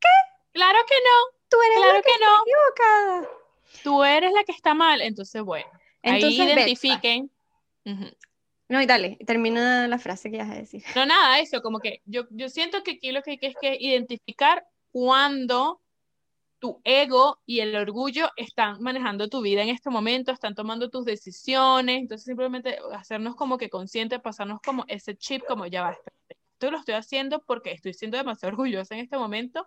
¿Qué? 0.00 0.08
Claro 0.52 0.78
que 0.88 0.94
no. 0.94 1.38
Tú 1.48 1.56
eres 1.60 1.76
claro 1.78 1.94
la 1.94 2.02
que, 2.02 2.24
no. 2.24 2.42
equivocada. 2.42 3.28
Tú 3.82 4.04
eres 4.04 4.32
la 4.32 4.44
que 4.44 4.52
está 4.52 4.74
mal, 4.74 5.00
entonces 5.00 5.42
bueno, 5.42 5.68
entonces, 6.12 6.40
ahí 6.40 6.52
identifiquen. 6.52 7.30
No, 8.68 8.80
y 8.80 8.86
dale, 8.86 9.18
termina 9.26 9.86
la 9.88 9.98
frase 9.98 10.30
que 10.30 10.36
ibas 10.36 10.50
a 10.50 10.54
decir. 10.54 10.82
No, 10.96 11.04
nada, 11.04 11.38
eso, 11.38 11.60
como 11.60 11.80
que 11.80 12.00
yo, 12.06 12.24
yo 12.30 12.48
siento 12.48 12.82
que 12.82 12.92
aquí 12.92 13.12
lo 13.12 13.22
que 13.22 13.32
hay 13.32 13.38
que 13.38 13.48
es 13.48 13.56
que 13.60 13.76
identificar 13.78 14.66
cuándo 14.90 15.80
tu 16.58 16.80
ego 16.82 17.40
y 17.44 17.60
el 17.60 17.76
orgullo 17.76 18.30
están 18.36 18.80
manejando 18.80 19.28
tu 19.28 19.42
vida 19.42 19.62
en 19.62 19.68
este 19.68 19.90
momento, 19.90 20.32
están 20.32 20.54
tomando 20.54 20.88
tus 20.88 21.04
decisiones, 21.04 21.98
entonces 21.98 22.24
simplemente 22.24 22.78
hacernos 22.94 23.36
como 23.36 23.58
que 23.58 23.68
conscientes, 23.68 24.20
pasarnos 24.20 24.60
como 24.62 24.84
ese 24.88 25.14
chip, 25.14 25.44
como 25.46 25.66
ya 25.66 25.82
va, 25.82 25.98
esto 26.30 26.70
lo 26.70 26.78
estoy 26.78 26.94
haciendo 26.94 27.42
porque 27.44 27.72
estoy 27.72 27.92
siendo 27.92 28.16
demasiado 28.16 28.52
orgullosa 28.54 28.94
en 28.94 29.00
este 29.00 29.18
momento, 29.18 29.66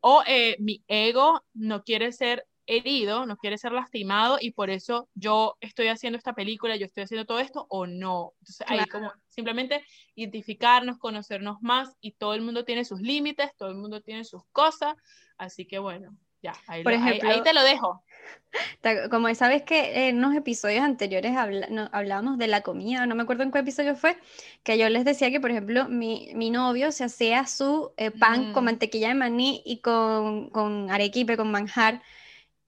o 0.00 0.22
eh, 0.26 0.56
mi 0.60 0.84
ego 0.86 1.42
no 1.54 1.82
quiere 1.82 2.12
ser 2.12 2.46
herido, 2.68 3.26
no 3.26 3.36
quiere 3.36 3.58
ser 3.58 3.72
lastimado 3.72 4.38
y 4.40 4.52
por 4.52 4.70
eso 4.70 5.08
yo 5.14 5.56
estoy 5.60 5.88
haciendo 5.88 6.18
esta 6.18 6.34
película, 6.34 6.76
yo 6.76 6.86
estoy 6.86 7.02
haciendo 7.02 7.26
todo 7.26 7.40
esto 7.40 7.66
o 7.70 7.86
no. 7.86 8.34
Entonces 8.40 8.66
ahí 8.68 8.84
como 8.86 9.12
simplemente 9.26 9.84
identificarnos, 10.14 10.98
conocernos 10.98 11.62
más 11.62 11.96
y 12.00 12.12
todo 12.12 12.34
el 12.34 12.42
mundo 12.42 12.64
tiene 12.64 12.84
sus 12.84 13.00
límites, 13.00 13.50
todo 13.56 13.70
el 13.70 13.76
mundo 13.76 14.02
tiene 14.02 14.24
sus 14.24 14.42
cosas, 14.52 14.94
así 15.38 15.66
que 15.66 15.78
bueno, 15.78 16.14
ya, 16.40 16.52
ahí, 16.68 16.84
Por 16.84 16.92
ejemplo, 16.92 17.30
ahí, 17.30 17.42
te 17.42 17.52
lo 17.52 17.62
dejo. 17.64 18.04
Como 19.10 19.34
sabes 19.34 19.62
que 19.62 20.08
en 20.08 20.18
unos 20.18 20.36
episodios 20.36 20.84
anteriores 20.84 21.36
hablábamos 21.36 22.38
de 22.38 22.46
la 22.46 22.60
comida, 22.60 23.06
no 23.06 23.16
me 23.16 23.22
acuerdo 23.22 23.42
en 23.42 23.50
qué 23.50 23.58
episodio 23.58 23.96
fue, 23.96 24.16
que 24.62 24.78
yo 24.78 24.88
les 24.88 25.04
decía 25.04 25.30
que, 25.30 25.40
por 25.40 25.50
ejemplo, 25.50 25.88
mi, 25.88 26.30
mi 26.34 26.50
novio 26.50 26.92
se 26.92 27.04
hacía 27.04 27.46
su 27.46 27.92
eh, 27.96 28.12
pan 28.12 28.52
con 28.52 28.62
mm. 28.62 28.66
mantequilla 28.66 29.08
de 29.08 29.14
maní 29.14 29.62
y 29.64 29.80
con, 29.80 30.50
con 30.50 30.90
arequipe, 30.90 31.36
con 31.36 31.50
manjar, 31.50 32.02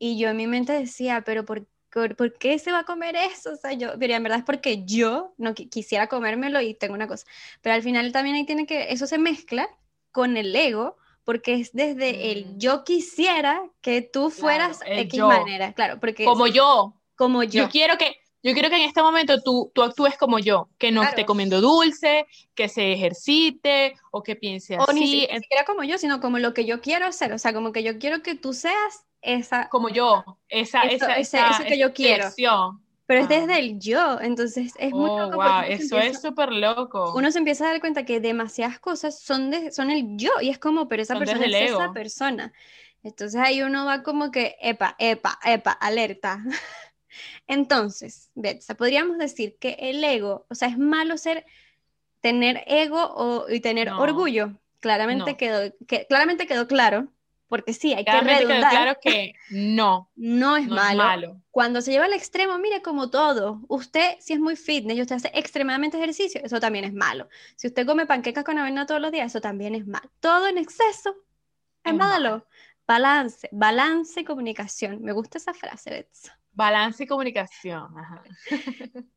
y 0.01 0.19
yo 0.19 0.31
en 0.31 0.37
mi 0.37 0.47
mente 0.47 0.73
decía, 0.73 1.23
pero 1.25 1.45
¿por, 1.45 1.67
por, 2.17 2.39
qué 2.39 2.59
se 2.59 2.73
va 2.73 2.81
a 2.81 2.85
comer 2.85 3.15
eso? 3.15 3.53
O 3.53 3.57
sea, 3.57 3.75
yo, 3.75 3.91
pero 3.99 4.15
en 4.15 4.23
verdad 4.23 4.39
es 4.39 4.45
porque 4.45 4.83
yo 4.85 5.35
no 5.37 5.55
quisiera 5.55 6.09
comérmelo 6.09 6.61
y 6.61 6.75
tengo 6.75 6.95
una 6.95 7.07
cosa, 7.07 7.27
pero 7.61 7.75
al 7.75 7.83
final 7.83 8.11
también 8.11 8.35
ahí 8.35 8.47
tiene 8.47 8.67
que, 8.67 8.93
eso 8.93 9.07
se 9.07 9.19
mezcla 9.19 9.69
con 10.11 10.39
el 10.39 10.57
ego, 10.57 10.97
porque 11.25 11.55
es 11.55 11.73
desde 11.75 12.33
el 12.33 12.47
mm. 12.47 12.59
yo 12.59 12.83
quisiera 12.83 13.63
que 13.83 14.01
tú 14.01 14.31
fueras 14.31 14.81
de 14.81 15.03
X 15.03 15.21
manera, 15.21 15.75
claro, 15.75 16.01
porque 16.01 16.25
como 16.25 16.47
yo, 16.47 16.95
como 17.15 17.45
yo. 17.45 17.65
Yo 17.65 17.69
quiero 17.69 17.99
que 17.99 18.17
yo 18.43 18.55
quiero 18.55 18.71
que 18.71 18.77
en 18.77 18.89
este 18.89 19.03
momento 19.03 19.43
tú, 19.43 19.71
tú 19.75 19.83
actúes 19.83 20.17
como 20.17 20.39
yo, 20.39 20.71
que 20.79 20.91
no 20.91 21.03
esté 21.03 21.27
comiendo 21.27 21.61
dulce, 21.61 22.27
que 22.55 22.71
se 22.71 22.95
ejercite 22.95 23.97
o 24.11 24.23
que 24.23 24.35
piense 24.35 24.77
así. 24.77 24.85
O 24.89 24.93
ni 24.95 25.27
siquiera 25.27 25.67
como 25.67 25.85
yo, 25.85 25.99
sino 25.99 26.21
como 26.21 26.39
lo 26.39 26.55
que 26.55 26.65
yo 26.65 26.81
quiero 26.81 27.05
hacer. 27.05 27.35
O 27.35 27.39
sea, 27.39 27.53
como 27.53 27.73
que 27.73 27.83
yo 27.83 27.99
quiero 27.99 28.23
que 28.23 28.35
tú 28.35 28.55
seas 28.55 29.05
esa. 29.23 29.69
Como 29.69 29.89
yo, 29.89 30.39
esa, 30.49 30.83
esa, 30.83 31.17
eso 31.17 31.65
que 31.65 31.79
yo 31.79 31.93
quiero 31.93 32.31
pero 33.11 33.23
es 33.23 33.29
desde 33.29 33.59
el 33.59 33.81
yo, 33.81 34.21
entonces 34.21 34.73
es 34.79 34.93
muy 34.93 35.11
oh, 35.11 35.33
Wow, 35.33 35.63
eso 35.67 35.99
es 35.99 36.23
súper 36.23 36.53
loco. 36.53 37.13
Uno 37.17 37.33
se 37.33 37.39
empieza 37.39 37.65
a 37.65 37.73
dar 37.73 37.81
cuenta 37.81 38.05
que 38.05 38.21
demasiadas 38.21 38.79
cosas 38.79 39.19
son, 39.19 39.51
de, 39.51 39.73
son 39.73 39.91
el 39.91 40.17
yo, 40.17 40.31
y 40.41 40.49
es 40.49 40.61
como, 40.61 40.87
pero 40.87 41.03
esa 41.03 41.19
persona 41.19 41.45
es 41.45 41.73
esa 41.73 41.93
persona. 41.93 42.53
Entonces 43.03 43.41
ahí 43.41 43.63
uno 43.63 43.85
va 43.85 44.05
como 44.05 44.31
que, 44.31 44.55
epa, 44.61 44.95
epa, 45.01 45.41
epa, 45.45 45.73
alerta. 45.73 46.45
Entonces, 47.49 48.31
Betsa, 48.37 48.77
podríamos 48.77 49.19
decir 49.19 49.57
que 49.59 49.77
el 49.81 50.05
ego, 50.05 50.47
o 50.49 50.55
sea, 50.55 50.69
es 50.69 50.79
malo 50.79 51.17
ser, 51.17 51.45
tener 52.21 52.63
ego 52.69 53.13
o, 53.13 53.51
y 53.51 53.59
tener 53.59 53.91
orgullo. 53.91 54.53
Claramente, 54.79 55.37
quedó, 55.37 55.75
que, 55.89 56.07
claramente 56.07 56.47
quedó 56.47 56.69
claro 56.69 57.09
porque 57.51 57.75
sí, 57.75 57.93
hay 57.93 58.05
que 58.05 58.21
redundar. 58.21 58.71
claro 58.71 58.99
que 59.03 59.35
no. 59.51 60.09
No 60.17 60.57
es, 60.57 60.69
malo. 60.69 61.43
Cuando 61.51 61.83
se 61.83 61.91
lleva 61.91 62.05
al 62.05 62.13
extremo, 62.13 62.57
mire 62.59 62.81
como 62.81 63.11
todo. 63.11 63.61
Usted, 63.67 64.17
si 64.21 64.35
es 64.35 64.39
muy 64.39 64.55
fitness 64.55 64.97
y 64.97 65.03
usted 65.03 65.17
hace 65.17 65.33
extremadamente 65.35 65.97
ejercicio, 65.97 66.41
eso 66.45 66.61
también 66.61 66.85
es 66.85 66.95
malo. 66.95 67.29
Si 67.57 67.67
usted 67.67 67.85
come 67.85 68.07
panquecas 68.07 68.45
con 68.45 68.57
avena 68.57 68.87
todos 68.87 69.01
los 69.01 69.11
días, 69.11 69.27
eso 69.33 69.41
también 69.41 69.75
es 69.75 69.85
malo. 69.85 70.09
Todo 70.21 70.47
en 70.47 70.59
exceso 70.59 71.17
es, 71.83 71.93
malo. 71.93 72.47
Balance, 72.87 73.49
balance 73.51 74.21
y 74.21 74.25
comunicación. 74.25 75.03
Me 75.03 75.11
gusta 75.11 75.39
esa 75.39 75.53
frase, 75.53 75.91
Betsa. 75.91 76.39
Balance 76.53 77.03
y 77.03 77.07
comunicación. 77.09 77.93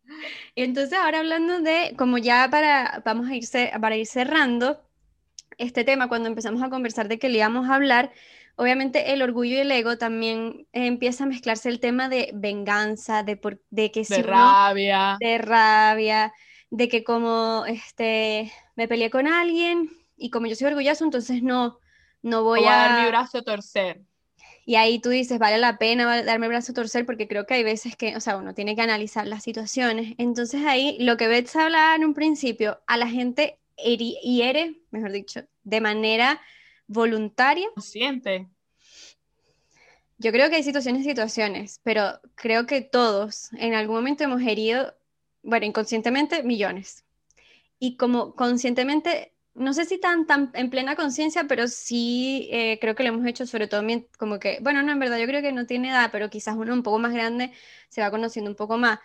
y 0.55 0.63
entonces 0.63 0.97
ahora 0.97 1.19
hablando 1.19 1.59
de, 1.59 1.93
como 1.97 2.17
ya 2.17 2.49
para, 2.49 3.03
vamos 3.05 3.29
a 3.29 3.35
irse, 3.35 3.71
para 3.79 3.95
ir 3.95 4.07
cerrando, 4.07 4.81
este 5.57 5.83
tema, 5.83 6.07
cuando 6.07 6.27
empezamos 6.27 6.61
a 6.61 6.69
conversar 6.69 7.07
de 7.07 7.19
que 7.19 7.29
le 7.29 7.39
íbamos 7.39 7.69
a 7.69 7.75
hablar, 7.75 8.11
obviamente 8.55 9.13
el 9.13 9.21
orgullo 9.21 9.55
y 9.55 9.59
el 9.59 9.71
ego 9.71 9.97
también 9.97 10.67
empieza 10.71 11.23
a 11.23 11.27
mezclarse 11.27 11.69
el 11.69 11.79
tema 11.79 12.09
de 12.09 12.31
venganza, 12.33 13.23
de, 13.23 13.37
por, 13.37 13.61
de 13.69 13.91
que 13.91 14.05
si 14.05 14.15
de 14.15 14.23
rabia. 14.23 15.17
De 15.19 15.37
rabia, 15.37 16.33
de 16.69 16.87
que 16.89 17.03
como 17.03 17.65
este, 17.67 18.51
me 18.75 18.87
peleé 18.87 19.09
con 19.09 19.27
alguien 19.27 19.89
y 20.17 20.29
como 20.29 20.47
yo 20.47 20.55
soy 20.55 20.67
orgulloso, 20.67 21.03
entonces 21.03 21.43
no, 21.43 21.79
no 22.21 22.43
voy 22.43 22.65
a... 22.65 22.71
dar 22.71 23.03
mi 23.03 23.09
brazo 23.09 23.39
a 23.39 23.41
torcer. 23.43 24.01
Y 24.65 24.75
ahí 24.75 24.99
tú 24.99 25.09
dices, 25.09 25.39
vale 25.39 25.57
la 25.57 25.77
pena 25.77 26.23
darme 26.23 26.45
el 26.45 26.51
brazo 26.51 26.71
a 26.71 26.75
torcer 26.75 27.05
porque 27.05 27.27
creo 27.27 27.45
que 27.45 27.55
hay 27.55 27.63
veces 27.63 27.97
que, 27.97 28.15
o 28.15 28.21
sea, 28.21 28.37
uno 28.37 28.53
tiene 28.53 28.75
que 28.75 28.81
analizar 28.81 29.27
las 29.27 29.43
situaciones. 29.43 30.15
Entonces 30.17 30.65
ahí 30.65 30.97
lo 30.99 31.17
que 31.17 31.27
Beth 31.27 31.53
hablaba 31.55 31.95
en 31.95 32.05
un 32.05 32.13
principio, 32.13 32.79
a 32.87 32.97
la 32.97 33.07
gente 33.07 33.59
hiere, 33.77 34.81
mejor 34.91 35.11
dicho, 35.11 35.41
de 35.63 35.81
manera 35.81 36.41
voluntaria. 36.87 37.67
Consciente. 37.73 38.47
Yo 40.17 40.31
creo 40.31 40.49
que 40.49 40.57
hay 40.57 40.63
situaciones 40.63 41.01
y 41.01 41.09
situaciones, 41.09 41.81
pero 41.83 42.19
creo 42.35 42.65
que 42.65 42.81
todos 42.81 43.51
en 43.53 43.73
algún 43.73 43.97
momento 43.97 44.23
hemos 44.23 44.41
herido, 44.41 44.95
bueno, 45.41 45.65
inconscientemente, 45.65 46.43
millones. 46.43 47.03
Y 47.79 47.97
como 47.97 48.35
conscientemente, 48.35 49.33
no 49.53 49.73
sé 49.73 49.85
si 49.85 49.97
tan, 49.97 50.25
tan 50.25 50.51
en 50.53 50.69
plena 50.69 50.95
conciencia, 50.95 51.45
pero 51.45 51.67
sí 51.67 52.47
eh, 52.51 52.77
creo 52.79 52.95
que 52.95 53.03
lo 53.03 53.09
hemos 53.09 53.25
hecho 53.25 53.45
sobre 53.45 53.67
todo 53.67 53.83
como 54.17 54.39
que, 54.39 54.59
bueno, 54.61 54.81
no, 54.83 54.91
en 54.91 54.99
verdad 54.99 55.17
yo 55.17 55.25
creo 55.25 55.41
que 55.41 55.51
no 55.51 55.65
tiene 55.65 55.89
edad, 55.89 56.09
pero 56.11 56.29
quizás 56.29 56.55
uno 56.55 56.73
un 56.73 56.83
poco 56.83 56.99
más 56.99 57.13
grande 57.13 57.51
se 57.89 58.01
va 58.01 58.11
conociendo 58.11 58.49
un 58.49 58.55
poco 58.55 58.77
más 58.77 58.99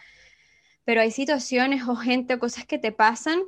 pero 0.88 1.02
hay 1.02 1.10
situaciones 1.10 1.86
o 1.86 1.96
gente 1.96 2.32
o 2.32 2.38
cosas 2.38 2.64
que 2.64 2.78
te 2.78 2.92
pasan 2.92 3.42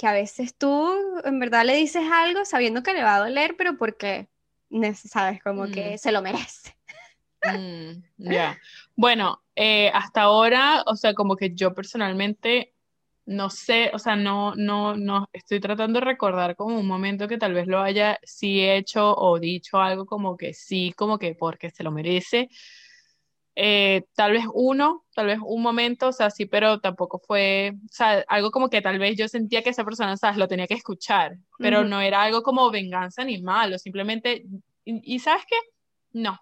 que 0.00 0.06
a 0.06 0.14
veces 0.14 0.54
tú 0.56 0.90
en 1.24 1.38
verdad 1.38 1.62
le 1.66 1.76
dices 1.76 2.02
algo 2.10 2.46
sabiendo 2.46 2.82
que 2.82 2.94
le 2.94 3.02
va 3.02 3.16
a 3.16 3.20
doler, 3.20 3.54
pero 3.58 3.76
porque, 3.76 4.30
sabes, 4.94 5.42
como 5.42 5.66
que 5.70 5.96
mm. 5.96 5.98
se 5.98 6.10
lo 6.10 6.22
merece. 6.22 6.74
Mm, 7.44 8.02
ya. 8.16 8.58
Bueno, 8.96 9.42
eh, 9.54 9.90
hasta 9.92 10.22
ahora, 10.22 10.84
o 10.86 10.96
sea, 10.96 11.12
como 11.12 11.36
que 11.36 11.54
yo 11.54 11.74
personalmente 11.74 12.72
no 13.26 13.50
sé, 13.50 13.90
o 13.92 13.98
sea, 13.98 14.16
no, 14.16 14.54
no, 14.56 14.96
no, 14.96 15.28
estoy 15.34 15.60
tratando 15.60 16.00
de 16.00 16.06
recordar 16.06 16.56
como 16.56 16.80
un 16.80 16.86
momento 16.86 17.28
que 17.28 17.36
tal 17.36 17.52
vez 17.52 17.66
lo 17.66 17.80
haya 17.80 18.18
sí 18.22 18.66
hecho 18.66 19.14
o 19.14 19.38
dicho 19.38 19.82
algo 19.82 20.06
como 20.06 20.38
que 20.38 20.54
sí, 20.54 20.94
como 20.96 21.18
que 21.18 21.34
porque 21.34 21.68
se 21.68 21.84
lo 21.84 21.90
merece. 21.90 22.48
Eh, 23.62 24.06
tal 24.14 24.32
vez 24.32 24.44
uno, 24.54 25.04
tal 25.14 25.26
vez 25.26 25.38
un 25.44 25.60
momento, 25.60 26.08
o 26.08 26.12
sea, 26.12 26.30
sí, 26.30 26.46
pero 26.46 26.80
tampoco 26.80 27.18
fue, 27.18 27.74
o 27.74 27.92
sea, 27.92 28.24
algo 28.26 28.50
como 28.50 28.70
que 28.70 28.80
tal 28.80 28.98
vez 28.98 29.18
yo 29.18 29.28
sentía 29.28 29.62
que 29.62 29.68
esa 29.68 29.84
persona, 29.84 30.16
¿sabes? 30.16 30.38
Lo 30.38 30.48
tenía 30.48 30.66
que 30.66 30.72
escuchar, 30.72 31.36
pero 31.58 31.84
no 31.84 32.00
era 32.00 32.22
algo 32.22 32.42
como 32.42 32.70
venganza 32.70 33.22
ni 33.22 33.42
malo, 33.42 33.76
simplemente, 33.76 34.46
y, 34.86 35.18
¿sabes 35.18 35.44
qué? 35.46 35.56
No, 36.12 36.40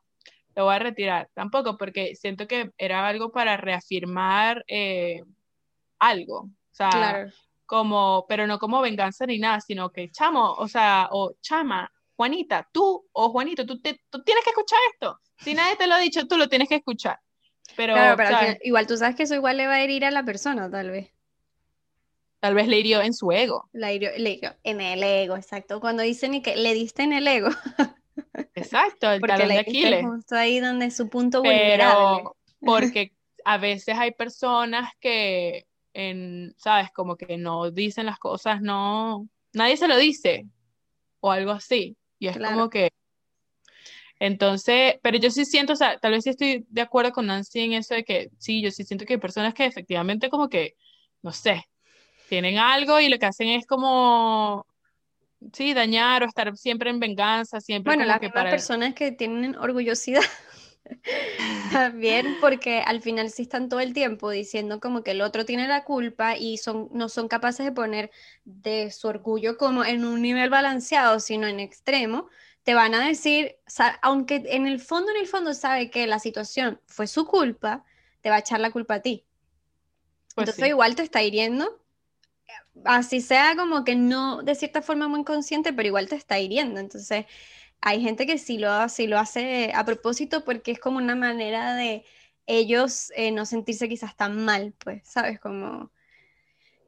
lo 0.55 0.67
voy 0.67 0.77
a 0.77 0.79
retirar, 0.79 1.29
tampoco, 1.35 1.77
porque 1.77 2.15
siento 2.15 2.47
que 2.47 2.71
era 2.79 3.09
algo 3.09 3.33
para 3.33 3.57
reafirmar 3.57 4.65
eh, 4.69 5.25
algo, 5.99 6.43
o 6.43 6.71
sea, 6.71 7.27
como, 7.67 8.27
pero 8.29 8.47
no 8.47 8.61
como 8.61 8.81
venganza 8.81 9.27
ni 9.27 9.41
nada, 9.41 9.61
sino 9.61 9.91
que, 9.91 10.09
chamo, 10.13 10.53
o 10.53 10.69
sea, 10.69 11.09
o 11.11 11.35
chama, 11.41 11.91
Juanita, 12.19 12.69
tú 12.73 13.09
o 13.13 13.31
Juanito, 13.31 13.65
tú, 13.65 13.81
tú 13.81 14.23
tienes 14.25 14.45
que 14.45 14.51
escuchar 14.51 14.79
esto 14.93 15.19
si 15.39 15.55
nadie 15.55 15.77
te 15.77 15.87
lo 15.87 15.95
ha 15.95 15.99
dicho, 15.99 16.27
tú 16.27 16.37
lo 16.37 16.49
tienes 16.49 16.69
que 16.69 16.77
escuchar. 16.77 17.21
Pero, 17.77 17.95
igual 18.63 18.87
tú 18.87 18.97
sabes 18.97 19.15
que 19.15 19.25
eso 19.25 19.35
igual 19.35 19.57
le 19.57 19.67
va 19.67 19.75
a 19.75 19.81
herir 19.83 20.05
a 20.05 20.11
la 20.11 20.25
persona, 20.25 20.71
tal 20.71 20.91
vez. 20.91 21.13
Tal 22.41 22.55
vez 22.55 22.69
le 22.69 22.79
hirió 22.79 23.03
en 23.03 23.15
su 23.15 23.31
ego. 23.33 23.69
Le 23.73 23.95
hirió, 23.95 24.11
en 24.63 24.81
el 24.81 25.03
ego, 25.03 25.37
exacto. 25.37 25.81
Cuando 25.81 26.03
dicen 26.03 26.41
que 26.41 26.57
le 26.57 26.73
diste 26.73 27.03
en 27.03 27.13
el 27.13 27.27
ego. 27.27 27.51
Exacto, 28.55 29.11
el 29.11 29.21
talón 29.21 29.49
de 29.49 29.59
Aquiles. 29.59 30.05
Justo 30.05 30.35
ahí 30.35 30.61
donde 30.61 30.87
es 30.87 30.97
su 30.97 31.09
punto 31.09 31.43
Pero 31.43 32.37
porque 32.61 33.13
a 33.45 33.59
veces 33.59 33.97
hay 33.97 34.13
personas 34.13 34.91
que, 35.01 35.67
en, 35.95 36.55
¿sabes? 36.59 36.91
Como 36.93 37.17
que 37.17 37.37
no 37.39 37.71
dicen 37.71 38.07
las 38.07 38.19
cosas, 38.19 38.61
no, 38.61 39.29
nadie 39.53 39.77
se 39.77 39.89
lo 39.89 39.97
dice, 39.97 40.47
o 41.21 41.31
algo 41.31 41.53
así. 41.53 41.97
Y 42.19 42.29
es 42.29 42.39
como 42.39 42.69
que 42.69 42.91
entonces, 44.21 44.97
pero 45.03 45.17
yo 45.19 45.31
sí 45.31 45.45
siento, 45.45 45.75
o 45.75 45.77
sea, 45.77 45.99
tal 45.99 46.13
vez 46.13 46.25
sí 46.25 46.31
estoy 46.31 46.67
de 46.69 46.81
acuerdo 46.81 47.13
con 47.13 47.27
Nancy 47.27 47.61
en 47.61 47.75
eso 47.75 47.95
de 47.95 48.05
que 48.05 48.31
sí, 48.39 48.61
yo 48.61 48.71
sí 48.71 48.85
siento 48.85 49.05
que 49.05 49.15
hay 49.15 49.21
personas 49.21 49.55
que 49.55 49.65
efectivamente 49.65 50.29
como 50.29 50.49
que, 50.49 50.75
no 51.23 51.33
sé, 51.33 51.65
tienen 52.29 52.59
algo 52.59 53.01
y 53.01 53.09
lo 53.09 53.19
que 53.19 53.27
hacen 53.27 53.49
es 53.49 53.67
como, 53.67 54.67
sí, 55.53 55.73
dañar 55.73 56.25
o 56.25 56.27
estar 56.27 56.57
siempre 56.57 56.91
en 56.91 56.99
venganza, 56.99 57.61
siempre 57.61 57.95
bueno, 57.95 58.07
las 58.07 58.19
que 58.19 58.31
para... 58.31 58.51
personas 58.51 58.95
que 58.95 59.13
tienen 59.13 59.55
orgullosidad 59.57 60.23
también 61.73 62.37
porque 62.41 62.81
al 62.81 63.01
final 63.01 63.31
sí 63.31 63.43
están 63.43 63.69
todo 63.69 63.81
el 63.81 63.93
tiempo 63.93 64.31
diciendo 64.31 64.81
como 64.81 65.03
que 65.03 65.13
el 65.13 65.21
otro 65.21 65.45
tiene 65.45 65.69
la 65.69 65.85
culpa 65.85 66.37
y 66.37 66.59
son, 66.59 66.89
no 66.93 67.09
son 67.09 67.29
capaces 67.29 67.65
de 67.67 67.73
poner 67.73 68.11
de 68.45 68.91
su 68.91 69.09
orgullo 69.09 69.57
como 69.57 69.85
en 69.85 70.05
un 70.05 70.23
nivel 70.23 70.51
balanceado, 70.51 71.21
sino 71.21 71.47
en 71.47 71.61
extremo, 71.61 72.29
te 72.63 72.75
van 72.75 72.95
a 72.95 73.07
decir, 73.07 73.57
aunque 74.03 74.43
en 74.47 74.67
el 74.67 74.81
fondo, 74.81 75.11
en 75.11 75.19
el 75.19 75.27
fondo 75.27 75.55
sabe 75.55 75.91
que 75.91 76.07
la 76.07 76.19
situación 76.19 76.81
fue 76.87 77.07
su 77.07 77.27
culpa, 77.27 77.85
te 78.21 78.31
va 78.31 78.37
a 78.37 78.41
echar 78.41 78.61
la 78.61 78.71
culpa 78.71 78.95
a 78.95 79.03
ti. 79.03 79.25
Pues 80.35 80.49
Entonces 80.49 80.69
igual 80.69 80.95
te 80.95 81.03
está 81.03 81.23
hiriendo, 81.23 81.81
así 82.85 83.21
sea 83.21 83.57
como 83.57 83.85
que 83.85 83.97
no 83.97 84.43
de 84.43 84.55
cierta 84.55 84.83
forma 84.83 85.09
muy 85.09 85.25
consciente, 85.25 85.73
pero 85.73 85.89
igual 85.89 86.09
te 86.09 86.17
está 86.17 86.39
hiriendo. 86.39 86.81
Entonces 86.81 87.27
hay 87.81 88.01
gente 88.03 88.27
que 88.27 88.39
sí 88.39 88.59
lo, 88.59 88.69
lo 88.69 89.19
hace 89.19 89.73
a 89.75 89.85
propósito 89.85 90.45
porque 90.45 90.73
es 90.73 90.81
como 90.81 90.99
una 90.99 91.15
manera 91.15 91.75
de 91.75 92.05
ellos 92.47 93.13
eh, 93.15 93.31
no 93.31 93.45
sentirse 93.47 93.89
quizás 93.89 94.17
tan 94.17 94.45
mal, 94.45 94.75
pues, 94.79 95.07
¿sabes? 95.07 95.39
Como... 95.39 95.91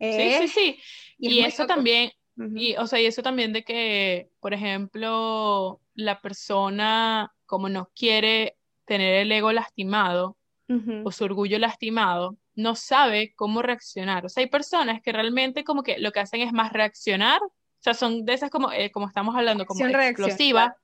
sí, 0.01 0.13
sí, 0.13 0.21
eh, 0.21 0.49
sí. 0.49 0.81
Y, 1.23 1.41
eso 1.41 1.67
también, 1.67 2.11
y, 2.57 2.77
o 2.77 2.87
sea, 2.87 2.99
y 2.99 3.05
eso 3.05 3.23
también 3.23 3.53
de 3.53 3.63
que, 3.63 4.31
por 4.41 4.55
ejemplo, 4.55 5.83
la 5.95 6.23
persona 6.23 7.31
como 7.45 7.69
no 7.69 7.91
quiere 7.95 8.57
tener 8.87 9.17
el 9.17 9.33
ego 9.33 9.53
lastimado 9.53 10.39
o 11.05 11.11
su 11.11 11.25
orgullo 11.25 11.59
lastimado, 11.59 12.37
no 12.55 12.77
sabe 12.77 13.35
cómo 13.35 13.61
reaccionar. 13.61 14.25
O 14.25 14.29
sea, 14.29 14.43
hay 14.43 14.49
personas 14.49 15.03
que 15.03 15.13
realmente 15.13 15.65
como 15.65 15.83
que 15.83 15.99
lo 15.99 16.13
que 16.13 16.21
hacen 16.21 16.43
es 16.43 16.53
más 16.53 16.73
reaccionar, 16.73 17.41
o 17.81 17.83
sea, 17.83 17.95
son 17.95 18.27
de 18.27 18.35
esas 18.35 18.51
como, 18.51 18.71
eh, 18.73 18.91
como 18.91 19.09
estamos 19.09 19.35
hablando, 19.35 19.65
como 19.65 19.87
explosiva, 19.87 20.77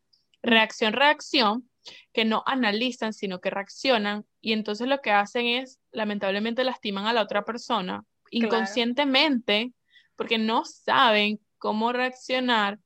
reacción, 0.42 0.94
reacción, 0.94 1.68
que 2.14 2.24
no 2.24 2.42
analizan, 2.46 3.12
sino 3.12 3.38
que 3.38 3.50
reaccionan, 3.50 4.24
y 4.40 4.54
entonces 4.54 4.88
lo 4.88 5.02
que 5.02 5.10
hacen 5.10 5.46
es, 5.46 5.78
lamentablemente, 5.92 6.64
lastiman 6.64 7.06
a 7.06 7.12
la 7.12 7.22
otra 7.22 7.44
persona 7.44 8.04
inconscientemente, 8.30 9.72
porque 10.16 10.38
no 10.38 10.64
saben 10.64 11.38
cómo 11.58 11.92
reaccionar 11.92 12.78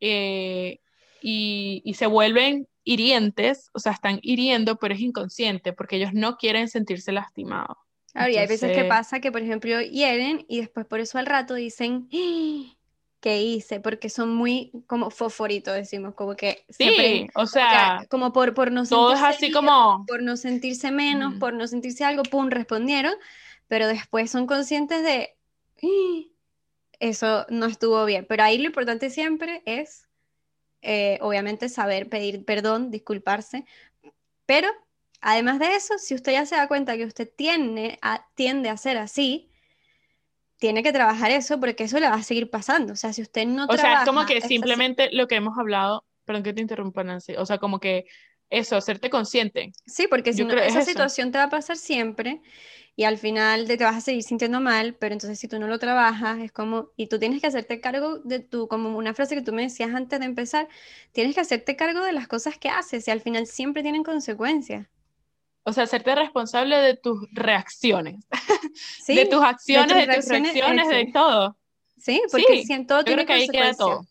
eh, 0.00 0.80
y, 1.22 1.94
se 1.94 2.06
vuelven 2.06 2.66
hirientes, 2.82 3.70
o 3.72 3.78
sea, 3.78 3.92
están 3.92 4.18
hiriendo, 4.22 4.76
pero 4.76 4.94
es 4.94 5.00
inconsciente 5.00 5.72
porque 5.72 5.96
ellos 5.96 6.12
no 6.12 6.36
quieren 6.36 6.68
sentirse 6.68 7.12
lastimados. 7.12 7.76
Claro, 8.12 8.32
y 8.32 8.36
hay 8.36 8.46
veces 8.48 8.76
que 8.76 8.84
pasa 8.84 9.20
que, 9.20 9.30
por 9.30 9.42
ejemplo, 9.42 9.80
hieren 9.80 10.44
y 10.48 10.60
después 10.60 10.86
por 10.86 10.98
eso 10.98 11.18
al 11.18 11.26
rato 11.26 11.54
dicen, 11.54 12.08
¡Ah! 12.12 12.75
¿Qué 13.20 13.42
hice? 13.42 13.80
Porque 13.80 14.08
son 14.08 14.34
muy 14.34 14.72
como 14.86 15.10
fosforito, 15.10 15.72
decimos, 15.72 16.14
como 16.14 16.36
que... 16.36 16.64
Sí, 16.68 17.28
o 17.34 17.46
sea... 17.46 18.06
Como, 18.08 18.32
por, 18.32 18.54
por 18.54 18.70
no 18.70 18.86
todo 18.86 19.14
es 19.14 19.22
así 19.22 19.50
como... 19.50 20.04
Por 20.06 20.22
no 20.22 20.36
sentirse 20.36 20.90
menos, 20.90 21.34
por 21.34 21.54
no 21.54 21.66
sentirse 21.66 22.04
algo, 22.04 22.22
pum, 22.22 22.48
respondieron, 22.48 23.14
pero 23.68 23.88
después 23.88 24.30
son 24.30 24.46
conscientes 24.46 25.02
de... 25.02 25.36
¡Ah! 25.82 26.36
eso 27.00 27.46
no 27.48 27.66
estuvo 27.66 28.04
bien. 28.04 28.26
Pero 28.28 28.42
ahí 28.42 28.58
lo 28.58 28.66
importante 28.66 29.10
siempre 29.10 29.62
es, 29.66 30.08
eh, 30.82 31.18
obviamente, 31.20 31.68
saber 31.68 32.08
pedir 32.08 32.44
perdón, 32.44 32.90
disculparse. 32.90 33.64
Pero, 34.46 34.68
además 35.20 35.58
de 35.58 35.74
eso, 35.74 35.98
si 35.98 36.14
usted 36.14 36.32
ya 36.32 36.46
se 36.46 36.56
da 36.56 36.68
cuenta 36.68 36.96
que 36.96 37.04
usted 37.04 37.30
tiene 37.34 37.98
a, 38.02 38.26
tiende 38.34 38.68
a 38.68 38.76
ser 38.76 38.96
así, 38.98 39.50
tiene 40.58 40.82
que 40.82 40.92
trabajar 40.92 41.30
eso 41.30 41.60
porque 41.60 41.84
eso 41.84 42.00
le 42.00 42.08
va 42.08 42.16
a 42.16 42.22
seguir 42.22 42.50
pasando. 42.50 42.92
O 42.92 42.96
sea, 42.96 43.12
si 43.12 43.22
usted 43.22 43.46
no... 43.46 43.66
O 43.68 43.76
sea, 43.76 44.00
es 44.00 44.08
como 44.08 44.26
que 44.26 44.40
simplemente 44.40 45.10
lo 45.12 45.28
que 45.28 45.36
hemos 45.36 45.58
hablado, 45.58 46.04
perdón 46.24 46.42
que 46.42 46.52
te 46.52 46.60
interrumpa 46.60 47.04
Nancy, 47.04 47.34
o 47.36 47.46
sea, 47.46 47.58
como 47.58 47.78
que 47.80 48.06
eso, 48.50 48.76
hacerte 48.76 49.10
consciente. 49.10 49.72
Sí, 49.86 50.06
porque 50.08 50.32
si 50.32 50.44
no, 50.44 50.54
esa 50.54 50.82
situación 50.82 51.32
te 51.32 51.38
va 51.38 51.44
a 51.44 51.50
pasar 51.50 51.76
siempre 51.76 52.40
y 52.94 53.04
al 53.04 53.18
final 53.18 53.66
te, 53.66 53.76
vas 53.76 53.96
a 53.96 54.00
seguir 54.00 54.22
sintiendo 54.22 54.60
mal, 54.60 54.94
pero 54.94 55.12
entonces 55.12 55.38
si 55.38 55.48
tú 55.48 55.58
no 55.58 55.66
lo 55.66 55.78
trabajas, 55.78 56.38
es 56.38 56.52
como, 56.52 56.90
y 56.96 57.08
tú 57.08 57.18
tienes 57.18 57.40
que 57.40 57.48
hacerte 57.48 57.80
cargo 57.80 58.18
de 58.20 58.40
tu, 58.40 58.68
como 58.68 58.96
una 58.96 59.14
frase 59.14 59.34
que 59.34 59.42
tú 59.42 59.52
me 59.52 59.62
decías 59.62 59.94
antes 59.94 60.18
de 60.20 60.26
empezar, 60.26 60.68
tienes 61.12 61.34
que 61.34 61.40
hacerte 61.40 61.76
cargo 61.76 62.02
de 62.02 62.12
las 62.12 62.28
cosas 62.28 62.56
que 62.56 62.68
haces 62.68 63.06
y 63.06 63.10
al 63.10 63.20
final 63.20 63.46
siempre 63.46 63.82
tienen 63.82 64.04
consecuencias. 64.04 64.86
O 65.68 65.72
sea, 65.72 65.82
hacerte 65.84 66.14
responsable 66.14 66.76
de 66.76 66.96
tus 66.96 67.26
reacciones, 67.32 68.24
de 69.08 69.26
tus 69.26 69.42
acciones, 69.42 70.06
de 70.06 70.14
tus, 70.14 70.28
reacciones, 70.28 70.88
de 70.88 71.10
todo. 71.12 71.58
Sí, 71.98 72.22
porque 72.30 72.62
si 72.64 72.72
en 72.72 72.86
todo 72.86 73.02
tiene 73.02 73.24
creo 73.24 73.26
que 73.26 73.42
ahí 73.42 73.48
queda 73.48 73.74
todo. 73.74 74.06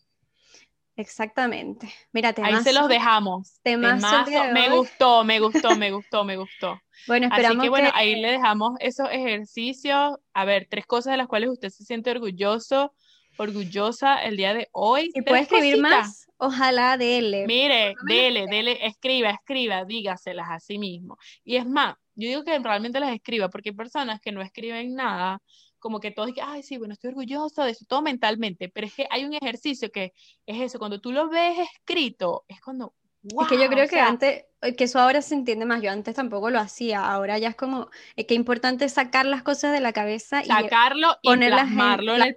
Exactamente. 0.96 1.92
Mira, 2.12 2.34
Ahí 2.42 2.56
se 2.62 2.72
los 2.72 2.88
dejamos. 2.88 3.60
Temazo, 3.62 4.24
me 4.52 4.70
gustó, 4.70 5.24
me 5.24 5.40
gustó, 5.40 5.76
me 5.76 5.90
gustó, 5.90 6.24
me 6.24 6.36
gustó. 6.36 6.80
Bueno, 7.06 7.26
esperamos 7.26 7.58
Así 7.58 7.66
que 7.66 7.68
bueno, 7.68 7.90
ahí 7.94 8.16
le 8.16 8.32
dejamos 8.32 8.72
esos 8.80 9.08
ejercicios. 9.12 10.16
A 10.32 10.44
ver, 10.44 10.66
tres 10.68 10.86
cosas 10.86 11.12
de 11.12 11.18
las 11.18 11.28
cuales 11.28 11.50
usted 11.50 11.68
se 11.68 11.84
siente 11.84 12.10
orgulloso, 12.10 12.94
orgullosa 13.36 14.16
el 14.24 14.36
día 14.36 14.54
de 14.54 14.68
hoy. 14.72 15.10
Y 15.14 15.22
puede 15.22 15.42
escribir 15.42 15.80
más, 15.80 16.25
ojalá 16.38 16.96
dele. 16.96 17.46
Mire, 17.46 17.94
dele, 18.06 18.46
dele, 18.46 18.86
escriba, 18.86 19.30
escriba, 19.30 19.84
dígaselas 19.84 20.50
a 20.50 20.60
sí 20.60 20.78
mismo. 20.78 21.16
Y 21.44 21.56
es 21.56 21.66
más, 21.66 21.94
yo 22.14 22.28
digo 22.28 22.44
que 22.44 22.58
realmente 22.58 23.00
las 23.00 23.14
escriba, 23.14 23.48
porque 23.48 23.70
hay 23.70 23.76
personas 23.76 24.20
que 24.20 24.32
no 24.32 24.42
escriben 24.42 24.94
nada, 24.94 25.40
como 25.78 26.00
que 26.00 26.10
todos 26.10 26.30
ay, 26.42 26.62
sí, 26.62 26.78
bueno, 26.78 26.94
estoy 26.94 27.10
orgulloso 27.10 27.62
de 27.62 27.70
eso, 27.72 27.84
todo 27.86 28.02
mentalmente, 28.02 28.68
pero 28.68 28.86
es 28.86 28.94
que 28.94 29.06
hay 29.10 29.24
un 29.24 29.34
ejercicio 29.34 29.90
que 29.90 30.12
es 30.46 30.60
eso, 30.60 30.78
cuando 30.78 31.00
tú 31.00 31.12
lo 31.12 31.28
ves 31.28 31.58
escrito, 31.58 32.44
es 32.48 32.60
cuando, 32.60 32.94
es 33.40 33.48
que 33.48 33.58
yo 33.58 33.68
creo 33.68 33.88
que 33.88 34.00
antes, 34.00 34.44
eh, 34.62 34.76
que 34.76 34.84
eso 34.84 35.00
ahora 35.00 35.22
se 35.22 35.34
entiende 35.34 35.66
más, 35.66 35.82
yo 35.82 35.90
antes 35.90 36.14
tampoco 36.14 36.50
lo 36.50 36.58
hacía, 36.58 37.04
ahora 37.04 37.38
ya 37.38 37.48
es 37.48 37.56
como, 37.56 37.90
es 38.14 38.26
que 38.26 38.34
importante 38.34 38.88
sacar 38.88 39.26
las 39.26 39.42
cosas 39.42 39.72
de 39.72 39.80
la 39.80 39.92
cabeza 39.92 40.42
y 40.42 40.46
sacarlo 40.46 41.16
y 41.22 41.36
plasmarlo 41.36 42.14
en, 42.14 42.22
el 42.22 42.34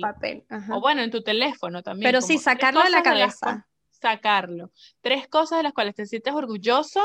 papel. 0.00 0.44
o 0.70 0.80
bueno, 0.80 1.02
en 1.02 1.10
tu 1.10 1.22
teléfono 1.22 1.82
también. 1.82 2.08
Pero 2.08 2.20
sí, 2.20 2.38
sacarlo 2.38 2.82
de 2.82 2.90
la 2.90 3.02
cabeza. 3.02 3.66
sacarlo. 3.90 4.72
Tres 5.00 5.28
cosas 5.28 5.58
de 5.58 5.62
las 5.62 5.72
cuales 5.72 5.94
te 5.94 6.06
sientes 6.06 6.34
orgulloso 6.34 7.02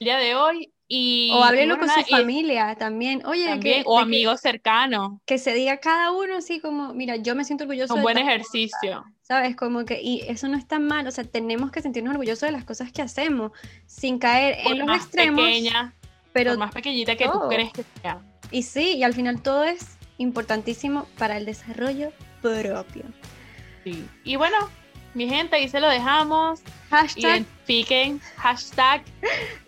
el 0.00 0.04
día 0.06 0.16
de 0.16 0.34
hoy 0.34 0.73
Y, 0.86 1.30
o 1.32 1.42
háblelo 1.42 1.78
con 1.78 1.88
su 1.88 2.02
familia 2.02 2.74
también. 2.76 3.24
Oye, 3.26 3.82
o 3.86 3.98
amigos 3.98 4.40
cercanos. 4.40 5.18
Que 5.24 5.38
se 5.38 5.54
diga 5.54 5.78
cada 5.78 6.12
uno 6.12 6.36
así 6.36 6.60
como, 6.60 6.92
mira, 6.94 7.16
yo 7.16 7.34
me 7.34 7.44
siento 7.44 7.64
orgulloso. 7.64 7.94
Un 7.94 8.02
buen 8.02 8.18
ejercicio. 8.18 9.04
¿Sabes? 9.22 9.56
Como 9.56 9.86
que, 9.86 10.02
y 10.02 10.20
eso 10.28 10.48
no 10.48 10.58
está 10.58 10.78
mal, 10.78 11.06
o 11.06 11.10
sea, 11.10 11.24
tenemos 11.24 11.70
que 11.70 11.80
sentirnos 11.80 12.12
orgullosos 12.12 12.42
de 12.42 12.52
las 12.52 12.64
cosas 12.64 12.92
que 12.92 13.00
hacemos, 13.00 13.52
sin 13.86 14.18
caer 14.18 14.58
en 14.66 14.86
los 14.86 14.96
extremos. 14.96 15.42
Pequeña, 15.42 15.94
pero 16.34 16.58
más 16.58 16.74
pequeñita 16.74 17.16
que 17.16 17.26
tú 17.28 17.40
crees 17.48 17.72
que 17.72 17.84
sea. 18.02 18.20
Y 18.50 18.64
sí, 18.64 18.96
y 18.96 19.02
al 19.02 19.14
final 19.14 19.40
todo 19.40 19.64
es 19.64 19.96
importantísimo 20.18 21.06
para 21.16 21.38
el 21.38 21.46
desarrollo 21.46 22.12
propio. 22.42 23.04
Sí. 23.82 24.06
Y 24.24 24.36
bueno, 24.36 24.56
mi 25.14 25.28
gente, 25.28 25.56
ahí 25.56 25.68
se 25.68 25.80
lo 25.80 25.88
dejamos. 25.88 26.60
Hashtag. 26.90 27.22
Identifiquen. 27.24 28.20
Hashtag. 28.36 29.02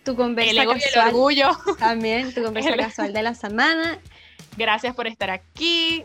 Tu 0.04 0.14
conversa 0.14 0.62
el 0.62 0.68
casual. 0.68 1.08
orgullo. 1.08 1.50
También, 1.78 2.32
tu 2.34 2.42
conversa 2.42 2.76
casual 2.76 3.12
de 3.12 3.22
la 3.22 3.34
semana. 3.34 3.98
Gracias 4.56 4.94
por 4.94 5.06
estar 5.06 5.30
aquí. 5.30 6.04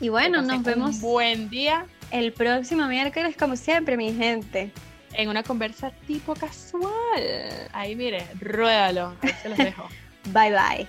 Y 0.00 0.08
bueno, 0.08 0.42
nos 0.42 0.62
vemos. 0.62 1.00
buen 1.00 1.48
día. 1.50 1.86
El 2.10 2.32
próximo 2.32 2.86
miércoles, 2.86 3.36
como 3.38 3.56
siempre, 3.56 3.96
mi 3.96 4.12
gente. 4.12 4.70
En 5.12 5.28
una 5.28 5.42
conversa 5.42 5.90
tipo 6.06 6.34
casual. 6.34 7.68
Ahí 7.72 7.94
mire, 7.94 8.26
ruédalo. 8.40 9.14
Ahí 9.22 9.34
se 9.42 9.48
los 9.48 9.58
dejo. 9.58 9.88
bye 10.32 10.50
bye. 10.50 10.88